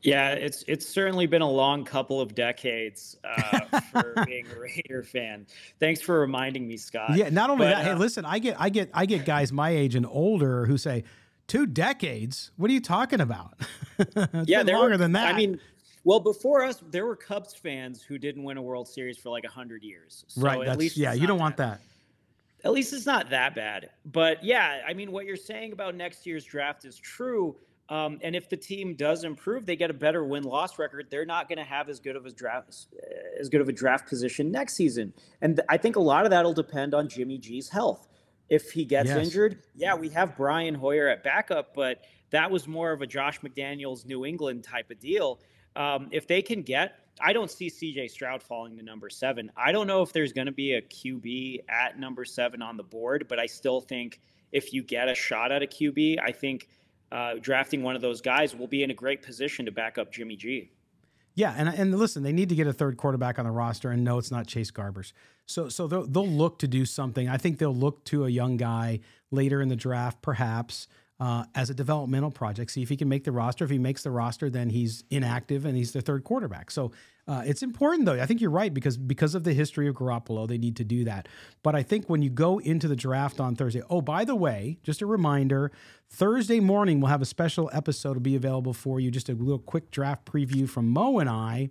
Yeah, 0.02 0.32
it's 0.32 0.64
it's 0.66 0.86
certainly 0.86 1.26
been 1.26 1.42
a 1.42 1.50
long 1.50 1.84
couple 1.84 2.20
of 2.20 2.34
decades 2.34 3.16
uh, 3.22 3.60
for 3.92 4.14
being 4.26 4.46
a 4.54 4.58
Raider 4.58 5.04
fan. 5.04 5.46
Thanks 5.78 6.00
for 6.00 6.18
reminding 6.18 6.66
me, 6.66 6.76
Scott. 6.76 7.16
Yeah, 7.16 7.28
not 7.28 7.50
only 7.50 7.66
but, 7.66 7.70
that. 7.70 7.86
Uh, 7.86 7.92
hey, 7.92 7.94
listen, 7.94 8.24
I 8.24 8.40
get 8.40 8.56
I 8.58 8.68
get 8.68 8.90
I 8.92 9.06
get 9.06 9.24
guys 9.24 9.52
my 9.52 9.70
age 9.70 9.94
and 9.94 10.04
older 10.04 10.66
who 10.66 10.76
say 10.76 11.04
two 11.46 11.66
decades. 11.66 12.50
What 12.56 12.68
are 12.70 12.74
you 12.74 12.80
talking 12.80 13.20
about? 13.20 13.54
yeah, 14.44 14.64
they're 14.64 14.76
longer 14.76 14.96
than 14.96 15.12
that. 15.12 15.32
I 15.32 15.36
mean, 15.36 15.60
well, 16.02 16.18
before 16.18 16.64
us, 16.64 16.82
there 16.90 17.06
were 17.06 17.16
Cubs 17.16 17.54
fans 17.54 18.02
who 18.02 18.18
didn't 18.18 18.42
win 18.42 18.56
a 18.56 18.62
World 18.62 18.88
Series 18.88 19.18
for 19.18 19.30
like 19.30 19.46
hundred 19.46 19.84
years. 19.84 20.24
So 20.26 20.40
right. 20.40 20.66
At 20.66 20.78
least 20.78 20.96
yeah, 20.96 21.12
you 21.12 21.28
don't 21.28 21.38
want 21.38 21.56
that. 21.58 21.80
At 22.64 22.72
least 22.72 22.92
it's 22.92 23.06
not 23.06 23.30
that 23.30 23.54
bad. 23.54 23.90
But 24.04 24.42
yeah, 24.42 24.80
I 24.86 24.94
mean, 24.94 25.12
what 25.12 25.26
you're 25.26 25.36
saying 25.36 25.72
about 25.72 25.94
next 25.94 26.26
year's 26.26 26.44
draft 26.44 26.84
is 26.84 26.98
true 26.98 27.56
um, 27.88 28.18
and 28.22 28.34
if 28.34 28.48
the 28.48 28.56
team 28.56 28.94
does 28.94 29.24
improve, 29.24 29.66
they 29.66 29.76
get 29.76 29.90
a 29.90 29.94
better 29.94 30.24
win 30.24 30.44
loss 30.44 30.78
record. 30.78 31.08
They're 31.10 31.26
not 31.26 31.48
going 31.48 31.58
to 31.58 31.64
have 31.64 31.88
as 31.88 32.00
good 32.00 32.16
of 32.16 32.26
a 32.26 32.30
draft 32.30 32.86
as 33.38 33.48
good 33.48 33.60
of 33.60 33.68
a 33.68 33.72
draft 33.72 34.08
position 34.08 34.50
next 34.50 34.74
season. 34.74 35.12
And 35.40 35.60
I 35.68 35.76
think 35.76 35.96
a 35.96 36.00
lot 36.00 36.24
of 36.24 36.30
that 36.30 36.44
will 36.44 36.54
depend 36.54 36.94
on 36.94 37.08
Jimmy 37.08 37.38
G's 37.38 37.68
health. 37.68 38.08
If 38.48 38.70
he 38.70 38.84
gets 38.84 39.08
yes. 39.08 39.26
injured, 39.26 39.62
yeah, 39.74 39.94
we 39.94 40.08
have 40.10 40.36
Brian 40.36 40.74
Hoyer 40.74 41.08
at 41.08 41.22
backup, 41.22 41.74
but 41.74 42.04
that 42.30 42.50
was 42.50 42.68
more 42.68 42.92
of 42.92 43.00
a 43.00 43.06
Josh 43.06 43.40
McDaniels 43.40 44.04
New 44.04 44.26
England 44.26 44.64
type 44.64 44.90
of 44.90 44.98
deal. 44.98 45.40
Um, 45.74 46.08
if 46.12 46.26
they 46.26 46.42
can 46.42 46.62
get, 46.62 46.98
I 47.20 47.32
don't 47.32 47.50
see 47.50 47.70
CJ 47.70 48.10
Stroud 48.10 48.42
falling 48.42 48.76
to 48.76 48.82
number 48.82 49.08
seven. 49.08 49.50
I 49.56 49.72
don't 49.72 49.86
know 49.86 50.02
if 50.02 50.12
there's 50.12 50.32
going 50.32 50.46
to 50.46 50.52
be 50.52 50.74
a 50.74 50.82
QB 50.82 51.60
at 51.68 51.98
number 51.98 52.24
seven 52.24 52.62
on 52.62 52.76
the 52.76 52.82
board, 52.82 53.26
but 53.28 53.38
I 53.38 53.46
still 53.46 53.80
think 53.80 54.20
if 54.50 54.72
you 54.72 54.82
get 54.82 55.08
a 55.08 55.14
shot 55.14 55.50
at 55.50 55.62
a 55.62 55.66
QB, 55.66 56.18
I 56.22 56.32
think 56.32 56.68
uh, 57.12 57.34
drafting 57.40 57.82
one 57.82 57.94
of 57.94 58.02
those 58.02 58.20
guys 58.20 58.56
will 58.56 58.66
be 58.66 58.82
in 58.82 58.90
a 58.90 58.94
great 58.94 59.22
position 59.22 59.66
to 59.66 59.72
back 59.72 59.98
up 59.98 60.10
Jimmy 60.10 60.34
G. 60.34 60.70
Yeah, 61.34 61.54
and 61.56 61.68
and 61.68 61.98
listen, 61.98 62.22
they 62.22 62.32
need 62.32 62.48
to 62.48 62.54
get 62.54 62.66
a 62.66 62.72
third 62.72 62.96
quarterback 62.96 63.38
on 63.38 63.44
the 63.44 63.50
roster, 63.50 63.90
and 63.90 64.02
no, 64.02 64.18
it's 64.18 64.30
not 64.30 64.46
Chase 64.46 64.70
Garbers. 64.70 65.12
So 65.46 65.68
so 65.68 65.86
they'll, 65.86 66.06
they'll 66.06 66.28
look 66.28 66.58
to 66.60 66.68
do 66.68 66.84
something. 66.84 67.28
I 67.28 67.36
think 67.36 67.58
they'll 67.58 67.74
look 67.74 68.04
to 68.06 68.24
a 68.24 68.28
young 68.30 68.56
guy 68.56 69.00
later 69.30 69.60
in 69.60 69.68
the 69.68 69.76
draft, 69.76 70.22
perhaps 70.22 70.88
uh, 71.22 71.44
as 71.54 71.70
a 71.70 71.74
developmental 71.74 72.32
project. 72.32 72.72
See 72.72 72.82
if 72.82 72.88
he 72.88 72.96
can 72.96 73.08
make 73.08 73.22
the 73.22 73.30
roster. 73.30 73.64
If 73.64 73.70
he 73.70 73.78
makes 73.78 74.02
the 74.02 74.10
roster, 74.10 74.50
then 74.50 74.70
he's 74.70 75.04
inactive 75.08 75.64
and 75.64 75.76
he's 75.76 75.92
the 75.92 76.00
third 76.00 76.24
quarterback. 76.24 76.68
So 76.68 76.90
uh, 77.28 77.44
it's 77.46 77.62
important, 77.62 78.06
though. 78.06 78.20
I 78.20 78.26
think 78.26 78.40
you're 78.40 78.50
right 78.50 78.74
because 78.74 78.96
because 78.96 79.36
of 79.36 79.44
the 79.44 79.54
history 79.54 79.86
of 79.86 79.94
Garoppolo, 79.94 80.48
they 80.48 80.58
need 80.58 80.74
to 80.78 80.84
do 80.84 81.04
that. 81.04 81.28
But 81.62 81.76
I 81.76 81.84
think 81.84 82.10
when 82.10 82.22
you 82.22 82.28
go 82.28 82.58
into 82.58 82.88
the 82.88 82.96
draft 82.96 83.38
on 83.38 83.54
Thursday, 83.54 83.82
oh 83.88 84.00
by 84.00 84.24
the 84.24 84.34
way, 84.34 84.78
just 84.82 85.00
a 85.00 85.06
reminder, 85.06 85.70
Thursday 86.10 86.58
morning 86.58 87.00
we'll 87.00 87.10
have 87.10 87.22
a 87.22 87.26
special 87.26 87.70
episode 87.72 88.14
to 88.14 88.20
be 88.20 88.34
available 88.34 88.72
for 88.72 88.98
you. 88.98 89.12
Just 89.12 89.28
a 89.28 89.34
little 89.34 89.60
quick 89.60 89.92
draft 89.92 90.24
preview 90.24 90.68
from 90.68 90.88
Moe 90.88 91.20
and 91.20 91.30
I. 91.30 91.70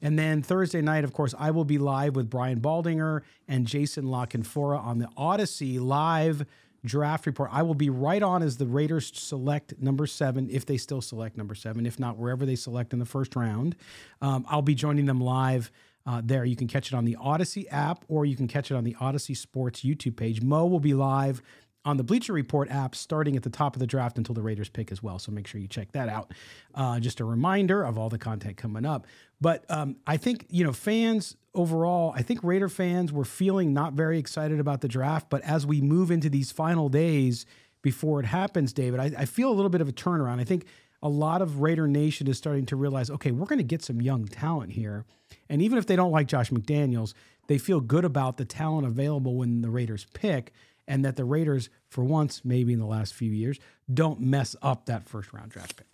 And 0.00 0.16
then 0.16 0.42
Thursday 0.42 0.80
night, 0.80 1.02
of 1.02 1.12
course, 1.12 1.34
I 1.36 1.50
will 1.50 1.64
be 1.64 1.78
live 1.78 2.14
with 2.14 2.30
Brian 2.30 2.60
Baldinger 2.60 3.22
and 3.48 3.66
Jason 3.66 4.06
La 4.06 4.26
Canfora 4.26 4.80
on 4.80 4.98
the 4.98 5.08
Audacy 5.18 5.80
live 5.80 6.46
draft 6.84 7.26
report. 7.26 7.50
I 7.52 7.62
will 7.62 7.74
be 7.74 7.90
right 7.90 8.22
on 8.22 8.42
as 8.42 8.56
the 8.56 8.66
Raiders 8.66 9.12
select 9.14 9.74
number 9.78 10.06
seven, 10.06 10.48
if 10.50 10.66
they 10.66 10.76
still 10.76 11.00
select 11.00 11.36
number 11.36 11.54
seven. 11.54 11.86
If 11.86 11.98
not, 11.98 12.16
wherever 12.16 12.44
they 12.44 12.56
select 12.56 12.92
in 12.92 12.98
the 12.98 13.06
first 13.06 13.36
round, 13.36 13.76
um, 14.20 14.44
I'll 14.48 14.62
be 14.62 14.74
joining 14.74 15.06
them 15.06 15.20
live. 15.20 15.70
Uh, 16.04 16.20
there, 16.24 16.44
you 16.44 16.56
can 16.56 16.66
catch 16.66 16.88
it 16.88 16.94
on 16.94 17.04
the 17.04 17.16
Audacy 17.20 17.66
app 17.70 18.04
or 18.08 18.24
you 18.24 18.34
can 18.34 18.48
catch 18.48 18.72
it 18.72 18.74
on 18.74 18.82
the 18.82 18.94
Audacy 18.94 19.36
Sports 19.36 19.82
YouTube 19.82 20.16
page. 20.16 20.42
Moe 20.42 20.66
will 20.66 20.80
be 20.80 20.94
live 20.94 21.42
on 21.84 21.96
the 21.96 22.04
Bleacher 22.04 22.32
Report 22.32 22.70
app 22.70 22.94
starting 22.94 23.36
at 23.36 23.42
the 23.42 23.50
top 23.50 23.74
of 23.74 23.80
the 23.80 23.86
draft 23.86 24.18
until 24.18 24.34
the 24.34 24.42
Raiders 24.42 24.68
pick 24.68 24.92
as 24.92 25.02
well. 25.02 25.18
So 25.18 25.32
make 25.32 25.46
sure 25.46 25.60
you 25.60 25.68
check 25.68 25.92
that 25.92 26.08
out. 26.08 26.32
Uh, 26.74 27.00
just 27.00 27.20
a 27.20 27.24
reminder 27.24 27.82
of 27.82 27.98
all 27.98 28.08
the 28.08 28.18
content 28.18 28.56
coming 28.56 28.84
up. 28.84 29.06
But 29.42 29.68
um, 29.68 29.96
I 30.06 30.18
think, 30.18 30.46
you 30.50 30.62
know, 30.62 30.72
fans 30.72 31.36
overall, 31.52 32.12
I 32.14 32.22
think 32.22 32.44
Raider 32.44 32.68
fans 32.68 33.12
were 33.12 33.24
feeling 33.24 33.74
not 33.74 33.94
very 33.94 34.20
excited 34.20 34.60
about 34.60 34.82
the 34.82 34.88
draft. 34.88 35.28
But 35.30 35.42
as 35.42 35.66
we 35.66 35.80
move 35.80 36.12
into 36.12 36.30
these 36.30 36.52
final 36.52 36.88
days 36.88 37.44
before 37.82 38.20
it 38.20 38.26
happens, 38.26 38.72
David, 38.72 39.00
I, 39.00 39.22
I 39.22 39.24
feel 39.24 39.50
a 39.50 39.52
little 39.52 39.68
bit 39.68 39.80
of 39.80 39.88
a 39.88 39.92
turnaround. 39.92 40.38
I 40.38 40.44
think 40.44 40.66
a 41.02 41.08
lot 41.08 41.42
of 41.42 41.60
Raider 41.60 41.88
Nation 41.88 42.28
is 42.28 42.38
starting 42.38 42.66
to 42.66 42.76
realize, 42.76 43.10
okay, 43.10 43.32
we're 43.32 43.46
going 43.46 43.58
to 43.58 43.64
get 43.64 43.82
some 43.82 44.00
young 44.00 44.26
talent 44.26 44.74
here. 44.74 45.04
And 45.48 45.60
even 45.60 45.76
if 45.76 45.86
they 45.86 45.96
don't 45.96 46.12
like 46.12 46.28
Josh 46.28 46.50
McDaniels, 46.50 47.12
they 47.48 47.58
feel 47.58 47.80
good 47.80 48.04
about 48.04 48.36
the 48.36 48.44
talent 48.44 48.86
available 48.86 49.34
when 49.34 49.62
the 49.62 49.70
Raiders 49.70 50.06
pick 50.14 50.52
and 50.86 51.04
that 51.04 51.16
the 51.16 51.24
Raiders, 51.24 51.68
for 51.88 52.04
once, 52.04 52.44
maybe 52.44 52.72
in 52.72 52.78
the 52.78 52.86
last 52.86 53.12
few 53.12 53.32
years, 53.32 53.58
don't 53.92 54.20
mess 54.20 54.54
up 54.62 54.86
that 54.86 55.08
first 55.08 55.32
round 55.32 55.50
draft 55.50 55.76
pick. 55.76 55.86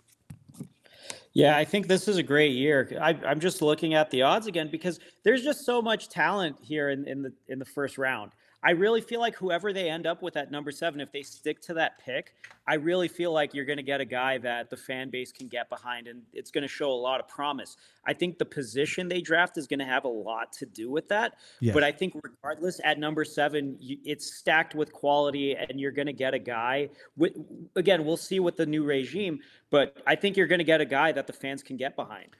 Yeah, 1.33 1.57
I 1.57 1.65
think 1.65 1.87
this 1.87 2.07
is 2.07 2.17
a 2.17 2.23
great 2.23 2.53
year. 2.53 2.97
I, 2.99 3.11
am 3.23 3.39
just 3.39 3.61
looking 3.61 3.93
at 3.93 4.09
the 4.09 4.23
odds 4.23 4.47
again 4.47 4.69
because 4.71 4.99
there's 5.23 5.43
just 5.43 5.65
so 5.65 5.81
much 5.81 6.09
talent 6.09 6.57
here 6.61 6.89
in, 6.89 7.07
in 7.07 7.21
the 7.21 7.31
in 7.47 7.59
the 7.59 7.65
first 7.65 7.97
round. 7.97 8.31
I 8.61 8.71
really 8.71 8.99
feel 8.99 9.21
like 9.21 9.35
whoever 9.35 9.71
they 9.71 9.89
end 9.89 10.05
up 10.05 10.21
with 10.21 10.35
at 10.35 10.51
number 10.51 10.71
seven, 10.71 10.99
if 10.99 11.11
they 11.13 11.21
stick 11.21 11.61
to 11.61 11.73
that 11.75 11.97
pick, 11.97 12.33
I 12.67 12.75
really 12.75 13.07
feel 13.07 13.31
like 13.31 13.53
you're 13.53 13.65
going 13.65 13.77
to 13.77 13.83
get 13.83 14.01
a 14.01 14.05
guy 14.05 14.37
that 14.39 14.69
the 14.69 14.75
fan 14.75 15.09
base 15.09 15.31
can 15.31 15.47
get 15.47 15.69
behind 15.69 16.07
and 16.07 16.23
it's 16.33 16.51
going 16.51 16.63
to 16.63 16.67
show 16.67 16.91
a 16.91 16.93
lot 16.93 17.21
of 17.21 17.27
promise. 17.29 17.77
I 18.05 18.13
think 18.13 18.37
the 18.37 18.45
position 18.45 19.07
they 19.07 19.21
draft 19.21 19.57
is 19.57 19.65
going 19.65 19.79
to 19.79 19.85
have 19.85 20.03
a 20.03 20.09
lot 20.09 20.51
to 20.53 20.65
do 20.65 20.91
with 20.91 21.07
that. 21.07 21.35
Yes. 21.61 21.73
But 21.73 21.83
I 21.83 21.91
think, 21.93 22.15
regardless, 22.21 22.81
at 22.83 22.99
number 22.99 23.23
seven, 23.23 23.77
it's 23.79 24.35
stacked 24.35 24.75
with 24.75 24.91
quality 24.91 25.55
and 25.55 25.79
you're 25.79 25.91
going 25.91 26.07
to 26.07 26.13
get 26.13 26.33
a 26.33 26.39
guy. 26.39 26.89
With, 27.15 27.37
again, 27.77 28.03
we'll 28.03 28.17
see 28.17 28.41
with 28.41 28.57
the 28.57 28.65
new 28.65 28.83
regime, 28.83 29.39
but 29.69 30.01
I 30.05 30.15
think 30.15 30.35
you're 30.35 30.47
going 30.47 30.59
to 30.59 30.65
get 30.65 30.81
a 30.81 30.85
guy 30.85 31.13
that 31.13 31.27
the 31.27 31.33
fans 31.33 31.63
can 31.63 31.77
get 31.77 31.95
behind. 31.95 32.35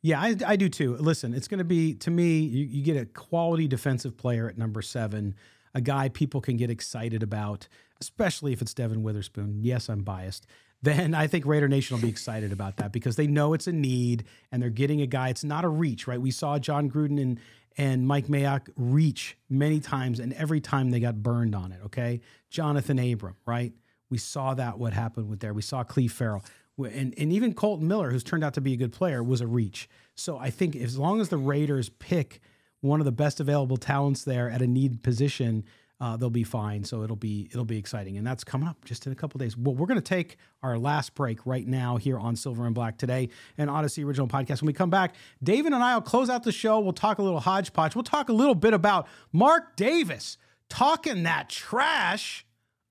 Yeah, 0.00 0.20
I, 0.20 0.36
I 0.46 0.56
do 0.56 0.68
too. 0.68 0.96
Listen, 0.96 1.34
it's 1.34 1.48
going 1.48 1.58
to 1.58 1.64
be, 1.64 1.92
to 1.94 2.10
me, 2.10 2.38
you, 2.38 2.64
you 2.64 2.82
get 2.84 2.96
a 2.96 3.04
quality 3.04 3.66
defensive 3.66 4.16
player 4.16 4.48
at 4.48 4.56
number 4.56 4.80
seven 4.80 5.34
a 5.78 5.80
guy 5.80 6.08
people 6.08 6.40
can 6.40 6.56
get 6.56 6.70
excited 6.70 7.22
about, 7.22 7.68
especially 8.00 8.52
if 8.52 8.60
it's 8.60 8.74
Devon 8.74 9.04
Witherspoon. 9.04 9.60
Yes, 9.62 9.88
I'm 9.88 10.02
biased. 10.02 10.46
Then 10.80 11.12
I 11.12 11.26
think 11.26 11.44
Raider 11.44 11.66
Nation 11.66 11.96
will 11.96 12.02
be 12.02 12.08
excited 12.08 12.52
about 12.52 12.76
that 12.76 12.92
because 12.92 13.16
they 13.16 13.26
know 13.26 13.52
it's 13.52 13.66
a 13.66 13.72
need 13.72 14.22
and 14.52 14.62
they're 14.62 14.70
getting 14.70 15.00
a 15.00 15.08
guy. 15.08 15.28
It's 15.28 15.42
not 15.42 15.64
a 15.64 15.68
reach, 15.68 16.06
right? 16.06 16.20
We 16.20 16.30
saw 16.30 16.56
Jon 16.60 16.88
Gruden 16.88 17.20
and 17.20 17.40
and 17.76 18.06
Mike 18.06 18.28
Mayock 18.28 18.68
reach 18.76 19.36
many 19.50 19.80
times, 19.80 20.20
and 20.20 20.32
every 20.34 20.60
time 20.60 20.90
they 20.90 21.00
got 21.00 21.20
burned 21.20 21.56
on 21.56 21.72
it. 21.72 21.80
Okay, 21.86 22.20
Johnathan 22.52 23.12
Abram, 23.12 23.34
right? 23.44 23.72
We 24.08 24.18
saw 24.18 24.54
that 24.54 24.78
what 24.78 24.92
happened 24.92 25.28
with 25.28 25.40
there. 25.40 25.52
We 25.52 25.62
saw 25.62 25.82
Clelin 25.82 26.12
Ferrell, 26.12 26.44
and 26.78 27.12
and 27.18 27.32
even 27.32 27.54
Kolton 27.54 27.88
Miller, 27.88 28.12
who's 28.12 28.22
turned 28.22 28.44
out 28.44 28.54
to 28.54 28.60
be 28.60 28.72
a 28.72 28.76
good 28.76 28.92
player, 28.92 29.20
was 29.20 29.40
a 29.40 29.48
reach. 29.48 29.88
So 30.14 30.38
I 30.38 30.50
think 30.50 30.76
as 30.76 30.96
long 30.96 31.20
as 31.20 31.28
the 31.28 31.38
Raiders 31.38 31.88
pick 31.88 32.40
one 32.80 33.00
of 33.00 33.04
the 33.04 33.12
best 33.12 33.40
available 33.40 33.76
talents 33.76 34.24
there 34.24 34.50
at 34.50 34.62
a 34.62 34.66
need 34.66 35.02
position, 35.02 35.64
uh, 36.00 36.16
they'll 36.16 36.30
be 36.30 36.44
fine. 36.44 36.84
So 36.84 37.02
it'll 37.02 37.16
be 37.16 37.48
it'll 37.50 37.64
be 37.64 37.78
exciting, 37.78 38.16
and 38.18 38.26
that's 38.26 38.44
coming 38.44 38.68
up 38.68 38.84
just 38.84 39.06
in 39.06 39.12
a 39.12 39.16
couple 39.16 39.38
days. 39.38 39.56
Well, 39.56 39.74
we're 39.74 39.86
going 39.86 40.00
to 40.00 40.00
take 40.00 40.36
our 40.62 40.78
last 40.78 41.14
break 41.14 41.44
right 41.44 41.66
now 41.66 41.96
here 41.96 42.18
on 42.18 42.36
Silver 42.36 42.66
and 42.66 42.74
Black 42.74 42.98
today, 42.98 43.30
an 43.56 43.68
Audacy 43.68 44.04
original 44.04 44.28
podcast. 44.28 44.62
When 44.62 44.68
we 44.68 44.72
come 44.72 44.90
back, 44.90 45.14
David 45.42 45.72
and 45.72 45.82
I 45.82 45.94
will 45.94 46.02
close 46.02 46.30
out 46.30 46.44
the 46.44 46.52
show. 46.52 46.78
We'll 46.80 46.92
talk 46.92 47.18
a 47.18 47.22
little 47.22 47.40
hodgepodge. 47.40 47.94
We'll 47.94 48.04
talk 48.04 48.28
a 48.28 48.32
little 48.32 48.54
bit 48.54 48.74
about 48.74 49.08
Mark 49.32 49.76
Davis 49.76 50.38
talking 50.68 51.24
that 51.24 51.48
trash 51.48 52.44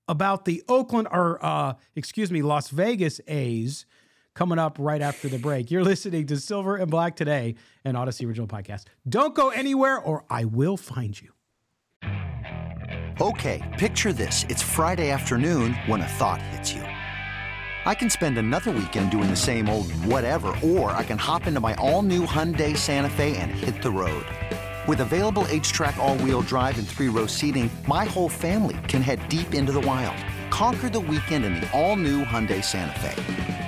about 0.08 0.44
the 0.44 0.62
Oakland 0.68 1.08
or 1.10 1.44
uh, 1.44 1.74
excuse 1.94 2.30
me, 2.30 2.42
Las 2.42 2.68
Vegas 2.70 3.20
A's 3.28 3.86
coming 4.38 4.58
up 4.58 4.76
right 4.78 5.02
after 5.02 5.28
the 5.28 5.36
break. 5.36 5.68
You're 5.68 5.82
listening 5.82 6.24
to 6.28 6.36
Silver 6.36 6.76
and 6.76 6.88
Black 6.88 7.16
today, 7.16 7.56
an 7.84 7.96
Audacy 7.96 8.24
original 8.24 8.46
podcast. 8.46 8.84
Don't 9.08 9.34
go 9.34 9.48
anywhere, 9.48 9.98
or 9.98 10.24
I 10.30 10.44
will 10.44 10.76
find 10.76 11.20
you. 11.20 11.30
Okay, 13.20 13.60
picture 13.80 14.12
this: 14.12 14.46
it's 14.48 14.62
Friday 14.62 15.10
afternoon 15.10 15.74
when 15.86 16.02
a 16.02 16.06
thought 16.06 16.40
hits 16.40 16.72
you. 16.72 16.82
I 16.82 17.96
can 17.96 18.08
spend 18.10 18.38
another 18.38 18.70
weekend 18.70 19.10
doing 19.10 19.28
the 19.28 19.34
same 19.34 19.68
old 19.68 19.90
whatever, 20.04 20.54
or 20.62 20.92
I 20.92 21.02
can 21.02 21.18
hop 21.18 21.48
into 21.48 21.58
my 21.58 21.74
all-new 21.74 22.24
Hyundai 22.24 22.76
Santa 22.76 23.10
Fe 23.10 23.36
and 23.38 23.50
hit 23.50 23.82
the 23.82 23.90
road. 23.90 24.24
With 24.86 25.00
available 25.00 25.46
H-Track 25.48 25.96
all-wheel 25.96 26.42
drive 26.42 26.78
and 26.78 26.86
three-row 26.86 27.26
seating, 27.26 27.70
my 27.88 28.04
whole 28.04 28.28
family 28.28 28.78
can 28.86 29.02
head 29.02 29.28
deep 29.28 29.52
into 29.54 29.72
the 29.72 29.80
wild. 29.80 30.16
Conquer 30.50 30.88
the 30.88 31.00
weekend 31.00 31.44
in 31.44 31.54
the 31.54 31.68
all-new 31.72 32.24
Hyundai 32.24 32.62
Santa 32.62 32.98
Fe. 33.00 33.67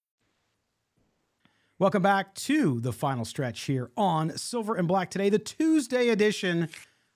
Welcome 1.81 2.03
back 2.03 2.35
to 2.35 2.79
the 2.79 2.93
final 2.93 3.25
stretch 3.25 3.61
here 3.61 3.89
on 3.97 4.37
Silver 4.37 4.75
and 4.75 4.87
Black 4.87 5.09
today, 5.09 5.29
the 5.29 5.39
Tuesday 5.39 6.09
edition 6.09 6.69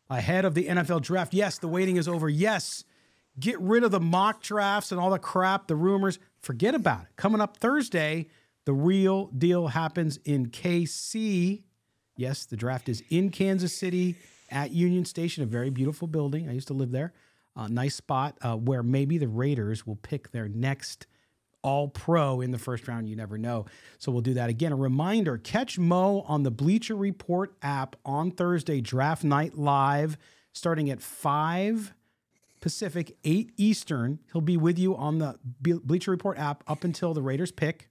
ahead 0.09 0.43
of 0.43 0.55
the 0.55 0.65
NFL 0.65 1.03
draft. 1.03 1.35
Yes, 1.35 1.59
the 1.59 1.67
waiting 1.67 1.97
is 1.97 2.07
over. 2.07 2.27
Yes, 2.27 2.83
get 3.39 3.61
rid 3.61 3.83
of 3.83 3.91
the 3.91 3.99
mock 3.99 4.41
drafts 4.41 4.91
and 4.91 4.99
all 4.99 5.11
the 5.11 5.19
crap, 5.19 5.67
the 5.67 5.75
rumors. 5.75 6.17
Forget 6.39 6.73
about 6.73 7.03
it. 7.03 7.09
Coming 7.15 7.41
up 7.41 7.57
Thursday, 7.57 8.25
the 8.65 8.73
real 8.73 9.27
deal 9.27 9.67
happens 9.67 10.17
in 10.25 10.47
KC. 10.47 11.61
Yes, 12.17 12.45
the 12.45 12.57
draft 12.57 12.89
is 12.89 13.03
in 13.11 13.29
Kansas 13.29 13.71
City 13.71 14.15
at 14.49 14.71
Union 14.71 15.05
Station, 15.05 15.43
a 15.43 15.45
very 15.45 15.69
beautiful 15.69 16.07
building. 16.07 16.49
I 16.49 16.53
used 16.53 16.69
to 16.69 16.73
live 16.73 16.89
there. 16.89 17.13
Uh, 17.55 17.67
nice 17.67 17.93
spot 17.93 18.35
uh, 18.41 18.55
where 18.55 18.81
maybe 18.81 19.19
the 19.19 19.27
Raiders 19.27 19.85
will 19.85 19.97
pick 19.97 20.31
their 20.31 20.49
next 20.49 21.05
all 21.65 21.87
pro 21.87 22.41
in 22.41 22.51
the 22.51 22.59
first 22.59 22.87
round. 22.87 23.09
You 23.09 23.15
never 23.15 23.39
know. 23.39 23.65
So 23.97 24.11
we'll 24.11 24.21
do 24.21 24.35
that 24.35 24.49
again. 24.49 24.71
A 24.71 24.75
reminder 24.75 25.39
catch 25.39 25.79
Moe 25.79 26.23
on 26.27 26.43
the 26.43 26.51
Bleacher 26.51 26.95
Report 26.95 27.55
app 27.63 27.95
on 28.05 28.29
Thursday, 28.29 28.81
draft 28.81 29.23
night 29.23 29.57
live, 29.57 30.15
starting 30.53 30.91
at 30.91 31.01
5 31.01 31.93
Pacific, 32.61 33.17
8 33.23 33.51
Eastern. 33.57 34.19
He'll 34.31 34.41
be 34.41 34.57
with 34.57 34.77
you 34.77 34.95
on 34.95 35.17
the 35.17 35.39
Bleacher 35.59 36.11
Report 36.11 36.37
app 36.37 36.63
up 36.67 36.83
until 36.83 37.15
the 37.15 37.23
Raiders 37.23 37.51
pick. 37.51 37.89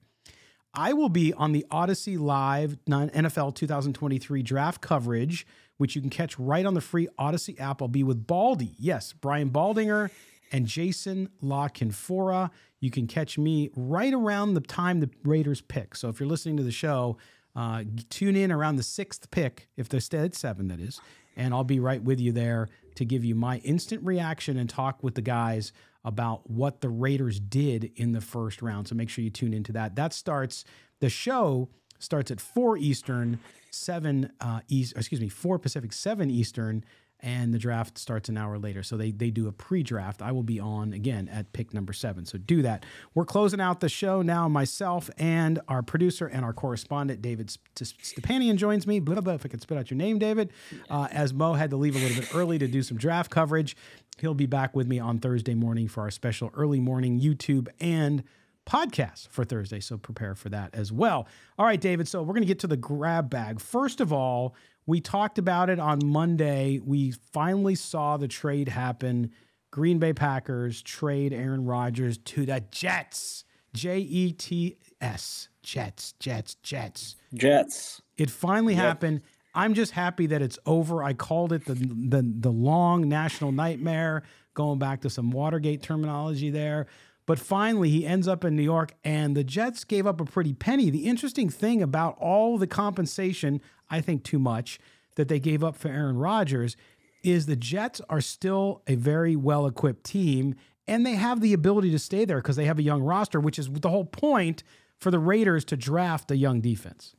I 0.73 0.93
will 0.93 1.09
be 1.09 1.33
on 1.33 1.51
the 1.51 1.65
Audacy 1.69 2.17
Live 2.17 2.77
NFL 2.89 3.55
2023 3.55 4.41
draft 4.41 4.81
coverage, 4.81 5.45
which 5.77 5.95
you 5.95 6.01
can 6.01 6.09
catch 6.09 6.39
right 6.39 6.65
on 6.65 6.73
the 6.73 6.81
free 6.81 7.09
Audacy 7.19 7.59
app. 7.59 7.81
I'll 7.81 7.89
be 7.89 8.03
with 8.03 8.25
Baldy. 8.25 8.73
Yes, 8.77 9.13
Brian 9.13 9.49
Baldinger 9.49 10.11
and 10.51 10.65
Jason 10.65 11.29
La 11.41 11.67
Canfora. 11.67 12.49
You 12.79 12.91
can 12.91 13.07
catch 13.07 13.37
me 13.37 13.69
right 13.75 14.13
around 14.13 14.53
the 14.53 14.61
time 14.61 14.99
the 14.99 15.09
Raiders 15.23 15.61
pick. 15.61 15.95
So 15.95 16.09
if 16.09 16.19
you're 16.19 16.29
listening 16.29 16.57
to 16.57 16.63
the 16.63 16.71
show, 16.71 17.17
uh, 17.55 17.83
tune 18.09 18.35
in 18.35 18.51
around 18.51 18.75
the 18.75 18.83
sixth 18.83 19.31
pick, 19.31 19.69
if 19.77 19.87
they're 19.87 19.99
still 19.99 20.25
at 20.25 20.35
seven, 20.35 20.67
that 20.67 20.79
is. 20.79 20.99
And 21.37 21.53
I'll 21.53 21.63
be 21.63 21.79
right 21.79 22.01
with 22.01 22.19
you 22.19 22.31
there 22.31 22.67
to 22.95 23.05
give 23.05 23.23
you 23.23 23.35
my 23.35 23.57
instant 23.59 24.03
reaction 24.05 24.57
and 24.57 24.69
talk 24.69 25.03
with 25.03 25.15
the 25.15 25.21
guys 25.21 25.71
about 26.03 26.49
what 26.49 26.81
the 26.81 26.89
Raiders 26.89 27.39
did 27.39 27.91
in 27.95 28.11
the 28.11 28.21
first 28.21 28.61
round. 28.61 28.87
So 28.87 28.95
make 28.95 29.09
sure 29.09 29.23
you 29.23 29.29
tune 29.29 29.53
into 29.53 29.71
that. 29.73 29.95
That 29.95 30.13
starts, 30.13 30.63
the 30.99 31.09
show 31.09 31.69
starts 31.99 32.29
at 32.31 32.39
4 32.39 32.77
Eastern, 32.77 33.39
7 33.71 34.31
uh, 34.39 34.59
East, 34.67 34.93
excuse 34.95 35.19
me, 35.19 35.29
4 35.29 35.57
Pacific, 35.59 35.91
7 35.91 36.29
Eastern 36.29 36.85
and 37.25 37.51
the 37.51 37.57
draft 37.57 37.97
starts 37.97 38.29
an 38.29 38.37
hour 38.37 38.59
later. 38.59 38.83
So 38.83 38.95
they 38.95 39.09
they 39.09 39.31
do 39.31 39.47
a 39.47 39.51
pre-draft. 39.51 40.21
I 40.21 40.31
will 40.31 40.43
be 40.43 40.59
on 40.59 40.93
again 40.93 41.27
at 41.27 41.51
pick 41.53 41.73
number 41.73 41.91
seven. 41.91 42.25
So 42.25 42.37
do 42.37 42.61
that. 42.61 42.85
We're 43.15 43.25
closing 43.25 43.59
out 43.59 43.79
the 43.79 43.89
show 43.89 44.21
now. 44.21 44.47
Myself 44.47 45.09
and 45.17 45.59
our 45.67 45.81
producer 45.81 46.27
and 46.27 46.45
our 46.45 46.53
correspondent 46.53 47.23
David 47.23 47.51
Stepanian 47.75 48.57
joins 48.57 48.85
me. 48.85 48.99
Blah, 48.99 49.21
blah, 49.21 49.33
if 49.33 49.45
I 49.45 49.49
could 49.49 49.61
spit 49.61 49.77
out 49.77 49.89
your 49.89 49.97
name, 49.97 50.19
David. 50.19 50.53
Uh, 50.87 51.07
as 51.11 51.33
Moe 51.33 51.53
had 51.53 51.71
to 51.71 51.77
leave 51.77 51.95
a 51.95 51.99
little 51.99 52.21
bit 52.21 52.35
early 52.35 52.59
to 52.59 52.67
do 52.67 52.83
some 52.83 52.97
draft 52.97 53.31
coverage, 53.31 53.75
he'll 54.19 54.35
be 54.35 54.45
back 54.45 54.75
with 54.75 54.87
me 54.87 54.99
on 54.99 55.17
Thursday 55.17 55.55
morning 55.55 55.87
for 55.87 56.01
our 56.01 56.11
special 56.11 56.51
early 56.53 56.79
morning 56.79 57.19
YouTube 57.19 57.67
and 57.79 58.23
podcast 58.67 59.29
for 59.29 59.43
Thursday. 59.43 59.79
So 59.79 59.97
prepare 59.97 60.35
for 60.35 60.49
that 60.49 60.75
as 60.75 60.91
well. 60.91 61.27
All 61.57 61.65
right, 61.65 61.81
David. 61.81 62.07
So 62.07 62.21
we're 62.21 62.33
going 62.33 62.43
to 62.43 62.47
get 62.47 62.59
to 62.59 62.67
the 62.67 62.77
grab 62.77 63.31
bag. 63.31 63.59
First 63.59 63.99
of 63.99 64.13
all, 64.13 64.55
we 64.85 65.01
talked 65.01 65.37
about 65.37 65.69
it 65.69 65.79
on 65.79 65.99
Monday. 66.03 66.79
We 66.83 67.11
finally 67.33 67.75
saw 67.75 68.17
the 68.17 68.27
trade 68.27 68.69
happen. 68.69 69.31
Green 69.71 69.99
Bay 69.99 70.13
Packers 70.13 70.81
trade 70.81 71.33
Aaron 71.33 71.65
Rodgers 71.65 72.17
to 72.19 72.45
the 72.45 72.63
Jets. 72.71 73.43
J 73.73 73.99
E 73.99 74.31
T 74.31 74.77
S. 75.01 75.49
Jets, 75.61 76.13
Jets, 76.19 76.55
Jets. 76.55 77.17
Jets. 77.33 78.01
It 78.15 78.29
finally 78.29 78.73
yep. 78.73 78.83
happened. 78.83 79.21
I'm 79.53 79.73
just 79.73 79.91
happy 79.91 80.27
that 80.27 80.41
it's 80.41 80.59
over. 80.65 81.03
I 81.03 81.13
called 81.13 81.51
it 81.51 81.65
the, 81.65 81.73
the 81.73 82.21
the 82.21 82.51
long 82.51 83.09
national 83.09 83.51
nightmare, 83.51 84.23
going 84.53 84.79
back 84.79 85.01
to 85.01 85.09
some 85.09 85.31
Watergate 85.31 85.81
terminology 85.81 86.49
there. 86.49 86.87
But 87.25 87.39
finally, 87.39 87.89
he 87.89 88.05
ends 88.05 88.27
up 88.27 88.45
in 88.45 88.55
New 88.55 88.63
York, 88.63 88.93
and 89.03 89.35
the 89.35 89.43
Jets 89.43 89.83
gave 89.83 90.05
up 90.05 90.21
a 90.21 90.25
pretty 90.25 90.53
penny. 90.53 90.89
The 90.89 91.07
interesting 91.07 91.49
thing 91.49 91.81
about 91.81 92.15
all 92.19 92.57
the 92.57 92.67
compensation, 92.67 93.61
I 93.89 94.01
think 94.01 94.23
too 94.23 94.39
much, 94.39 94.79
that 95.15 95.27
they 95.27 95.39
gave 95.39 95.63
up 95.63 95.75
for 95.75 95.87
Aaron 95.87 96.17
Rodgers 96.17 96.75
is 97.23 97.45
the 97.45 97.55
Jets 97.55 98.01
are 98.09 98.21
still 98.21 98.81
a 98.87 98.95
very 98.95 99.35
well 99.35 99.65
equipped 99.65 100.03
team, 100.03 100.55
and 100.87 101.05
they 101.05 101.15
have 101.15 101.41
the 101.41 101.53
ability 101.53 101.91
to 101.91 101.99
stay 101.99 102.25
there 102.25 102.37
because 102.37 102.55
they 102.55 102.65
have 102.65 102.79
a 102.79 102.83
young 102.83 103.01
roster, 103.01 103.39
which 103.39 103.57
is 103.57 103.69
the 103.69 103.89
whole 103.89 104.05
point 104.05 104.63
for 104.99 105.11
the 105.11 105.19
Raiders 105.19 105.65
to 105.65 105.77
draft 105.77 106.29
a 106.31 106.37
young 106.37 106.61
defense. 106.61 107.15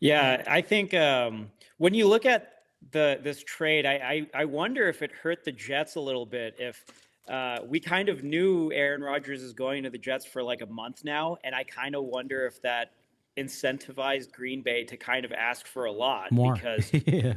Yeah, 0.00 0.44
I 0.46 0.60
think 0.60 0.94
um, 0.94 1.50
when 1.78 1.94
you 1.94 2.06
look 2.06 2.26
at 2.26 2.52
the 2.92 3.18
this 3.22 3.42
trade, 3.42 3.86
I, 3.86 4.26
I 4.34 4.42
I 4.42 4.44
wonder 4.44 4.88
if 4.88 5.02
it 5.02 5.10
hurt 5.10 5.44
the 5.44 5.52
Jets 5.52 5.96
a 5.96 6.00
little 6.00 6.26
bit 6.26 6.54
if 6.58 6.84
uh, 7.28 7.58
we 7.66 7.80
kind 7.80 8.08
of 8.08 8.22
knew 8.22 8.72
Aaron 8.72 9.02
Rodgers 9.02 9.42
is 9.42 9.52
going 9.52 9.82
to 9.82 9.90
the 9.90 9.98
Jets 9.98 10.24
for 10.24 10.42
like 10.42 10.60
a 10.62 10.66
month 10.66 11.04
now, 11.04 11.36
and 11.42 11.54
I 11.54 11.64
kind 11.64 11.94
of 11.94 12.04
wonder 12.04 12.46
if 12.46 12.62
that 12.62 12.92
incentivized 13.38 14.32
Green 14.32 14.62
Bay 14.62 14.84
to 14.84 14.96
kind 14.96 15.24
of 15.24 15.32
ask 15.32 15.66
for 15.66 15.84
a 15.84 15.92
lot 15.92 16.32
More. 16.32 16.54
because 16.54 16.90
yeah. 17.06 17.34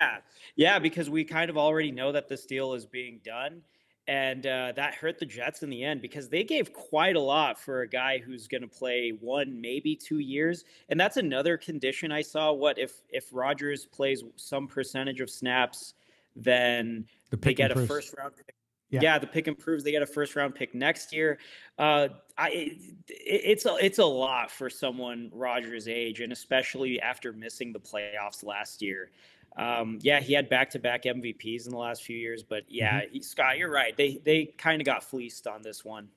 yeah, 0.00 0.16
yeah, 0.56 0.78
because 0.78 1.10
we 1.10 1.24
kind 1.24 1.50
of 1.50 1.56
already 1.56 1.90
know 1.90 2.12
that 2.12 2.28
this 2.28 2.46
deal 2.46 2.74
is 2.74 2.86
being 2.86 3.20
done, 3.24 3.62
and 4.08 4.46
uh, 4.46 4.72
that 4.74 4.94
hurt 4.94 5.18
the 5.18 5.26
Jets 5.26 5.62
in 5.62 5.70
the 5.70 5.84
end 5.84 6.02
because 6.02 6.28
they 6.28 6.44
gave 6.44 6.72
quite 6.72 7.16
a 7.16 7.20
lot 7.20 7.60
for 7.60 7.82
a 7.82 7.88
guy 7.88 8.18
who's 8.18 8.48
going 8.48 8.62
to 8.62 8.68
play 8.68 9.12
one, 9.20 9.60
maybe 9.60 9.94
two 9.94 10.18
years, 10.18 10.64
and 10.88 10.98
that's 10.98 11.16
another 11.16 11.56
condition 11.56 12.10
I 12.10 12.22
saw. 12.22 12.52
What 12.52 12.78
if 12.78 13.02
if 13.10 13.28
Rodgers 13.32 13.86
plays 13.86 14.24
some 14.36 14.66
percentage 14.66 15.20
of 15.20 15.30
snaps, 15.30 15.94
then 16.34 17.06
the 17.30 17.36
they 17.36 17.54
get 17.54 17.70
a 17.70 17.86
first 17.86 18.14
round 18.18 18.34
pick 18.36 18.54
yeah. 18.92 19.00
yeah. 19.02 19.18
the 19.18 19.26
pick 19.26 19.48
improves. 19.48 19.82
They 19.82 19.90
get 19.90 20.02
a 20.02 20.06
first 20.06 20.36
round 20.36 20.54
pick 20.54 20.74
next 20.74 21.12
year. 21.12 21.38
Uh, 21.78 22.08
I, 22.38 22.50
it, 22.50 22.76
it's 23.08 23.66
a 23.66 23.76
it's 23.80 23.98
a 23.98 24.04
lot 24.04 24.50
for 24.50 24.70
someone 24.70 25.30
Rodgers' 25.32 25.88
age, 25.88 26.20
and 26.20 26.32
especially 26.32 27.00
after 27.00 27.32
missing 27.32 27.72
the 27.72 27.80
playoffs 27.80 28.44
last 28.44 28.82
year. 28.82 29.10
Um, 29.56 29.98
yeah, 30.00 30.20
he 30.20 30.32
had 30.32 30.48
back 30.48 30.70
to 30.70 30.78
back 30.78 31.02
MVPs 31.02 31.66
in 31.66 31.72
the 31.72 31.78
last 31.78 32.04
few 32.04 32.16
years, 32.16 32.42
but 32.42 32.62
yeah, 32.68 33.00
mm-hmm. 33.00 33.14
he, 33.14 33.22
Scott, 33.22 33.58
you're 33.58 33.70
right. 33.70 33.96
They 33.96 34.20
they 34.24 34.46
kind 34.56 34.80
of 34.80 34.86
got 34.86 35.02
fleeced 35.02 35.46
on 35.46 35.62
this 35.62 35.84
one. 35.84 36.08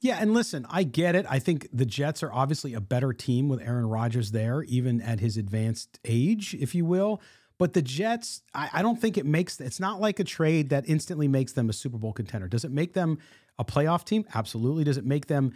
Yeah, 0.00 0.18
and 0.20 0.34
listen, 0.34 0.66
I 0.68 0.82
get 0.82 1.14
it. 1.14 1.26
I 1.30 1.38
think 1.38 1.68
the 1.72 1.86
Jets 1.86 2.24
are 2.24 2.32
obviously 2.32 2.74
a 2.74 2.80
better 2.80 3.12
team 3.12 3.48
with 3.48 3.60
Aaron 3.60 3.86
Rodgers 3.86 4.32
there, 4.32 4.64
even 4.64 5.00
at 5.00 5.20
his 5.20 5.36
advanced 5.36 6.00
age, 6.04 6.54
if 6.58 6.74
you 6.74 6.84
will. 6.84 7.20
But 7.62 7.74
the 7.74 7.82
Jets, 7.82 8.42
I, 8.52 8.70
I, 8.72 8.82
don't 8.82 9.00
think 9.00 9.16
it 9.16 9.24
makes 9.24 9.60
it's 9.60 9.78
not 9.78 10.00
like 10.00 10.18
a 10.18 10.24
trade 10.24 10.70
that 10.70 10.88
instantly 10.88 11.28
makes 11.28 11.52
them 11.52 11.70
a 11.70 11.72
Super 11.72 11.96
Bowl 11.96 12.12
contender. 12.12 12.48
Does 12.48 12.64
it 12.64 12.72
make 12.72 12.94
them 12.94 13.18
a 13.56 13.64
playoff 13.64 14.04
team? 14.04 14.24
Absolutely. 14.34 14.82
Does 14.82 14.96
it 14.96 15.06
make 15.06 15.28
them 15.28 15.52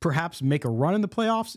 perhaps 0.00 0.42
make 0.42 0.64
a 0.64 0.68
run 0.68 0.96
in 0.96 1.00
the 1.00 1.06
playoffs? 1.06 1.56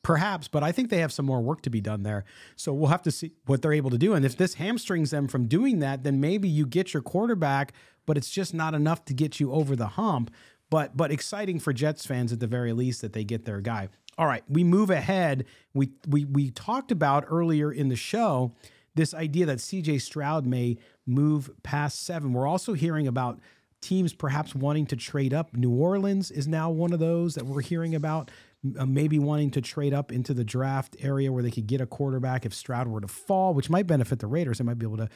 Perhaps, 0.00 0.48
but 0.48 0.62
I 0.62 0.72
think 0.72 0.88
they 0.88 1.00
have 1.00 1.12
some 1.12 1.26
more 1.26 1.42
work 1.42 1.60
to 1.64 1.68
be 1.68 1.82
done 1.82 2.02
there. 2.02 2.24
So 2.56 2.72
we'll 2.72 2.88
have 2.88 3.02
to 3.02 3.10
see 3.10 3.32
what 3.44 3.60
they're 3.60 3.74
able 3.74 3.90
to 3.90 3.98
do. 3.98 4.14
And 4.14 4.24
if 4.24 4.38
this 4.38 4.54
hamstrings 4.54 5.10
them 5.10 5.28
from 5.28 5.48
doing 5.48 5.80
that, 5.80 6.02
then 6.02 6.18
maybe 6.18 6.48
you 6.48 6.64
get 6.64 6.94
your 6.94 7.02
quarterback, 7.02 7.74
but 8.06 8.16
it's 8.16 8.30
just 8.30 8.54
not 8.54 8.72
enough 8.72 9.04
to 9.04 9.12
get 9.12 9.38
you 9.38 9.52
over 9.52 9.76
the 9.76 9.88
hump. 9.88 10.30
But 10.70 10.96
but 10.96 11.12
exciting 11.12 11.60
for 11.60 11.74
Jets 11.74 12.06
fans 12.06 12.32
at 12.32 12.40
the 12.40 12.46
very 12.46 12.72
least 12.72 13.02
that 13.02 13.12
they 13.12 13.22
get 13.22 13.44
their 13.44 13.60
guy. 13.60 13.90
All 14.16 14.26
right, 14.26 14.44
we 14.48 14.64
move 14.64 14.88
ahead. 14.88 15.44
We 15.74 15.90
we 16.08 16.24
we 16.24 16.52
talked 16.52 16.90
about 16.90 17.26
earlier 17.28 17.70
in 17.70 17.90
the 17.90 17.96
show 17.96 18.54
this 18.96 19.14
idea 19.14 19.46
that 19.46 19.58
CJ 19.58 20.00
Stroud 20.00 20.46
may 20.46 20.78
move 21.06 21.50
past 21.62 22.04
seven. 22.04 22.32
We're 22.32 22.46
also 22.46 22.72
hearing 22.72 23.06
about 23.06 23.38
teams 23.80 24.12
perhaps 24.12 24.54
wanting 24.54 24.86
to 24.86 24.96
trade 24.96 25.32
up. 25.32 25.54
New 25.54 25.70
Orleans 25.70 26.30
is 26.30 26.48
now 26.48 26.70
one 26.70 26.92
of 26.92 26.98
those 26.98 27.34
that 27.34 27.46
we're 27.46 27.60
hearing 27.60 27.94
about. 27.94 28.30
Uh, 28.76 28.86
maybe 28.86 29.18
wanting 29.18 29.50
to 29.52 29.60
trade 29.60 29.94
up 29.94 30.10
into 30.10 30.34
the 30.34 30.42
draft 30.42 30.96
area 30.98 31.30
where 31.30 31.42
they 31.42 31.52
could 31.52 31.68
get 31.68 31.80
a 31.80 31.86
quarterback 31.86 32.44
if 32.44 32.52
Stroud 32.52 32.88
were 32.88 33.00
to 33.00 33.06
fall, 33.06 33.54
which 33.54 33.70
might 33.70 33.86
benefit 33.86 34.18
the 34.18 34.26
Raiders. 34.26 34.58
They 34.58 34.64
might 34.64 34.78
be 34.78 34.86
able 34.86 34.96
to 34.96 35.08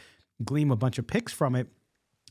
glean 0.44 0.70
a 0.70 0.76
bunch 0.76 0.98
of 0.98 1.06
picks 1.06 1.32
from 1.32 1.56
it. 1.56 1.66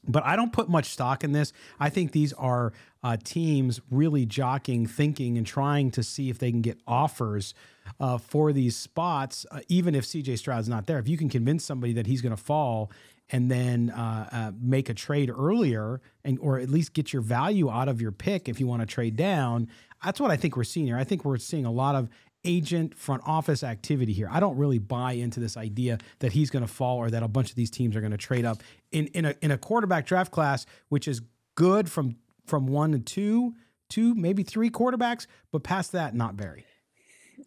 But 0.07 0.25
I 0.25 0.37
don't 0.37 0.53
put 0.53 0.69
much 0.69 0.85
stock 0.85 1.25
in 1.25 1.33
this. 1.33 1.51
I 1.77 1.89
think 1.89 2.13
these 2.13 2.31
are 2.33 2.71
uh, 3.03 3.17
teams 3.21 3.81
really 3.91 4.25
jockeying, 4.25 4.87
thinking, 4.87 5.37
and 5.37 5.45
trying 5.45 5.91
to 5.91 6.03
see 6.03 6.29
if 6.29 6.39
they 6.39 6.51
can 6.51 6.61
get 6.61 6.79
offers 6.87 7.53
uh, 7.99 8.17
for 8.17 8.53
these 8.53 8.75
spots, 8.75 9.45
uh, 9.51 9.61
even 9.67 9.95
if 9.95 10.05
CJ 10.05 10.37
Stroud's 10.37 10.69
not 10.69 10.87
there. 10.87 10.99
If 10.99 11.07
you 11.07 11.17
can 11.17 11.29
convince 11.29 11.65
somebody 11.65 11.93
that 11.93 12.07
he's 12.07 12.21
going 12.21 12.35
to 12.35 12.41
fall 12.41 12.91
and 13.31 13.49
then 13.49 13.91
uh, 13.91 14.29
uh, 14.31 14.51
make 14.59 14.89
a 14.89 14.93
trade 14.93 15.29
earlier, 15.29 16.01
and 16.23 16.39
or 16.39 16.57
at 16.59 16.69
least 16.69 16.93
get 16.93 17.13
your 17.13 17.21
value 17.21 17.69
out 17.69 17.87
of 17.87 18.01
your 18.01 18.11
pick 18.11 18.49
if 18.49 18.59
you 18.59 18.67
want 18.67 18.81
to 18.81 18.87
trade 18.87 19.15
down, 19.15 19.67
that's 20.03 20.19
what 20.19 20.31
I 20.31 20.37
think 20.37 20.57
we're 20.57 20.63
seeing 20.63 20.87
here. 20.87 20.97
I 20.97 21.03
think 21.03 21.25
we're 21.25 21.37
seeing 21.37 21.65
a 21.65 21.71
lot 21.71 21.95
of 21.95 22.09
agent 22.45 22.97
front 22.97 23.21
office 23.25 23.63
activity 23.63 24.13
here. 24.13 24.29
I 24.31 24.39
don't 24.39 24.57
really 24.57 24.79
buy 24.79 25.13
into 25.13 25.39
this 25.39 25.57
idea 25.57 25.99
that 26.19 26.31
he's 26.31 26.49
going 26.49 26.65
to 26.65 26.71
fall 26.71 26.97
or 26.97 27.09
that 27.09 27.21
a 27.21 27.27
bunch 27.27 27.49
of 27.49 27.55
these 27.55 27.69
teams 27.69 27.95
are 27.95 27.99
going 27.99 28.11
to 28.11 28.17
trade 28.17 28.45
up 28.45 28.63
in 28.91 29.07
in 29.07 29.25
a 29.25 29.35
in 29.41 29.51
a 29.51 29.57
quarterback 29.57 30.05
draft 30.05 30.31
class 30.31 30.65
which 30.87 31.07
is 31.07 31.21
good 31.55 31.89
from 31.91 32.15
from 32.45 32.65
1 32.65 32.93
to 32.93 32.99
2, 32.99 33.53
2 33.89 34.15
maybe 34.15 34.43
3 34.43 34.69
quarterbacks, 34.69 35.27
but 35.51 35.63
past 35.63 35.91
that 35.91 36.15
not 36.15 36.35
very. 36.35 36.65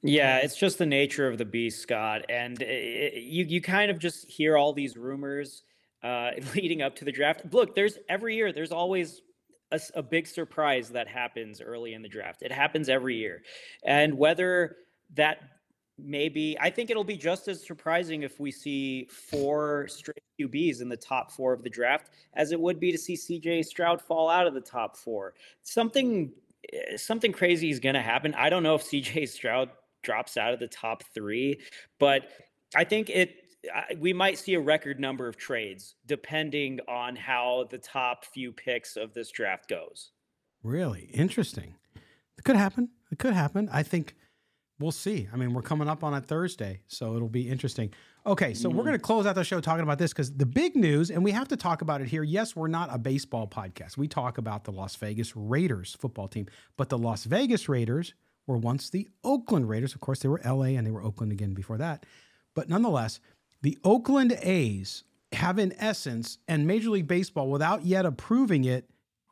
Yeah, 0.03 0.39
it's 0.39 0.57
just 0.57 0.79
the 0.79 0.87
nature 0.87 1.29
of 1.29 1.39
the 1.39 1.45
beast, 1.45 1.81
Scott, 1.81 2.25
and 2.29 2.61
it, 2.63 3.23
you 3.23 3.45
you 3.45 3.61
kind 3.61 3.91
of 3.91 3.99
just 3.99 4.31
hear 4.31 4.57
all 4.57 4.73
these 4.73 4.97
rumors 4.97 5.65
uh, 6.03 6.31
leading 6.55 6.83
up 6.83 6.97
to 6.97 7.05
the 7.05 7.13
draft. 7.13 7.43
Look, 7.53 7.75
there's 7.75 7.99
every 8.09 8.37
year 8.37 8.53
there's 8.53 8.73
always 8.73 9.23
a, 9.73 9.81
a 9.95 10.03
big 10.03 10.27
surprise 10.27 10.91
that 10.91 11.09
happens 11.09 11.61
early 11.61 11.95
in 11.95 12.03
the 12.03 12.09
draft. 12.09 12.43
It 12.43 12.53
happens 12.53 12.89
every 12.89 13.17
year. 13.17 13.43
And 13.85 14.17
whether 14.17 14.77
that 15.15 15.39
maybe 15.99 16.57
I 16.61 16.71
think 16.71 16.91
it'll 16.91 17.05
be 17.05 17.17
just 17.17 17.49
as 17.49 17.65
surprising 17.65 18.23
if 18.23 18.41
we 18.41 18.51
see 18.51 19.07
four 19.07 19.87
straight 19.89 20.23
QBs 20.41 20.81
in 20.81 20.89
the 20.89 20.97
top 20.97 21.31
four 21.31 21.53
of 21.53 21.63
the 21.63 21.71
draft 21.71 22.11
as 22.35 22.53
it 22.53 22.61
would 22.61 22.81
be 22.81 22.93
to 22.93 22.99
see 22.99 23.15
CJ 23.15 23.65
Stroud 23.65 24.01
fall 24.01 24.29
out 24.29 24.47
of 24.47 24.55
the 24.55 24.61
top 24.61 24.97
four. 24.97 25.35
Something 25.63 26.33
eh, 26.73 26.97
something 26.97 27.33
crazy 27.33 27.71
is 27.71 27.81
going 27.81 27.95
to 27.95 28.03
happen. 28.03 28.35
I 28.35 28.51
don't 28.51 28.63
know 28.63 28.75
if 28.75 28.83
CJ 28.83 29.29
Stroud 29.29 29.71
drops 30.03 30.37
out 30.37 30.53
of 30.53 30.61
the 30.61 30.69
top 30.69 31.03
three, 31.15 31.61
but 31.99 32.31
I 32.75 32.85
think 32.85 33.11
it 33.11 33.37
we 33.99 34.13
might 34.13 34.39
see 34.39 34.55
a 34.55 34.61
record 34.61 34.99
number 34.99 35.29
of 35.29 35.37
trades 35.37 35.95
depending 36.07 36.81
on 36.89 37.15
how 37.15 37.67
the 37.71 37.79
top 37.79 38.25
few 38.25 38.53
picks 38.53 38.97
of 38.97 39.15
this 39.15 39.31
draft 39.31 39.69
goes. 39.69 40.11
Really 40.63 41.11
interesting. 41.13 41.75
It 42.37 42.45
could 42.45 42.57
happen. 42.57 42.89
It 43.11 43.19
could 43.19 43.35
happen. 43.35 43.69
I 43.73 43.83
think 43.83 44.17
we'll 44.81 44.93
see. 44.93 45.29
I 45.33 45.37
mean, 45.37 45.55
we're 45.55 45.63
coming 45.63 45.89
up 45.89 46.03
on 46.03 46.15
a 46.15 46.21
Thursday, 46.21 46.81
so 46.89 47.15
it'll 47.15 47.29
be 47.29 47.49
interesting. 47.49 47.93
Okay, 48.27 48.55
so 48.55 48.69
mm. 48.69 48.75
we're 48.75 48.85
going 48.85 48.97
to 48.97 49.03
close 49.03 49.27
out 49.27 49.35
the 49.35 49.45
show 49.45 49.61
talking 49.61 49.83
about 49.83 49.99
this 49.99 50.13
because 50.13 50.33
the 50.33 50.47
big 50.47 50.77
news, 50.77 51.11
and 51.11 51.25
we 51.25 51.33
have 51.33 51.49
to 51.49 51.57
talk 51.57 51.83
about 51.83 52.01
it 52.01 52.09
here. 52.09 52.23
Yes, 52.23 52.55
we're 52.55 52.69
not 52.69 52.89
a 52.93 52.99
baseball 52.99 53.47
podcast. 53.47 53.97
We 53.97 54.09
talk 54.09 54.39
about 54.39 54.65
the 54.65 54.73
Las 54.73 54.97
Vegas 54.97 55.37
Raiders 55.37 55.97
football 55.99 56.29
team, 56.29 56.47
but 56.77 56.89
the 56.89 56.99
Las 56.99 57.25
Vegas 57.25 57.69
Raiders 57.69 58.15
were 58.47 58.57
once 58.57 58.91
the 58.91 59.09
Oakland 59.25 59.69
Raiders. 59.69 59.95
Of 59.95 60.01
course, 60.01 60.21
they 60.21 60.29
were 60.29 60.41
LA 60.45 60.77
and 60.77 60.87
they 60.87 60.91
were 60.91 61.03
Oakland 61.03 61.33
again 61.33 61.55
before 61.55 61.79
that. 61.79 62.05
But 62.55 62.69
nonetheless, 62.69 63.21
the 63.63 63.79
Oakland 63.85 64.37
A's 64.43 65.05
have, 65.33 65.59
in 65.59 65.75
essence, 65.79 66.39
and 66.49 66.67
Major 66.67 66.91
League 66.91 67.07
Baseball, 67.07 67.49
without 67.49 67.85
yet 67.85 68.05
approving 68.05 68.65
it, 68.65 68.91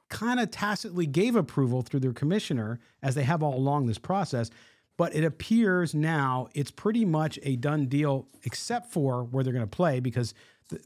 kind 0.09 0.41
of 0.41 0.51
tacitly 0.51 1.07
gave 1.07 1.37
approval 1.37 1.83
through 1.83 2.01
their 2.01 2.13
commissioner, 2.13 2.81
as 3.03 3.15
they 3.15 3.23
have 3.23 3.43
all 3.43 3.57
along 3.57 3.87
this 3.87 3.99
process. 3.99 4.51
But 4.97 5.15
it 5.15 5.25
appears 5.25 5.95
now 5.95 6.49
it's 6.55 6.71
pretty 6.71 7.05
much 7.05 7.39
a 7.43 7.57
done 7.57 7.87
deal, 7.87 8.29
except 8.45 8.93
for 8.93 9.25
where 9.25 9.43
they're 9.45 9.53
going 9.53 9.65
to 9.65 9.77
play, 9.77 10.01
because 10.01 10.35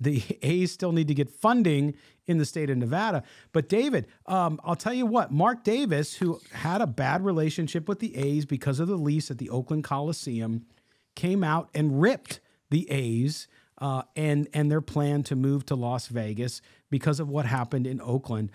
the, 0.00 0.22
A's 0.42 0.72
still 0.72 0.92
need 0.92 1.08
to 1.08 1.14
get 1.14 1.30
funding 1.30 1.94
in 2.26 2.38
the 2.38 2.44
state 2.44 2.70
of 2.70 2.78
Nevada. 2.78 3.22
But 3.52 3.68
David, 3.68 4.06
um, 4.26 4.60
I'll 4.64 4.76
tell 4.76 4.94
you 4.94 5.06
what, 5.06 5.30
Mark 5.30 5.64
Davis, 5.64 6.14
who 6.14 6.40
had 6.52 6.80
a 6.80 6.86
bad 6.86 7.24
relationship 7.24 7.88
with 7.88 8.00
the 8.00 8.16
A's 8.16 8.46
because 8.46 8.80
of 8.80 8.88
the 8.88 8.96
lease 8.96 9.30
at 9.30 9.38
the 9.38 9.50
Oakland 9.50 9.84
Coliseum, 9.84 10.66
came 11.14 11.44
out 11.44 11.70
and 11.74 12.00
ripped 12.00 12.40
the 12.70 12.90
A's 12.90 13.46
uh, 13.78 14.02
and 14.16 14.48
and 14.52 14.70
their 14.70 14.80
plan 14.80 15.22
to 15.24 15.36
move 15.36 15.66
to 15.66 15.74
Las 15.74 16.08
Vegas 16.08 16.60
because 16.90 17.20
of 17.20 17.28
what 17.28 17.46
happened 17.46 17.86
in 17.86 18.00
Oakland. 18.00 18.50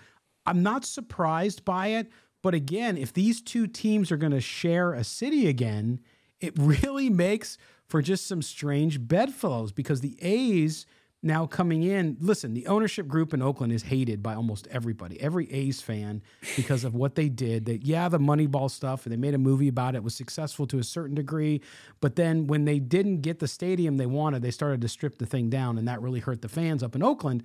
I'm 0.46 0.62
not 0.62 0.84
surprised 0.84 1.64
by 1.64 1.88
it, 1.88 2.10
but 2.42 2.54
again, 2.54 2.96
if 2.96 3.12
these 3.12 3.42
two 3.42 3.66
teams 3.66 4.10
are 4.10 4.16
going 4.16 4.32
to 4.32 4.40
share 4.40 4.92
a 4.92 5.04
city 5.04 5.46
again, 5.46 6.00
it 6.40 6.54
really 6.56 7.10
makes 7.10 7.58
for 7.86 8.00
just 8.00 8.26
some 8.26 8.42
strange 8.42 9.06
bedfellows 9.06 9.72
because 9.72 10.00
the 10.00 10.16
A's 10.22 10.86
now 11.22 11.46
coming 11.46 11.82
in. 11.82 12.16
Listen, 12.20 12.54
the 12.54 12.66
ownership 12.66 13.06
group 13.06 13.34
in 13.34 13.42
Oakland 13.42 13.72
is 13.72 13.82
hated 13.82 14.22
by 14.22 14.34
almost 14.34 14.66
everybody, 14.70 15.20
every 15.20 15.50
A's 15.52 15.80
fan, 15.80 16.22
because 16.56 16.84
of 16.84 16.94
what 16.94 17.14
they 17.14 17.28
did. 17.28 17.66
That 17.66 17.84
yeah, 17.84 18.08
the 18.08 18.18
Moneyball 18.18 18.70
stuff, 18.70 19.04
and 19.04 19.12
they 19.12 19.16
made 19.16 19.34
a 19.34 19.38
movie 19.38 19.68
about 19.68 19.94
it, 19.94 20.02
was 20.02 20.14
successful 20.14 20.66
to 20.68 20.78
a 20.78 20.84
certain 20.84 21.14
degree. 21.14 21.60
But 22.00 22.16
then 22.16 22.46
when 22.46 22.64
they 22.64 22.78
didn't 22.78 23.20
get 23.20 23.38
the 23.38 23.48
stadium 23.48 23.96
they 23.96 24.06
wanted, 24.06 24.42
they 24.42 24.50
started 24.50 24.80
to 24.80 24.88
strip 24.88 25.18
the 25.18 25.26
thing 25.26 25.50
down, 25.50 25.76
and 25.78 25.86
that 25.88 26.00
really 26.00 26.20
hurt 26.20 26.42
the 26.42 26.48
fans 26.48 26.82
up 26.82 26.94
in 26.94 27.02
Oakland. 27.02 27.42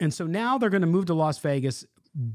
And 0.00 0.14
so 0.14 0.26
now 0.26 0.58
they're 0.58 0.70
going 0.70 0.82
to 0.82 0.86
move 0.86 1.06
to 1.06 1.14
Las 1.14 1.38
Vegas, 1.38 1.84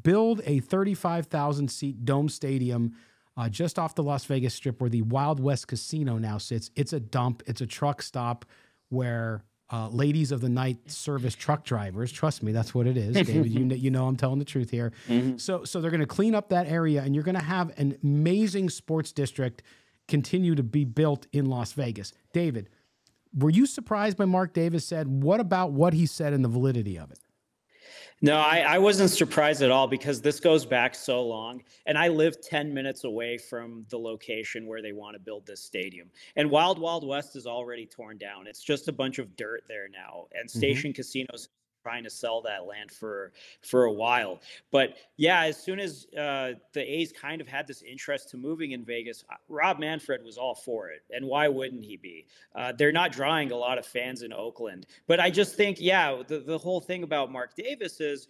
build 0.02 0.42
a 0.46 0.60
35,000 0.60 1.70
seat 1.70 2.06
dome 2.06 2.30
stadium. 2.30 2.94
Uh, 3.36 3.50
just 3.50 3.80
off 3.80 3.96
the 3.96 4.04
Las 4.04 4.26
Vegas 4.26 4.54
Strip, 4.54 4.80
where 4.80 4.92
the 4.92 5.02
Wild 5.02 5.40
West 5.40 5.68
Casino 5.68 6.20
now 6.20 6.38
sits. 6.38 6.70
It's 6.76 6.94
a 6.94 7.00
dump. 7.00 7.42
It's 7.48 7.62
a 7.62 7.66
truck 7.66 8.04
stop 8.04 8.46
where 8.90 9.44
uh, 9.74 9.90
ladies 9.90 10.32
of 10.32 10.40
the 10.40 10.50
night 10.50 10.78
service 10.92 11.34
truck 11.34 11.66
drivers. 11.66 12.12
Trust 12.12 12.44
me, 12.44 12.52
that's 12.52 12.76
what 12.76 12.86
it 12.86 12.96
is, 12.96 13.16
David. 13.28 13.48
you 13.48 13.66
know, 13.66 13.76
you 13.76 13.90
know 13.90 14.06
I'm 14.06 14.16
telling 14.16 14.38
the 14.38 14.46
truth 14.46 14.70
here. 14.70 14.94
Mm-hmm. 15.08 15.38
So 15.38 15.64
so 15.64 15.82
they're 15.82 15.90
going 15.90 16.00
to 16.00 16.06
clean 16.06 16.36
up 16.36 16.50
that 16.50 16.68
area, 16.68 17.02
and 17.02 17.16
you're 17.16 17.24
going 17.24 17.36
to 17.36 17.44
have 17.44 17.78
an 17.80 17.98
amazing 18.04 18.70
sports 18.70 19.12
district 19.12 19.64
continue 20.08 20.54
to 20.54 20.62
be 20.62 20.86
built 20.86 21.26
in 21.34 21.48
Las 21.48 21.74
Vegas. 21.74 22.14
David, 22.34 22.70
were 23.36 23.50
you 23.50 23.66
surprised 23.66 24.16
by 24.16 24.26
Mark 24.26 24.54
Davis 24.54 24.86
said? 24.86 25.08
What 25.08 25.40
about 25.40 25.72
what 25.72 25.94
he 25.94 26.06
said 26.06 26.34
and 26.34 26.46
the 26.46 26.50
validity 26.50 27.00
of 27.00 27.10
it? 27.10 27.18
No, 28.24 28.38
I, 28.38 28.60
I, 28.60 28.78
wasn't 28.78 29.10
surprised 29.10 29.62
at 29.64 29.70
all 29.70 29.86
because 29.86 30.22
this 30.22 30.40
goes 30.40 30.66
back 30.66 30.96
so 30.96 31.22
long. 31.22 31.62
And 31.88 31.98
I 31.98 32.08
live 32.08 32.40
10 32.40 32.74
minutes 32.74 33.04
away 33.04 33.38
from 33.38 33.86
the 33.90 33.98
location 33.98 34.66
where 34.66 34.82
they 34.82 34.94
want 34.94 35.16
to 35.16 35.20
build 35.20 35.46
this 35.46 35.62
stadium. 35.62 36.10
And 36.38 36.50
Wild 36.50 36.80
Wild 36.80 37.06
West 37.06 37.36
is 37.36 37.46
already 37.46 37.86
torn 37.86 38.18
down. 38.18 38.48
It's 38.48 38.64
just 38.64 38.88
a 38.88 38.94
bunch 38.94 39.20
of 39.20 39.36
dirt 39.36 39.64
there 39.68 39.90
now. 39.90 40.28
And 40.34 40.48
mm-hmm. 40.48 40.58
Station 40.58 40.92
mm-hmm. 40.92 40.96
Casinos 40.96 41.50
trying 41.84 42.04
to 42.04 42.10
sell 42.10 42.42
that 42.42 42.66
land 42.66 42.92
for 42.92 43.32
for 43.62 43.86
a 43.86 43.92
while. 43.92 44.42
But 44.72 44.96
yeah, 45.18 45.44
as 45.44 45.62
soon 45.62 45.80
as 45.80 46.08
uh, 46.18 46.54
the 46.74 46.82
A's 46.82 47.12
kind 47.12 47.42
of 47.42 47.48
had 47.48 47.68
this 47.68 47.82
interest 47.82 48.30
to 48.30 48.38
moving 48.38 48.72
in 48.72 48.84
Vegas, 48.84 49.24
uh, 49.30 49.36
Rob 49.50 49.80
Manfred 49.80 50.24
was 50.24 50.38
all 50.38 50.56
for 50.56 50.90
it, 50.90 51.02
and 51.12 51.26
why 51.26 51.48
wouldn't 51.48 51.84
he 51.84 51.98
be? 51.98 52.26
Uh, 52.56 52.72
they're 52.72 52.92
not 52.92 53.12
drawing 53.12 53.52
a 53.52 53.56
lot 53.56 53.78
of 53.78 53.86
fans 53.86 54.24
in 54.24 54.34
Oakland, 54.34 54.88
but 55.08 55.20
I 55.20 55.30
just 55.30 55.56
think 55.56 55.80
yeah, 55.80 56.24
the 56.28 56.40
the 56.40 56.58
whole 56.58 56.82
thing 56.82 57.04
about 57.04 57.32
Mark 57.32 57.56
Davis 57.56 58.00
is. 58.00 58.28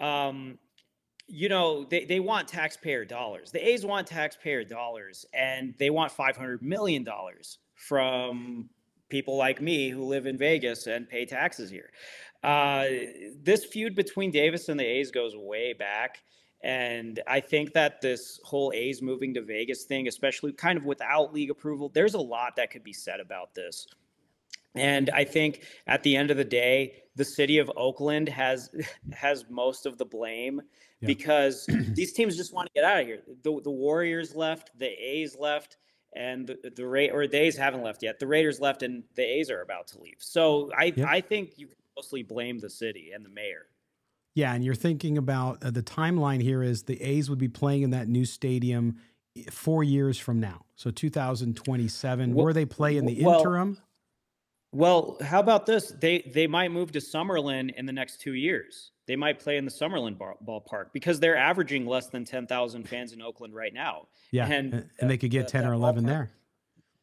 Um, 0.00 0.58
you 1.28 1.48
know, 1.48 1.84
they, 1.84 2.04
they 2.04 2.20
want 2.20 2.46
taxpayer 2.46 3.04
dollars. 3.04 3.50
The 3.50 3.66
A's 3.66 3.84
want 3.84 4.06
taxpayer 4.06 4.62
dollars 4.62 5.26
and 5.34 5.74
they 5.76 5.90
want 5.90 6.16
$500 6.16 6.62
million 6.62 7.04
from 7.74 8.68
people 9.08 9.36
like 9.36 9.60
me 9.60 9.88
who 9.88 10.04
live 10.04 10.26
in 10.26 10.36
Vegas 10.36 10.86
and 10.86 11.08
pay 11.08 11.24
taxes 11.24 11.70
here. 11.70 11.90
Uh, 12.46 12.86
this 13.42 13.64
feud 13.64 13.96
between 13.96 14.30
Davis 14.30 14.68
and 14.68 14.78
the 14.78 14.84
A's 14.84 15.10
goes 15.10 15.36
way 15.36 15.72
back. 15.72 16.22
And 16.62 17.20
I 17.26 17.40
think 17.40 17.72
that 17.74 18.00
this 18.00 18.40
whole 18.44 18.72
A's 18.72 19.02
moving 19.02 19.34
to 19.34 19.42
Vegas 19.42 19.84
thing, 19.84 20.06
especially 20.06 20.52
kind 20.52 20.78
of 20.78 20.84
without 20.84 21.34
league 21.34 21.50
approval, 21.50 21.90
there's 21.92 22.14
a 22.14 22.20
lot 22.20 22.54
that 22.56 22.70
could 22.70 22.84
be 22.84 22.92
said 22.92 23.18
about 23.18 23.52
this. 23.54 23.88
And 24.76 25.10
I 25.10 25.24
think 25.24 25.64
at 25.88 26.04
the 26.04 26.16
end 26.16 26.30
of 26.30 26.36
the 26.36 26.44
day, 26.44 27.02
the 27.16 27.24
city 27.24 27.58
of 27.58 27.70
Oakland 27.76 28.28
has 28.28 28.70
has 29.12 29.44
most 29.50 29.84
of 29.84 29.98
the 29.98 30.04
blame 30.04 30.62
yeah. 31.00 31.06
because 31.06 31.66
these 31.94 32.12
teams 32.12 32.36
just 32.36 32.54
want 32.54 32.68
to 32.68 32.72
get 32.74 32.84
out 32.84 33.00
of 33.00 33.06
here. 33.06 33.22
The, 33.42 33.60
the 33.64 33.70
Warriors 33.70 34.36
left, 34.36 34.70
the 34.78 34.86
A's 34.86 35.36
left, 35.36 35.78
and 36.14 36.46
the 36.46 36.72
the 36.76 36.86
Ra- 36.86 37.12
or 37.12 37.26
the 37.26 37.38
A's 37.38 37.56
haven't 37.56 37.82
left 37.82 38.02
yet. 38.02 38.20
The 38.20 38.26
Raiders 38.26 38.60
left, 38.60 38.82
and 38.82 39.02
the 39.14 39.24
A's 39.24 39.50
are 39.50 39.62
about 39.62 39.88
to 39.88 40.00
leave. 40.00 40.18
So 40.18 40.70
I 40.76 40.92
yeah. 40.94 41.06
I 41.08 41.20
think 41.20 41.58
you 41.58 41.68
mostly 41.96 42.22
blame 42.22 42.58
the 42.58 42.70
city 42.70 43.10
and 43.14 43.24
the 43.24 43.28
mayor. 43.30 43.66
Yeah, 44.34 44.52
and 44.52 44.62
you're 44.64 44.74
thinking 44.74 45.16
about 45.16 45.64
uh, 45.64 45.70
the 45.70 45.82
timeline 45.82 46.42
here 46.42 46.62
is 46.62 46.82
the 46.82 47.00
A's 47.02 47.30
would 47.30 47.38
be 47.38 47.48
playing 47.48 47.82
in 47.82 47.90
that 47.90 48.06
new 48.06 48.26
stadium 48.26 48.96
four 49.50 49.82
years 49.82 50.18
from 50.18 50.40
now, 50.40 50.66
so 50.76 50.90
2027. 50.90 52.34
Well, 52.34 52.44
Where 52.44 52.52
they 52.52 52.66
play 52.66 52.98
in 52.98 53.06
the 53.06 53.24
well, 53.24 53.38
interim? 53.38 53.78
Well, 54.72 55.16
how 55.22 55.40
about 55.40 55.64
this? 55.64 55.88
They 55.88 56.30
they 56.34 56.46
might 56.46 56.70
move 56.70 56.92
to 56.92 56.98
Summerlin 56.98 57.74
in 57.76 57.86
the 57.86 57.92
next 57.92 58.20
two 58.20 58.34
years. 58.34 58.90
They 59.06 59.16
might 59.16 59.38
play 59.38 59.56
in 59.56 59.64
the 59.64 59.70
Summerlin 59.70 60.18
bar, 60.18 60.36
ballpark 60.46 60.86
because 60.92 61.18
they're 61.18 61.36
averaging 61.36 61.86
less 61.86 62.08
than 62.08 62.24
10,000 62.24 62.88
fans 62.88 63.12
in 63.12 63.22
Oakland 63.22 63.54
right 63.54 63.72
now. 63.72 64.08
Yeah, 64.32 64.48
and, 64.48 64.90
and 64.98 65.08
they 65.08 65.16
could 65.16 65.30
get 65.30 65.46
10 65.48 65.64
or 65.64 65.72
11 65.72 66.04
ballpark, 66.04 66.06
there. 66.08 66.30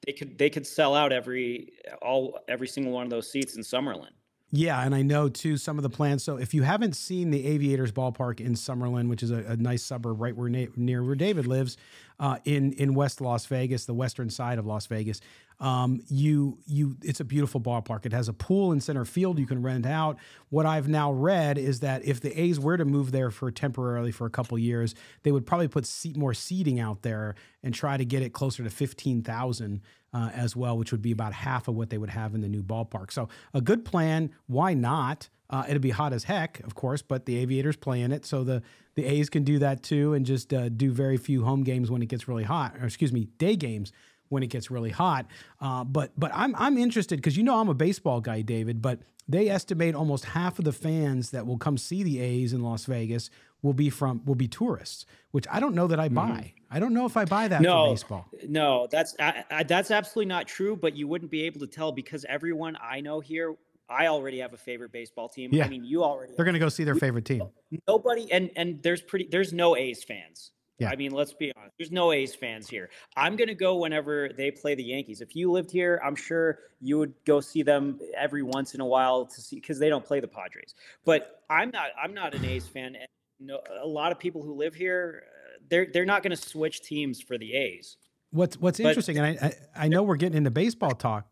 They 0.05 0.11
could 0.11 0.37
they 0.37 0.51
could 0.51 0.67
sell 0.67 0.93
out 0.93 1.11
every 1.11 1.73
all 2.01 2.37
every 2.47 2.67
single 2.67 2.91
one 2.93 3.05
of 3.05 3.09
those 3.09 3.31
seats 3.31 3.55
in 3.55 3.63
Summerlin. 3.63 4.11
Yeah, 4.55 4.83
and 4.83 4.93
I 4.93 5.01
know 5.01 5.29
too 5.29 5.57
some 5.57 5.79
of 5.79 5.83
the 5.83 5.89
plans. 5.89 6.23
So 6.23 6.37
if 6.37 6.53
you 6.53 6.61
haven't 6.61 6.95
seen 6.95 7.31
the 7.31 7.43
Aviators 7.47 7.91
ballpark 7.91 8.39
in 8.39 8.53
Summerlin, 8.53 9.09
which 9.09 9.23
is 9.23 9.31
a, 9.31 9.37
a 9.37 9.57
nice 9.57 9.81
suburb 9.81 10.21
right 10.21 10.35
where 10.35 10.47
na- 10.47 10.67
near 10.75 11.03
where 11.03 11.15
David 11.15 11.47
lives, 11.47 11.75
uh, 12.19 12.37
in 12.45 12.71
in 12.73 12.93
West 12.93 13.19
Las 13.19 13.47
Vegas, 13.47 13.85
the 13.85 13.95
western 13.95 14.29
side 14.29 14.59
of 14.59 14.67
Las 14.67 14.85
Vegas, 14.85 15.21
um, 15.59 16.01
you 16.07 16.59
you 16.67 16.95
it's 17.01 17.19
a 17.19 17.23
beautiful 17.23 17.59
ballpark. 17.59 18.05
It 18.05 18.13
has 18.13 18.29
a 18.29 18.33
pool 18.33 18.71
in 18.71 18.79
center 18.79 19.05
field 19.05 19.39
you 19.39 19.47
can 19.47 19.63
rent 19.63 19.87
out. 19.87 20.19
What 20.49 20.67
I've 20.67 20.87
now 20.87 21.11
read 21.11 21.57
is 21.57 21.79
that 21.79 22.05
if 22.05 22.21
the 22.21 22.39
A's 22.39 22.59
were 22.59 22.77
to 22.77 22.85
move 22.85 23.11
there 23.11 23.31
for 23.31 23.49
temporarily 23.49 24.11
for 24.11 24.27
a 24.27 24.29
couple 24.29 24.59
years, 24.59 24.93
they 25.23 25.31
would 25.31 25.47
probably 25.47 25.67
put 25.67 25.87
seat, 25.87 26.15
more 26.15 26.35
seating 26.35 26.79
out 26.79 27.01
there 27.01 27.33
and 27.63 27.73
try 27.73 27.97
to 27.97 28.05
get 28.05 28.21
it 28.21 28.33
closer 28.33 28.63
to 28.63 28.69
fifteen 28.69 29.23
thousand 29.23 29.81
uh, 30.13 30.29
as 30.33 30.55
well, 30.55 30.77
which 30.77 30.91
would 30.91 31.01
be 31.01 31.11
about 31.11 31.33
half 31.33 31.67
of 31.67 31.75
what 31.75 31.89
they 31.89 31.97
would 31.97 32.09
have 32.09 32.35
in 32.35 32.41
the 32.41 32.47
new 32.47 32.63
ballpark. 32.63 33.11
So 33.11 33.29
a 33.53 33.61
good 33.61 33.83
plan. 33.85 34.31
Why 34.47 34.73
not? 34.73 35.29
Uh, 35.49 35.65
it'll 35.67 35.79
be 35.79 35.91
hot 35.91 36.13
as 36.13 36.23
heck, 36.23 36.59
of 36.61 36.73
course, 36.73 37.01
but 37.01 37.25
the 37.25 37.37
Aviators 37.37 37.75
play 37.75 38.01
in 38.01 38.11
it, 38.11 38.25
so 38.25 38.43
the 38.43 38.63
the 38.95 39.05
A's 39.05 39.29
can 39.29 39.43
do 39.43 39.59
that 39.59 39.83
too, 39.83 40.13
and 40.13 40.25
just 40.25 40.53
uh, 40.53 40.69
do 40.69 40.91
very 40.91 41.17
few 41.17 41.43
home 41.43 41.63
games 41.63 41.91
when 41.91 42.01
it 42.01 42.07
gets 42.07 42.27
really 42.27 42.43
hot, 42.43 42.75
or 42.79 42.85
excuse 42.85 43.11
me, 43.11 43.27
day 43.37 43.55
games 43.55 43.91
when 44.29 44.43
it 44.43 44.47
gets 44.47 44.71
really 44.71 44.89
hot. 44.89 45.27
Uh, 45.61 45.83
but 45.83 46.11
but 46.17 46.31
I'm 46.33 46.55
I'm 46.55 46.77
interested 46.77 47.17
because 47.17 47.37
you 47.37 47.43
know 47.43 47.59
I'm 47.59 47.69
a 47.69 47.73
baseball 47.73 48.21
guy, 48.21 48.41
David. 48.41 48.81
But 48.81 48.99
they 49.27 49.49
estimate 49.49 49.95
almost 49.95 50.25
half 50.25 50.59
of 50.59 50.65
the 50.65 50.73
fans 50.73 51.31
that 51.31 51.45
will 51.45 51.57
come 51.57 51.77
see 51.77 52.03
the 52.03 52.19
A's 52.19 52.53
in 52.53 52.61
Las 52.61 52.85
Vegas 52.85 53.29
will 53.63 53.73
be 53.73 53.89
from 53.89 54.21
will 54.25 54.35
be 54.35 54.47
tourists, 54.47 55.07
which 55.31 55.47
I 55.51 55.59
don't 55.59 55.73
know 55.73 55.87
that 55.87 55.99
I 55.99 56.05
mm-hmm. 56.05 56.15
buy. 56.15 56.23
Mm-hmm. 56.23 56.75
I 56.75 56.79
don't 56.79 56.93
know 56.93 57.05
if 57.05 57.17
I 57.17 57.25
buy 57.25 57.47
that 57.47 57.61
no, 57.61 57.85
for 57.85 57.93
baseball. 57.93 58.29
No, 58.47 58.87
that's 58.91 59.15
I, 59.19 59.43
I, 59.49 59.63
that's 59.63 59.89
absolutely 59.89 60.27
not 60.27 60.47
true. 60.47 60.75
But 60.75 60.95
you 60.95 61.07
wouldn't 61.07 61.31
be 61.31 61.43
able 61.43 61.59
to 61.61 61.67
tell 61.67 61.91
because 61.91 62.25
everyone 62.29 62.77
I 62.81 63.01
know 63.01 63.19
here, 63.19 63.55
I 63.89 64.07
already 64.07 64.39
have 64.39 64.53
a 64.53 64.57
favorite 64.57 64.91
baseball 64.91 65.29
team. 65.29 65.49
Yeah. 65.53 65.65
I 65.65 65.69
mean, 65.69 65.83
you 65.83 66.03
already. 66.03 66.33
They're 66.35 66.45
going 66.45 66.53
to 66.53 66.59
go 66.59 66.69
see 66.69 66.83
their 66.83 66.95
favorite 66.95 67.25
team. 67.25 67.43
Nobody, 67.87 68.31
and 68.31 68.51
and 68.55 68.83
there's 68.83 69.01
pretty 69.01 69.27
there's 69.31 69.53
no 69.53 69.75
A's 69.75 70.03
fans. 70.03 70.51
Yeah. 70.79 70.89
I 70.89 70.95
mean, 70.95 71.11
let's 71.11 71.33
be 71.33 71.53
honest. 71.55 71.75
There's 71.77 71.91
no 71.91 72.11
A's 72.11 72.33
fans 72.33 72.67
here. 72.67 72.89
I'm 73.15 73.35
going 73.35 73.47
to 73.47 73.55
go 73.55 73.77
whenever 73.77 74.29
they 74.35 74.49
play 74.49 74.73
the 74.73 74.83
Yankees. 74.83 75.21
If 75.21 75.35
you 75.35 75.51
lived 75.51 75.69
here, 75.69 76.01
I'm 76.03 76.15
sure 76.15 76.59
you 76.81 76.97
would 76.97 77.13
go 77.25 77.39
see 77.39 77.61
them 77.61 77.99
every 78.17 78.41
once 78.41 78.73
in 78.73 78.81
a 78.81 78.85
while 78.85 79.25
to 79.25 79.41
see 79.41 79.57
because 79.57 79.77
they 79.77 79.89
don't 79.89 80.03
play 80.03 80.19
the 80.19 80.27
Padres. 80.27 80.73
But 81.05 81.43
I'm 81.49 81.69
not. 81.69 81.91
I'm 82.01 82.13
not 82.13 82.33
an 82.33 82.43
A's 82.45 82.67
fan. 82.67 82.95
And 82.95 83.07
no, 83.43 83.59
a 83.81 83.87
lot 83.87 84.11
of 84.11 84.19
people 84.19 84.41
who 84.43 84.53
live 84.53 84.73
here, 84.75 85.23
uh, 85.25 85.57
they're 85.69 85.87
they're 85.91 86.05
not 86.05 86.23
going 86.23 86.35
to 86.35 86.41
switch 86.41 86.81
teams 86.81 87.21
for 87.21 87.37
the 87.37 87.53
A's. 87.53 87.97
What's 88.31 88.57
What's 88.57 88.79
But- 88.79 88.89
interesting, 88.89 89.17
and 89.17 89.37
I, 89.39 89.45
I 89.47 89.85
I 89.85 89.87
know 89.87 90.03
we're 90.03 90.15
getting 90.15 90.37
into 90.37 90.51
baseball 90.51 90.91
talk. 90.91 91.27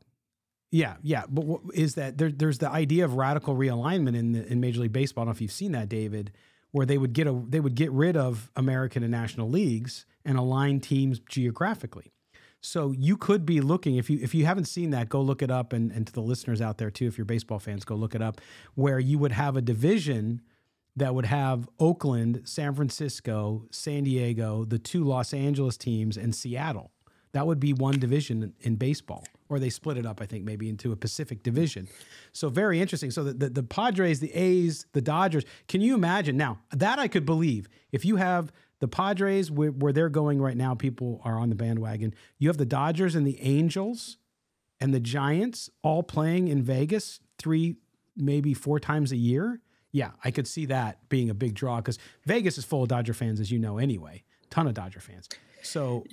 Yeah, 0.73 0.95
yeah, 1.01 1.23
but 1.29 1.43
what, 1.45 1.61
is 1.73 1.95
that 1.95 2.17
there, 2.17 2.31
there's 2.31 2.59
the 2.59 2.69
idea 2.69 3.03
of 3.03 3.15
radical 3.15 3.55
realignment 3.55 4.15
in 4.15 4.31
the, 4.31 4.49
in 4.49 4.61
Major 4.61 4.79
League 4.81 4.93
Baseball. 4.93 5.23
I 5.23 5.25
don't 5.25 5.29
know 5.33 5.35
if 5.35 5.41
you've 5.41 5.51
seen 5.51 5.73
that, 5.73 5.89
David, 5.89 6.31
where 6.71 6.85
they 6.85 6.97
would 6.97 7.11
get 7.11 7.27
a 7.27 7.33
they 7.49 7.59
would 7.59 7.75
get 7.75 7.91
rid 7.91 8.15
of 8.15 8.49
American 8.55 9.03
and 9.03 9.11
National 9.11 9.49
leagues 9.49 10.05
and 10.23 10.37
align 10.37 10.79
teams 10.79 11.19
geographically. 11.19 12.13
So 12.61 12.91
you 12.91 13.17
could 13.17 13.45
be 13.45 13.59
looking 13.59 13.95
if 13.95 14.09
you 14.09 14.19
if 14.21 14.33
you 14.35 14.45
haven't 14.45 14.65
seen 14.65 14.91
that, 14.91 15.09
go 15.09 15.19
look 15.21 15.41
it 15.41 15.51
up, 15.51 15.73
and 15.73 15.91
and 15.91 16.07
to 16.07 16.13
the 16.13 16.21
listeners 16.21 16.61
out 16.61 16.77
there 16.77 16.91
too, 16.91 17.07
if 17.07 17.17
you're 17.17 17.25
baseball 17.25 17.59
fans, 17.59 17.83
go 17.83 17.95
look 17.95 18.15
it 18.15 18.21
up, 18.21 18.39
where 18.75 18.99
you 18.99 19.17
would 19.17 19.31
have 19.33 19.57
a 19.57 19.61
division 19.61 20.41
that 20.95 21.15
would 21.15 21.25
have 21.25 21.69
Oakland, 21.79 22.41
San 22.43 22.75
Francisco, 22.75 23.65
San 23.71 24.03
Diego, 24.03 24.65
the 24.65 24.79
two 24.79 25.03
Los 25.03 25.33
Angeles 25.33 25.77
teams, 25.77 26.17
and 26.17 26.35
Seattle. 26.35 26.91
That 27.33 27.47
would 27.47 27.61
be 27.61 27.71
one 27.71 27.97
division 27.97 28.53
in, 28.59 28.75
baseball, 28.75 29.23
or 29.47 29.57
they 29.57 29.69
split 29.69 29.97
it 29.97 30.05
up, 30.05 30.21
I 30.21 30.25
think, 30.25 30.43
maybe 30.43 30.67
into 30.67 30.91
a 30.91 30.97
Pacific 30.97 31.43
division. 31.43 31.87
So 32.33 32.49
very 32.49 32.81
interesting. 32.81 33.09
So 33.09 33.23
the, 33.23 33.33
the, 33.33 33.49
the 33.49 33.63
Padres, 33.63 34.19
the 34.19 34.33
A's, 34.33 34.85
the 34.91 35.01
Dodgers. 35.01 35.45
Can 35.69 35.79
you 35.79 35.95
imagine 35.95 36.35
now 36.35 36.59
that 36.71 36.99
I 36.99 37.07
could 37.07 37.25
believe 37.25 37.69
if 37.93 38.03
you 38.03 38.17
have 38.17 38.51
the 38.79 38.89
Padres 38.89 39.49
where, 39.49 39.71
where 39.71 39.93
they're 39.93 40.09
going 40.09 40.41
right 40.41 40.57
now, 40.57 40.75
people 40.75 41.21
are 41.23 41.39
on 41.39 41.49
the 41.49 41.55
bandwagon. 41.55 42.13
You 42.37 42.49
have 42.49 42.57
the 42.57 42.65
Dodgers 42.65 43.15
and 43.15 43.25
the 43.25 43.39
Angels 43.39 44.17
and 44.81 44.93
the 44.93 44.99
Giants 44.99 45.69
all 45.83 46.03
playing 46.03 46.49
in 46.49 46.63
Vegas 46.63 47.21
three, 47.37 47.77
maybe 48.17 48.53
four 48.53 48.79
times 48.79 49.11
a 49.13 49.17
year. 49.17 49.61
Yeah, 49.91 50.11
I 50.23 50.31
could 50.31 50.47
see 50.47 50.65
that 50.67 50.97
being 51.09 51.29
a 51.29 51.33
big 51.33 51.53
draw 51.53 51.77
because 51.77 51.99
Vegas 52.25 52.57
is 52.57 52.65
full 52.65 52.83
of 52.83 52.89
Dodger 52.89 53.13
fans, 53.13 53.39
as 53.39 53.51
you 53.51 53.59
know, 53.59 53.77
anyway. 53.77 54.23
Ton 54.49 54.67
of 54.67 54.73
Dodger 54.73 54.99
fans. 54.99 55.27
So 55.63 56.05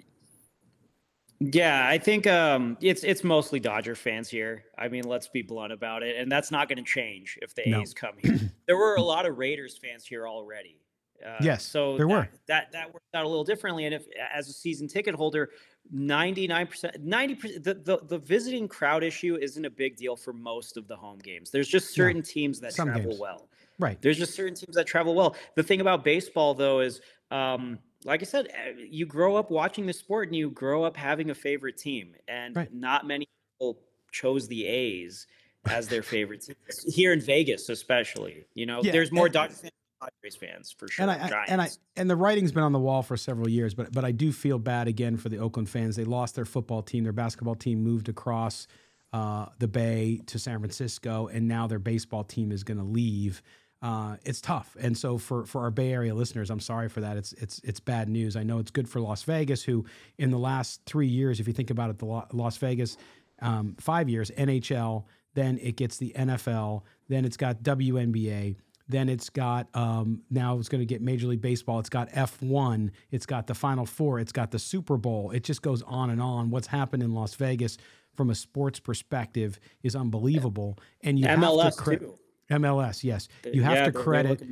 Yeah, 1.40 1.86
I 1.86 1.98
think 1.98 2.26
um, 2.26 2.76
it's 2.80 3.04
it's 3.04 3.22
mostly 3.22 3.60
Dodger 3.60 3.94
fans 3.94 4.28
here. 4.28 4.64
I 4.76 4.88
mean, 4.88 5.04
let's 5.04 5.28
be 5.28 5.42
blunt 5.42 5.72
about 5.72 6.02
it, 6.02 6.16
and 6.16 6.30
that's 6.30 6.50
not 6.50 6.68
going 6.68 6.78
to 6.78 6.84
change 6.84 7.38
if 7.40 7.54
the 7.54 7.62
No. 7.66 7.80
A's 7.80 7.94
come 7.94 8.14
here. 8.18 8.38
there 8.66 8.76
were 8.76 8.96
a 8.96 9.02
lot 9.02 9.26
of 9.26 9.38
Raiders 9.38 9.78
fans 9.78 10.04
here 10.04 10.26
already. 10.26 10.80
Uh, 11.24 11.36
Yes, 11.40 11.64
so 11.64 11.96
there 11.96 12.06
that, 12.06 12.12
were. 12.12 12.28
That 12.46 12.72
that 12.72 12.92
worked 12.92 13.14
out 13.14 13.24
a 13.24 13.28
little 13.28 13.44
differently. 13.44 13.84
And 13.84 13.94
if 13.94 14.06
as 14.32 14.48
a 14.48 14.52
season 14.52 14.88
ticket 14.88 15.14
holder, 15.14 15.50
ninety 15.90 16.46
nine 16.46 16.66
percent, 16.66 16.96
ninety 17.00 17.36
percent, 17.36 17.64
the 17.64 18.00
the 18.08 18.18
visiting 18.18 18.66
crowd 18.66 19.04
issue 19.04 19.36
isn't 19.40 19.64
a 19.64 19.70
big 19.70 19.96
deal 19.96 20.16
for 20.16 20.32
most 20.32 20.76
of 20.76 20.88
the 20.88 20.96
home 20.96 21.18
games. 21.18 21.50
There's 21.50 21.68
just 21.68 21.94
certain 21.94 22.22
teams 22.22 22.60
that 22.60 22.72
some 22.72 22.88
travel 22.88 23.10
games. 23.10 23.20
well. 23.20 23.48
Right, 23.78 24.00
There's 24.00 24.18
just 24.18 24.34
certain 24.34 24.54
teams 24.54 24.74
that 24.76 24.86
travel 24.86 25.14
well. 25.14 25.36
The 25.54 25.62
thing 25.62 25.80
about 25.80 26.04
baseball, 26.04 26.54
though, 26.54 26.80
is 26.80 27.00
um, 27.30 27.78
like 28.04 28.22
I 28.22 28.24
said, 28.24 28.48
eh, 28.54 28.72
you 28.90 29.06
grow 29.06 29.36
up 29.36 29.50
watching 29.50 29.86
the 29.86 29.92
sport 29.92 30.28
and 30.28 30.36
you 30.36 30.50
grow 30.50 30.84
up 30.84 30.96
having 30.96 31.30
a 31.30 31.34
favorite 31.34 31.76
team, 31.76 32.14
and 32.26 32.56
Right. 32.56 32.72
not 32.72 33.06
many 33.06 33.28
people 33.54 33.80
chose 34.12 34.48
the 34.48 34.66
A's 34.66 35.26
as 35.68 35.88
their 35.88 36.02
favorite 36.02 36.42
team 36.42 36.56
here 36.86 37.12
in 37.12 37.20
Vegas, 37.20 37.68
especially. 37.68 38.46
You 38.54 38.66
know, 38.66 38.80
Yeah, 38.82 38.92
there's 38.92 39.12
more 39.12 39.28
Dodgers 39.28 39.60
fans 39.60 39.72
Padres 40.00 40.36
fans 40.36 40.70
for 40.70 40.88
sure. 40.88 41.02
and 41.02 41.10
I, 41.10 41.26
I 41.26 41.44
and 41.48 41.60
I 41.60 41.68
and 41.96 42.08
the 42.08 42.16
writing's 42.16 42.52
been 42.52 42.62
on 42.62 42.72
the 42.72 42.78
wall 42.78 43.02
for 43.02 43.16
several 43.16 43.48
years, 43.48 43.74
but 43.74 43.92
but 43.92 44.04
I 44.04 44.12
do 44.12 44.32
feel 44.32 44.58
bad 44.58 44.88
again 44.88 45.16
for 45.16 45.28
the 45.28 45.38
Oakland 45.38 45.68
fans. 45.68 45.96
They 45.96 46.04
lost 46.04 46.36
their 46.36 46.44
football 46.44 46.82
team, 46.82 47.04
their 47.04 47.12
basketball 47.12 47.56
team 47.56 47.82
moved 47.82 48.08
across 48.08 48.66
uh, 49.12 49.46
the 49.58 49.68
Bay 49.68 50.20
to 50.26 50.38
San 50.38 50.60
Francisco, 50.60 51.26
and 51.28 51.48
now 51.48 51.66
their 51.66 51.78
baseball 51.78 52.24
team 52.24 52.52
is 52.52 52.62
going 52.62 52.78
to 52.78 52.84
leave. 52.84 53.42
Uh, 53.80 54.16
it's 54.24 54.40
tough, 54.40 54.76
and 54.80 54.98
so 54.98 55.18
for 55.18 55.46
for 55.46 55.62
our 55.62 55.70
Bay 55.70 55.92
Area 55.92 56.12
listeners, 56.14 56.50
I'm 56.50 56.58
sorry 56.60 56.88
for 56.88 57.00
that. 57.00 57.16
It's 57.16 57.32
it's 57.34 57.60
it's 57.62 57.78
bad 57.78 58.08
news. 58.08 58.34
I 58.34 58.42
know 58.42 58.58
it's 58.58 58.72
good 58.72 58.88
for 58.88 59.00
Las 59.00 59.22
Vegas, 59.22 59.62
who 59.62 59.84
in 60.18 60.30
the 60.30 60.38
last 60.38 60.80
three 60.84 61.06
years, 61.06 61.38
if 61.38 61.46
you 61.46 61.52
think 61.52 61.70
about 61.70 61.90
it, 61.90 61.98
the 61.98 62.06
Lo- 62.06 62.26
Las 62.32 62.56
Vegas 62.56 62.96
um, 63.40 63.76
five 63.78 64.08
years 64.08 64.32
NHL, 64.32 65.04
then 65.34 65.58
it 65.62 65.76
gets 65.76 65.96
the 65.98 66.12
NFL, 66.16 66.82
then 67.08 67.24
it's 67.24 67.36
got 67.36 67.62
WNBA, 67.62 68.56
then 68.88 69.08
it's 69.08 69.30
got 69.30 69.68
um, 69.74 70.22
now 70.30 70.58
it's 70.58 70.68
going 70.68 70.80
to 70.80 70.86
get 70.86 71.00
Major 71.00 71.28
League 71.28 71.40
Baseball. 71.42 71.78
It's 71.78 71.90
got 71.90 72.10
F1. 72.10 72.90
It's 73.10 73.26
got 73.26 73.46
the 73.46 73.54
Final 73.54 73.86
Four. 73.86 74.18
It's 74.18 74.32
got 74.32 74.50
the 74.50 74.58
Super 74.58 74.96
Bowl. 74.96 75.30
It 75.30 75.44
just 75.44 75.62
goes 75.62 75.82
on 75.82 76.10
and 76.10 76.20
on. 76.20 76.50
What's 76.50 76.66
happened 76.66 77.02
in 77.02 77.14
Las 77.14 77.34
Vegas 77.34 77.76
from 78.16 78.30
a 78.30 78.34
sports 78.34 78.80
perspective 78.80 79.60
is 79.82 79.94
unbelievable. 79.94 80.78
And 81.02 81.18
you 81.18 81.26
have 81.28 81.38
to 81.76 81.82
cre- 81.82 81.94
too. 81.94 82.18
MLS, 82.50 83.04
yes, 83.04 83.28
you 83.52 83.62
have 83.62 83.76
Yeah, 83.76 83.84
to 83.86 83.92
credit 83.92 84.42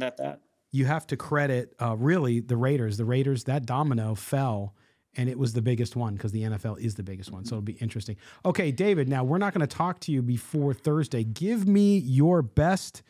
you 0.72 0.84
have 0.84 1.07
to 1.07 1.16
credit 1.16 1.74
uh, 1.80 1.97
really 1.97 2.40
the 2.40 2.57
Raiders. 2.57 2.97
The 2.97 3.05
Raiders 3.05 3.44
that 3.44 3.64
domino 3.64 4.14
fell, 4.14 4.74
and 5.16 5.28
it 5.28 5.38
was 5.38 5.55
the 5.55 5.62
biggest 5.62 5.97
one 5.97 6.14
because 6.14 6.32
the 6.32 6.42
NFL 6.42 6.78
is 6.80 6.97
the 6.97 7.03
biggest 7.03 7.32
one. 7.32 7.44
So 7.44 7.55
it'll 7.55 7.62
be 7.62 7.74
interesting. 7.74 8.16
Okay, 8.44 8.70
David. 8.72 9.09
Now 9.09 9.24
we're 9.24 9.38
not 9.38 9.55
going 9.55 9.66
to 9.66 9.76
talk 9.76 10.01
to 10.01 10.12
you 10.12 10.20
before 10.22 10.74
Thursday. 10.74 11.24
Give 11.24 11.66
me 11.66 11.99
your 11.99 12.42
best 12.42 13.03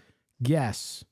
guess, 0.42 1.04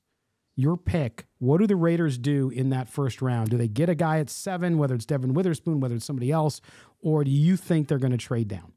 your 0.55 0.77
pick. 0.77 1.25
What 1.39 1.59
do 1.59 1.67
the 1.67 1.75
Raiders 1.75 2.17
do 2.17 2.49
in 2.49 2.69
that 2.69 2.87
first 2.87 3.21
round? 3.21 3.49
Do 3.49 3.57
they 3.57 3.67
get 3.67 3.89
a 3.89 3.95
guy 3.95 4.19
at 4.19 4.29
seven, 4.29 4.77
whether 4.77 4.95
it's 4.95 5.05
Devon 5.05 5.33
Witherspoon, 5.33 5.79
whether 5.81 5.95
it's 5.95 6.05
somebody 6.05 6.31
else, 6.31 6.61
or 7.01 7.23
do 7.23 7.31
you 7.31 7.57
think 7.57 7.87
they're 7.87 7.97
going 7.97 8.11
to 8.11 8.17
trade 8.17 8.47
down? 8.47 8.71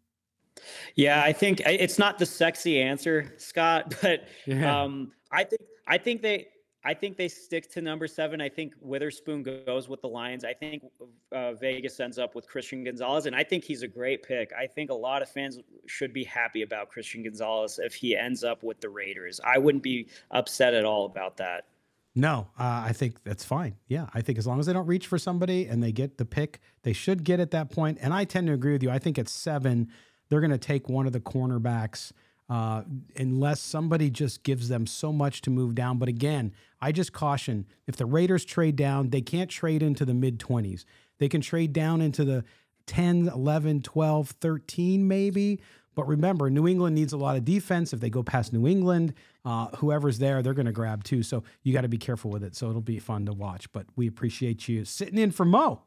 Yeah, 0.95 1.23
I 1.23 1.33
think 1.33 1.61
it's 1.65 1.99
not 1.99 2.19
the 2.19 2.27
sexy 2.27 2.81
answer, 2.81 3.35
Scott, 3.39 3.95
but 4.03 4.25
Yeah. 4.47 4.83
um, 4.83 5.13
I 5.31 5.45
think 5.45 5.63
I 5.87 5.99
think 5.99 6.23
they 6.23 6.49
I 6.85 6.95
think 6.95 7.17
they 7.17 7.29
stick 7.29 7.71
to 7.73 7.83
number 7.83 8.07
seven. 8.07 8.41
I 8.41 8.49
think 8.49 8.73
Witherspoon 8.81 9.43
goes 9.43 9.89
with 9.89 10.01
the 10.01 10.09
Lions. 10.09 10.45
I 10.45 10.55
think 10.55 10.85
uh, 11.33 11.53
Vegas 11.55 11.99
ends 11.99 12.19
up 12.19 12.35
with 12.37 12.47
Christian 12.49 12.85
Gonzalez, 12.85 13.27
and 13.27 13.35
I 13.35 13.43
think 13.43 13.65
he's 13.65 13.83
a 13.83 13.89
great 13.89 14.23
pick. 14.23 14.53
I 14.59 14.67
think 14.67 14.91
a 14.91 14.95
lot 14.95 15.21
of 15.21 15.29
fans 15.29 15.59
should 15.87 16.13
be 16.13 16.23
happy 16.25 16.63
about 16.63 16.89
Christian 16.89 17.25
Gonzalez 17.25 17.81
if 17.83 17.95
he 17.95 18.17
ends 18.17 18.45
up 18.45 18.63
with 18.63 18.81
the 18.81 18.89
Raiders. 18.89 19.41
I 19.45 19.59
wouldn't 19.59 19.83
be 19.83 20.09
upset 20.31 20.73
at 20.73 20.85
all 20.85 21.05
about 21.05 21.37
that. 21.39 21.65
No, 22.15 22.47
uh, 22.59 22.85
I 22.87 22.93
think 22.93 23.23
that's 23.23 23.45
fine. 23.45 23.77
Yeah, 23.89 24.07
I 24.15 24.23
think 24.23 24.39
as 24.39 24.47
long 24.47 24.59
as 24.59 24.67
they 24.67 24.73
don't 24.73 24.87
reach 24.87 25.09
for 25.09 25.19
somebody 25.19 25.67
and 25.67 25.83
they 25.83 25.93
get 25.93 26.17
the 26.17 26.25
pick, 26.25 26.61
they 26.83 26.93
should 26.93 27.23
get 27.23 27.39
at 27.39 27.51
that 27.51 27.71
point. 27.71 27.99
And 28.01 28.15
I 28.15 28.25
tend 28.25 28.47
to 28.47 28.53
agree 28.55 28.73
with 28.73 28.83
you. 28.83 28.91
I 28.91 28.99
think 28.99 29.19
at 29.19 29.29
seven, 29.29 29.89
they're 30.29 30.41
going 30.41 30.51
to 30.51 30.59
take 30.59 30.89
one 30.89 31.07
of 31.07 31.13
the 31.13 31.21
cornerbacks 31.21 32.13
uh, 32.51 32.83
unless 33.17 33.61
somebody 33.61 34.11
just 34.11 34.43
gives 34.43 34.69
them 34.69 34.87
so 34.87 35.13
much 35.13 35.43
to 35.43 35.51
move 35.51 35.75
down. 35.75 35.99
But 35.99 36.09
again, 36.09 36.53
I 36.81 36.93
just 36.93 37.13
caution 37.13 37.67
if 37.87 37.97
the 37.97 38.07
Raiders 38.07 38.45
trade 38.45 38.77
down, 38.77 39.11
they 39.11 39.21
can't 39.21 39.51
trade 39.51 39.83
into 39.83 40.05
the 40.05 40.15
mid 40.15 40.39
20s. 40.39 40.85
They 41.19 41.29
can 41.29 41.41
trade 41.41 41.73
down 41.73 42.01
into 42.01 42.25
the 42.25 42.45
10, 42.87 43.29
11, 43.29 43.83
12, 43.83 44.31
13, 44.41 45.07
maybe. 45.07 45.61
But 45.95 46.07
remember, 46.07 46.49
New 46.49 46.69
England 46.69 46.95
needs 46.95 47.13
a 47.13 47.17
lot 47.17 47.37
of 47.37 47.45
defense. 47.45 47.93
If 47.93 48.01
they 48.01 48.09
go 48.09 48.23
past 48.23 48.53
New 48.53 48.69
England, 48.69 49.15
uh, 49.45 49.67
whoever's 49.77 50.19
there, 50.19 50.43
they're 50.43 50.55
going 50.55 50.67
to 50.67 50.73
grab 50.73 51.03
too. 51.03 51.23
So 51.23 51.43
you 51.65 51.73
got 51.73 51.81
to 51.81 51.89
be 51.89 51.99
careful 51.99 52.31
with 52.31 52.45
it. 52.45 52.55
So 52.55 52.71
it'll 52.71 52.81
be 52.81 53.01
fun 53.01 53.27
to 53.27 53.33
watch. 53.33 53.71
But 53.73 53.87
we 53.97 54.07
appreciate 54.07 54.69
you 54.69 54.85
sitting 54.85 55.19
in 55.19 55.33
for 55.33 55.45
Moe. 55.45 55.83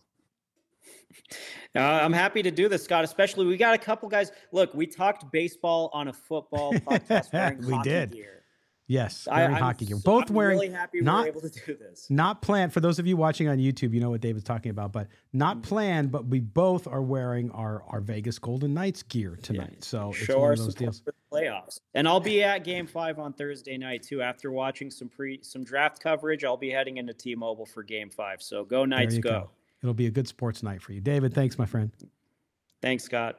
Uh, 1.76 1.80
I'm 1.80 2.12
happy 2.12 2.44
to 2.44 2.52
do 2.52 2.68
this, 2.68 2.84
Scott. 2.84 3.06
Especially 3.06 3.46
we 3.46 3.56
got 3.56 3.74
a 3.74 3.78
couple 3.78 4.10
guys. 4.10 4.32
Look, 4.52 4.74
we 4.74 4.86
talked 4.86 5.32
baseball 5.32 5.90
on 5.94 6.10
a 6.10 6.14
football 6.14 6.74
podcast 6.74 7.66
We 7.66 7.80
did. 7.82 8.12
gear. 8.12 8.44
Yes, 8.88 9.26
I- 9.32 9.38
wearing 9.44 9.56
I'm 9.56 9.62
hockey 9.62 9.86
gear. 9.86 9.96
so- 9.96 10.02
Both 10.04 10.30
I'm 10.32 10.36
wearing 10.36 10.60
really 10.60 10.74
happy 10.74 11.00
not 11.00 11.28
able 11.28 11.40
to 11.40 11.50
do 11.50 11.76
this. 11.78 12.08
not 12.10 12.42
planned. 12.42 12.74
For 12.74 12.82
those 12.82 13.00
of 13.00 13.08
you 13.08 13.16
watching 13.16 13.48
on 13.48 13.58
YouTube, 13.58 13.94
you 13.94 14.02
know 14.02 14.10
what 14.10 14.20
David's 14.20 14.44
talking 14.44 14.70
about, 14.70 14.92
but 14.92 15.08
not 15.32 15.58
Mm-hmm. 15.58 15.62
planned. 15.70 16.12
But 16.12 16.26
we 16.26 16.42
both 16.42 16.88
are 16.88 17.02
wearing 17.02 17.52
our 17.52 17.84
our 17.88 18.02
Vegas 18.02 18.38
Golden 18.38 18.74
Knights 18.74 19.04
gear 19.04 19.40
tonight. 19.42 19.86
So 19.86 20.10
it's 20.10 20.18
Show 20.18 20.40
one 20.40 20.44
our 20.48 20.52
of 20.52 20.58
those 20.58 20.74
support 20.74 20.78
deals. 20.78 21.00
for 21.00 21.14
the 21.14 21.38
playoffs. 21.38 21.80
And 21.94 22.06
I'll 22.06 22.20
be 22.20 22.44
at 22.44 22.66
Game 22.66 22.86
Five 22.86 23.18
on 23.18 23.32
Thursday 23.32 23.78
night 23.78 24.04
too. 24.04 24.22
After 24.22 24.52
watching 24.52 24.92
some 24.92 25.08
pre 25.08 25.40
some 25.42 25.64
draft 25.64 26.02
coverage, 26.04 26.44
I'll 26.44 26.58
be 26.58 26.72
heading 26.72 26.98
into 26.98 27.14
T-Mobile 27.14 27.68
for 27.68 27.84
Game 27.84 28.10
Five. 28.10 28.42
So 28.42 28.66
go 28.66 28.84
Knights, 28.84 29.18
go. 29.20 29.30
go. 29.30 29.50
It'll 29.82 29.94
be 29.94 30.08
a 30.08 30.12
good 30.12 30.28
sports 30.28 30.64
night 30.64 30.82
for 30.82 30.94
you, 30.94 31.02
David. 31.02 31.34
Thanks, 31.34 31.58
my 31.58 31.66
friend. 31.66 31.92
Thanks, 32.82 33.04
Scott. 33.04 33.38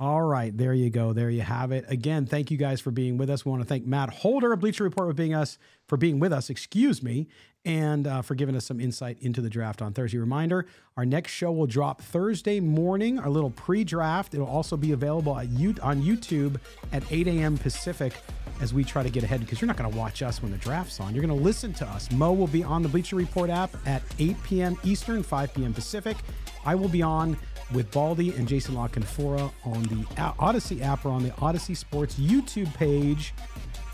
All 0.00 0.22
right, 0.22 0.56
there 0.56 0.74
you 0.74 0.90
go. 0.90 1.12
There 1.12 1.28
you 1.28 1.40
have 1.40 1.72
it. 1.72 1.84
Again, 1.88 2.24
thank 2.24 2.52
you 2.52 2.56
guys 2.56 2.80
for 2.80 2.92
being 2.92 3.18
with 3.18 3.28
us. 3.28 3.44
We 3.44 3.50
want 3.50 3.62
to 3.62 3.68
thank 3.68 3.84
Matt 3.84 4.10
Holder 4.10 4.52
of 4.52 4.60
Bleacher 4.60 4.84
Report 4.84 5.08
for 5.08 5.12
being 5.12 5.34
us 5.34 5.58
for 5.88 5.96
being 5.96 6.20
with 6.20 6.32
us. 6.32 6.50
Excuse 6.50 7.02
me, 7.02 7.26
and 7.64 8.06
uh, 8.06 8.22
for 8.22 8.36
giving 8.36 8.54
us 8.54 8.64
some 8.64 8.78
insight 8.78 9.18
into 9.20 9.40
the 9.40 9.50
draft 9.50 9.82
on 9.82 9.92
Thursday. 9.92 10.18
Reminder: 10.18 10.66
our 10.96 11.04
next 11.04 11.32
show 11.32 11.50
will 11.50 11.66
drop 11.66 12.00
Thursday 12.00 12.60
morning. 12.60 13.18
Our 13.18 13.28
little 13.28 13.50
pre-draft. 13.50 14.34
It'll 14.34 14.46
also 14.46 14.76
be 14.76 14.92
available 14.92 15.36
at 15.36 15.48
you 15.48 15.74
on 15.82 16.00
YouTube 16.00 16.60
at 16.92 17.02
8 17.10 17.26
a.m. 17.26 17.58
Pacific 17.58 18.12
as 18.60 18.74
we 18.74 18.84
try 18.84 19.02
to 19.02 19.10
get 19.10 19.22
ahead 19.22 19.40
because 19.40 19.60
you're 19.60 19.66
not 19.66 19.76
going 19.76 19.90
to 19.90 19.96
watch 19.96 20.22
us 20.22 20.42
when 20.42 20.50
the 20.50 20.58
draft's 20.58 21.00
on. 21.00 21.14
You're 21.14 21.24
going 21.24 21.36
to 21.36 21.44
listen 21.44 21.72
to 21.74 21.86
us. 21.86 22.10
Moe 22.12 22.32
will 22.32 22.46
be 22.46 22.62
on 22.62 22.82
the 22.82 22.88
Bleacher 22.88 23.16
Report 23.16 23.50
app 23.50 23.70
at 23.86 24.02
8 24.18 24.42
p.m. 24.42 24.78
Eastern, 24.84 25.22
5 25.22 25.54
p.m. 25.54 25.72
Pacific. 25.74 26.16
I 26.64 26.74
will 26.74 26.88
be 26.88 27.02
on 27.02 27.36
with 27.72 27.90
Baldy 27.90 28.34
and 28.34 28.48
Jason 28.48 28.74
La 28.74 28.88
Canfora 28.88 29.52
on 29.64 29.82
the 29.84 30.04
Audacy 30.16 30.82
app 30.82 31.04
or 31.04 31.10
on 31.10 31.22
the 31.22 31.30
Audacy 31.30 31.76
Sports 31.76 32.14
YouTube 32.14 32.72
page 32.74 33.34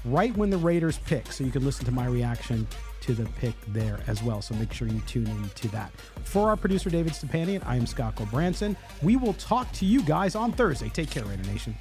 right 0.04 0.36
when 0.36 0.50
the 0.50 0.58
Raiders 0.58 0.98
pick. 0.98 1.32
So 1.32 1.44
you 1.44 1.50
can 1.50 1.64
listen 1.64 1.84
to 1.86 1.92
my 1.92 2.06
reaction 2.06 2.66
to 3.00 3.14
the 3.14 3.24
pick 3.38 3.54
there 3.68 4.00
as 4.06 4.22
well. 4.22 4.40
So 4.40 4.54
make 4.54 4.72
sure 4.72 4.88
you 4.88 5.00
tune 5.00 5.26
in 5.26 5.48
to 5.50 5.68
that. 5.68 5.92
For 6.24 6.48
our 6.48 6.56
producer, 6.56 6.88
David 6.88 7.12
Stepanian, 7.12 7.64
I 7.66 7.76
am 7.76 7.86
Scott 7.86 8.16
Gulbransen. 8.16 8.76
We 9.02 9.16
will 9.16 9.34
talk 9.34 9.70
to 9.72 9.84
you 9.84 10.02
guys 10.02 10.34
on 10.34 10.52
Thursday. 10.52 10.88
Take 10.88 11.10
care, 11.10 11.24
Raider 11.24 11.42
Nation. 11.44 11.74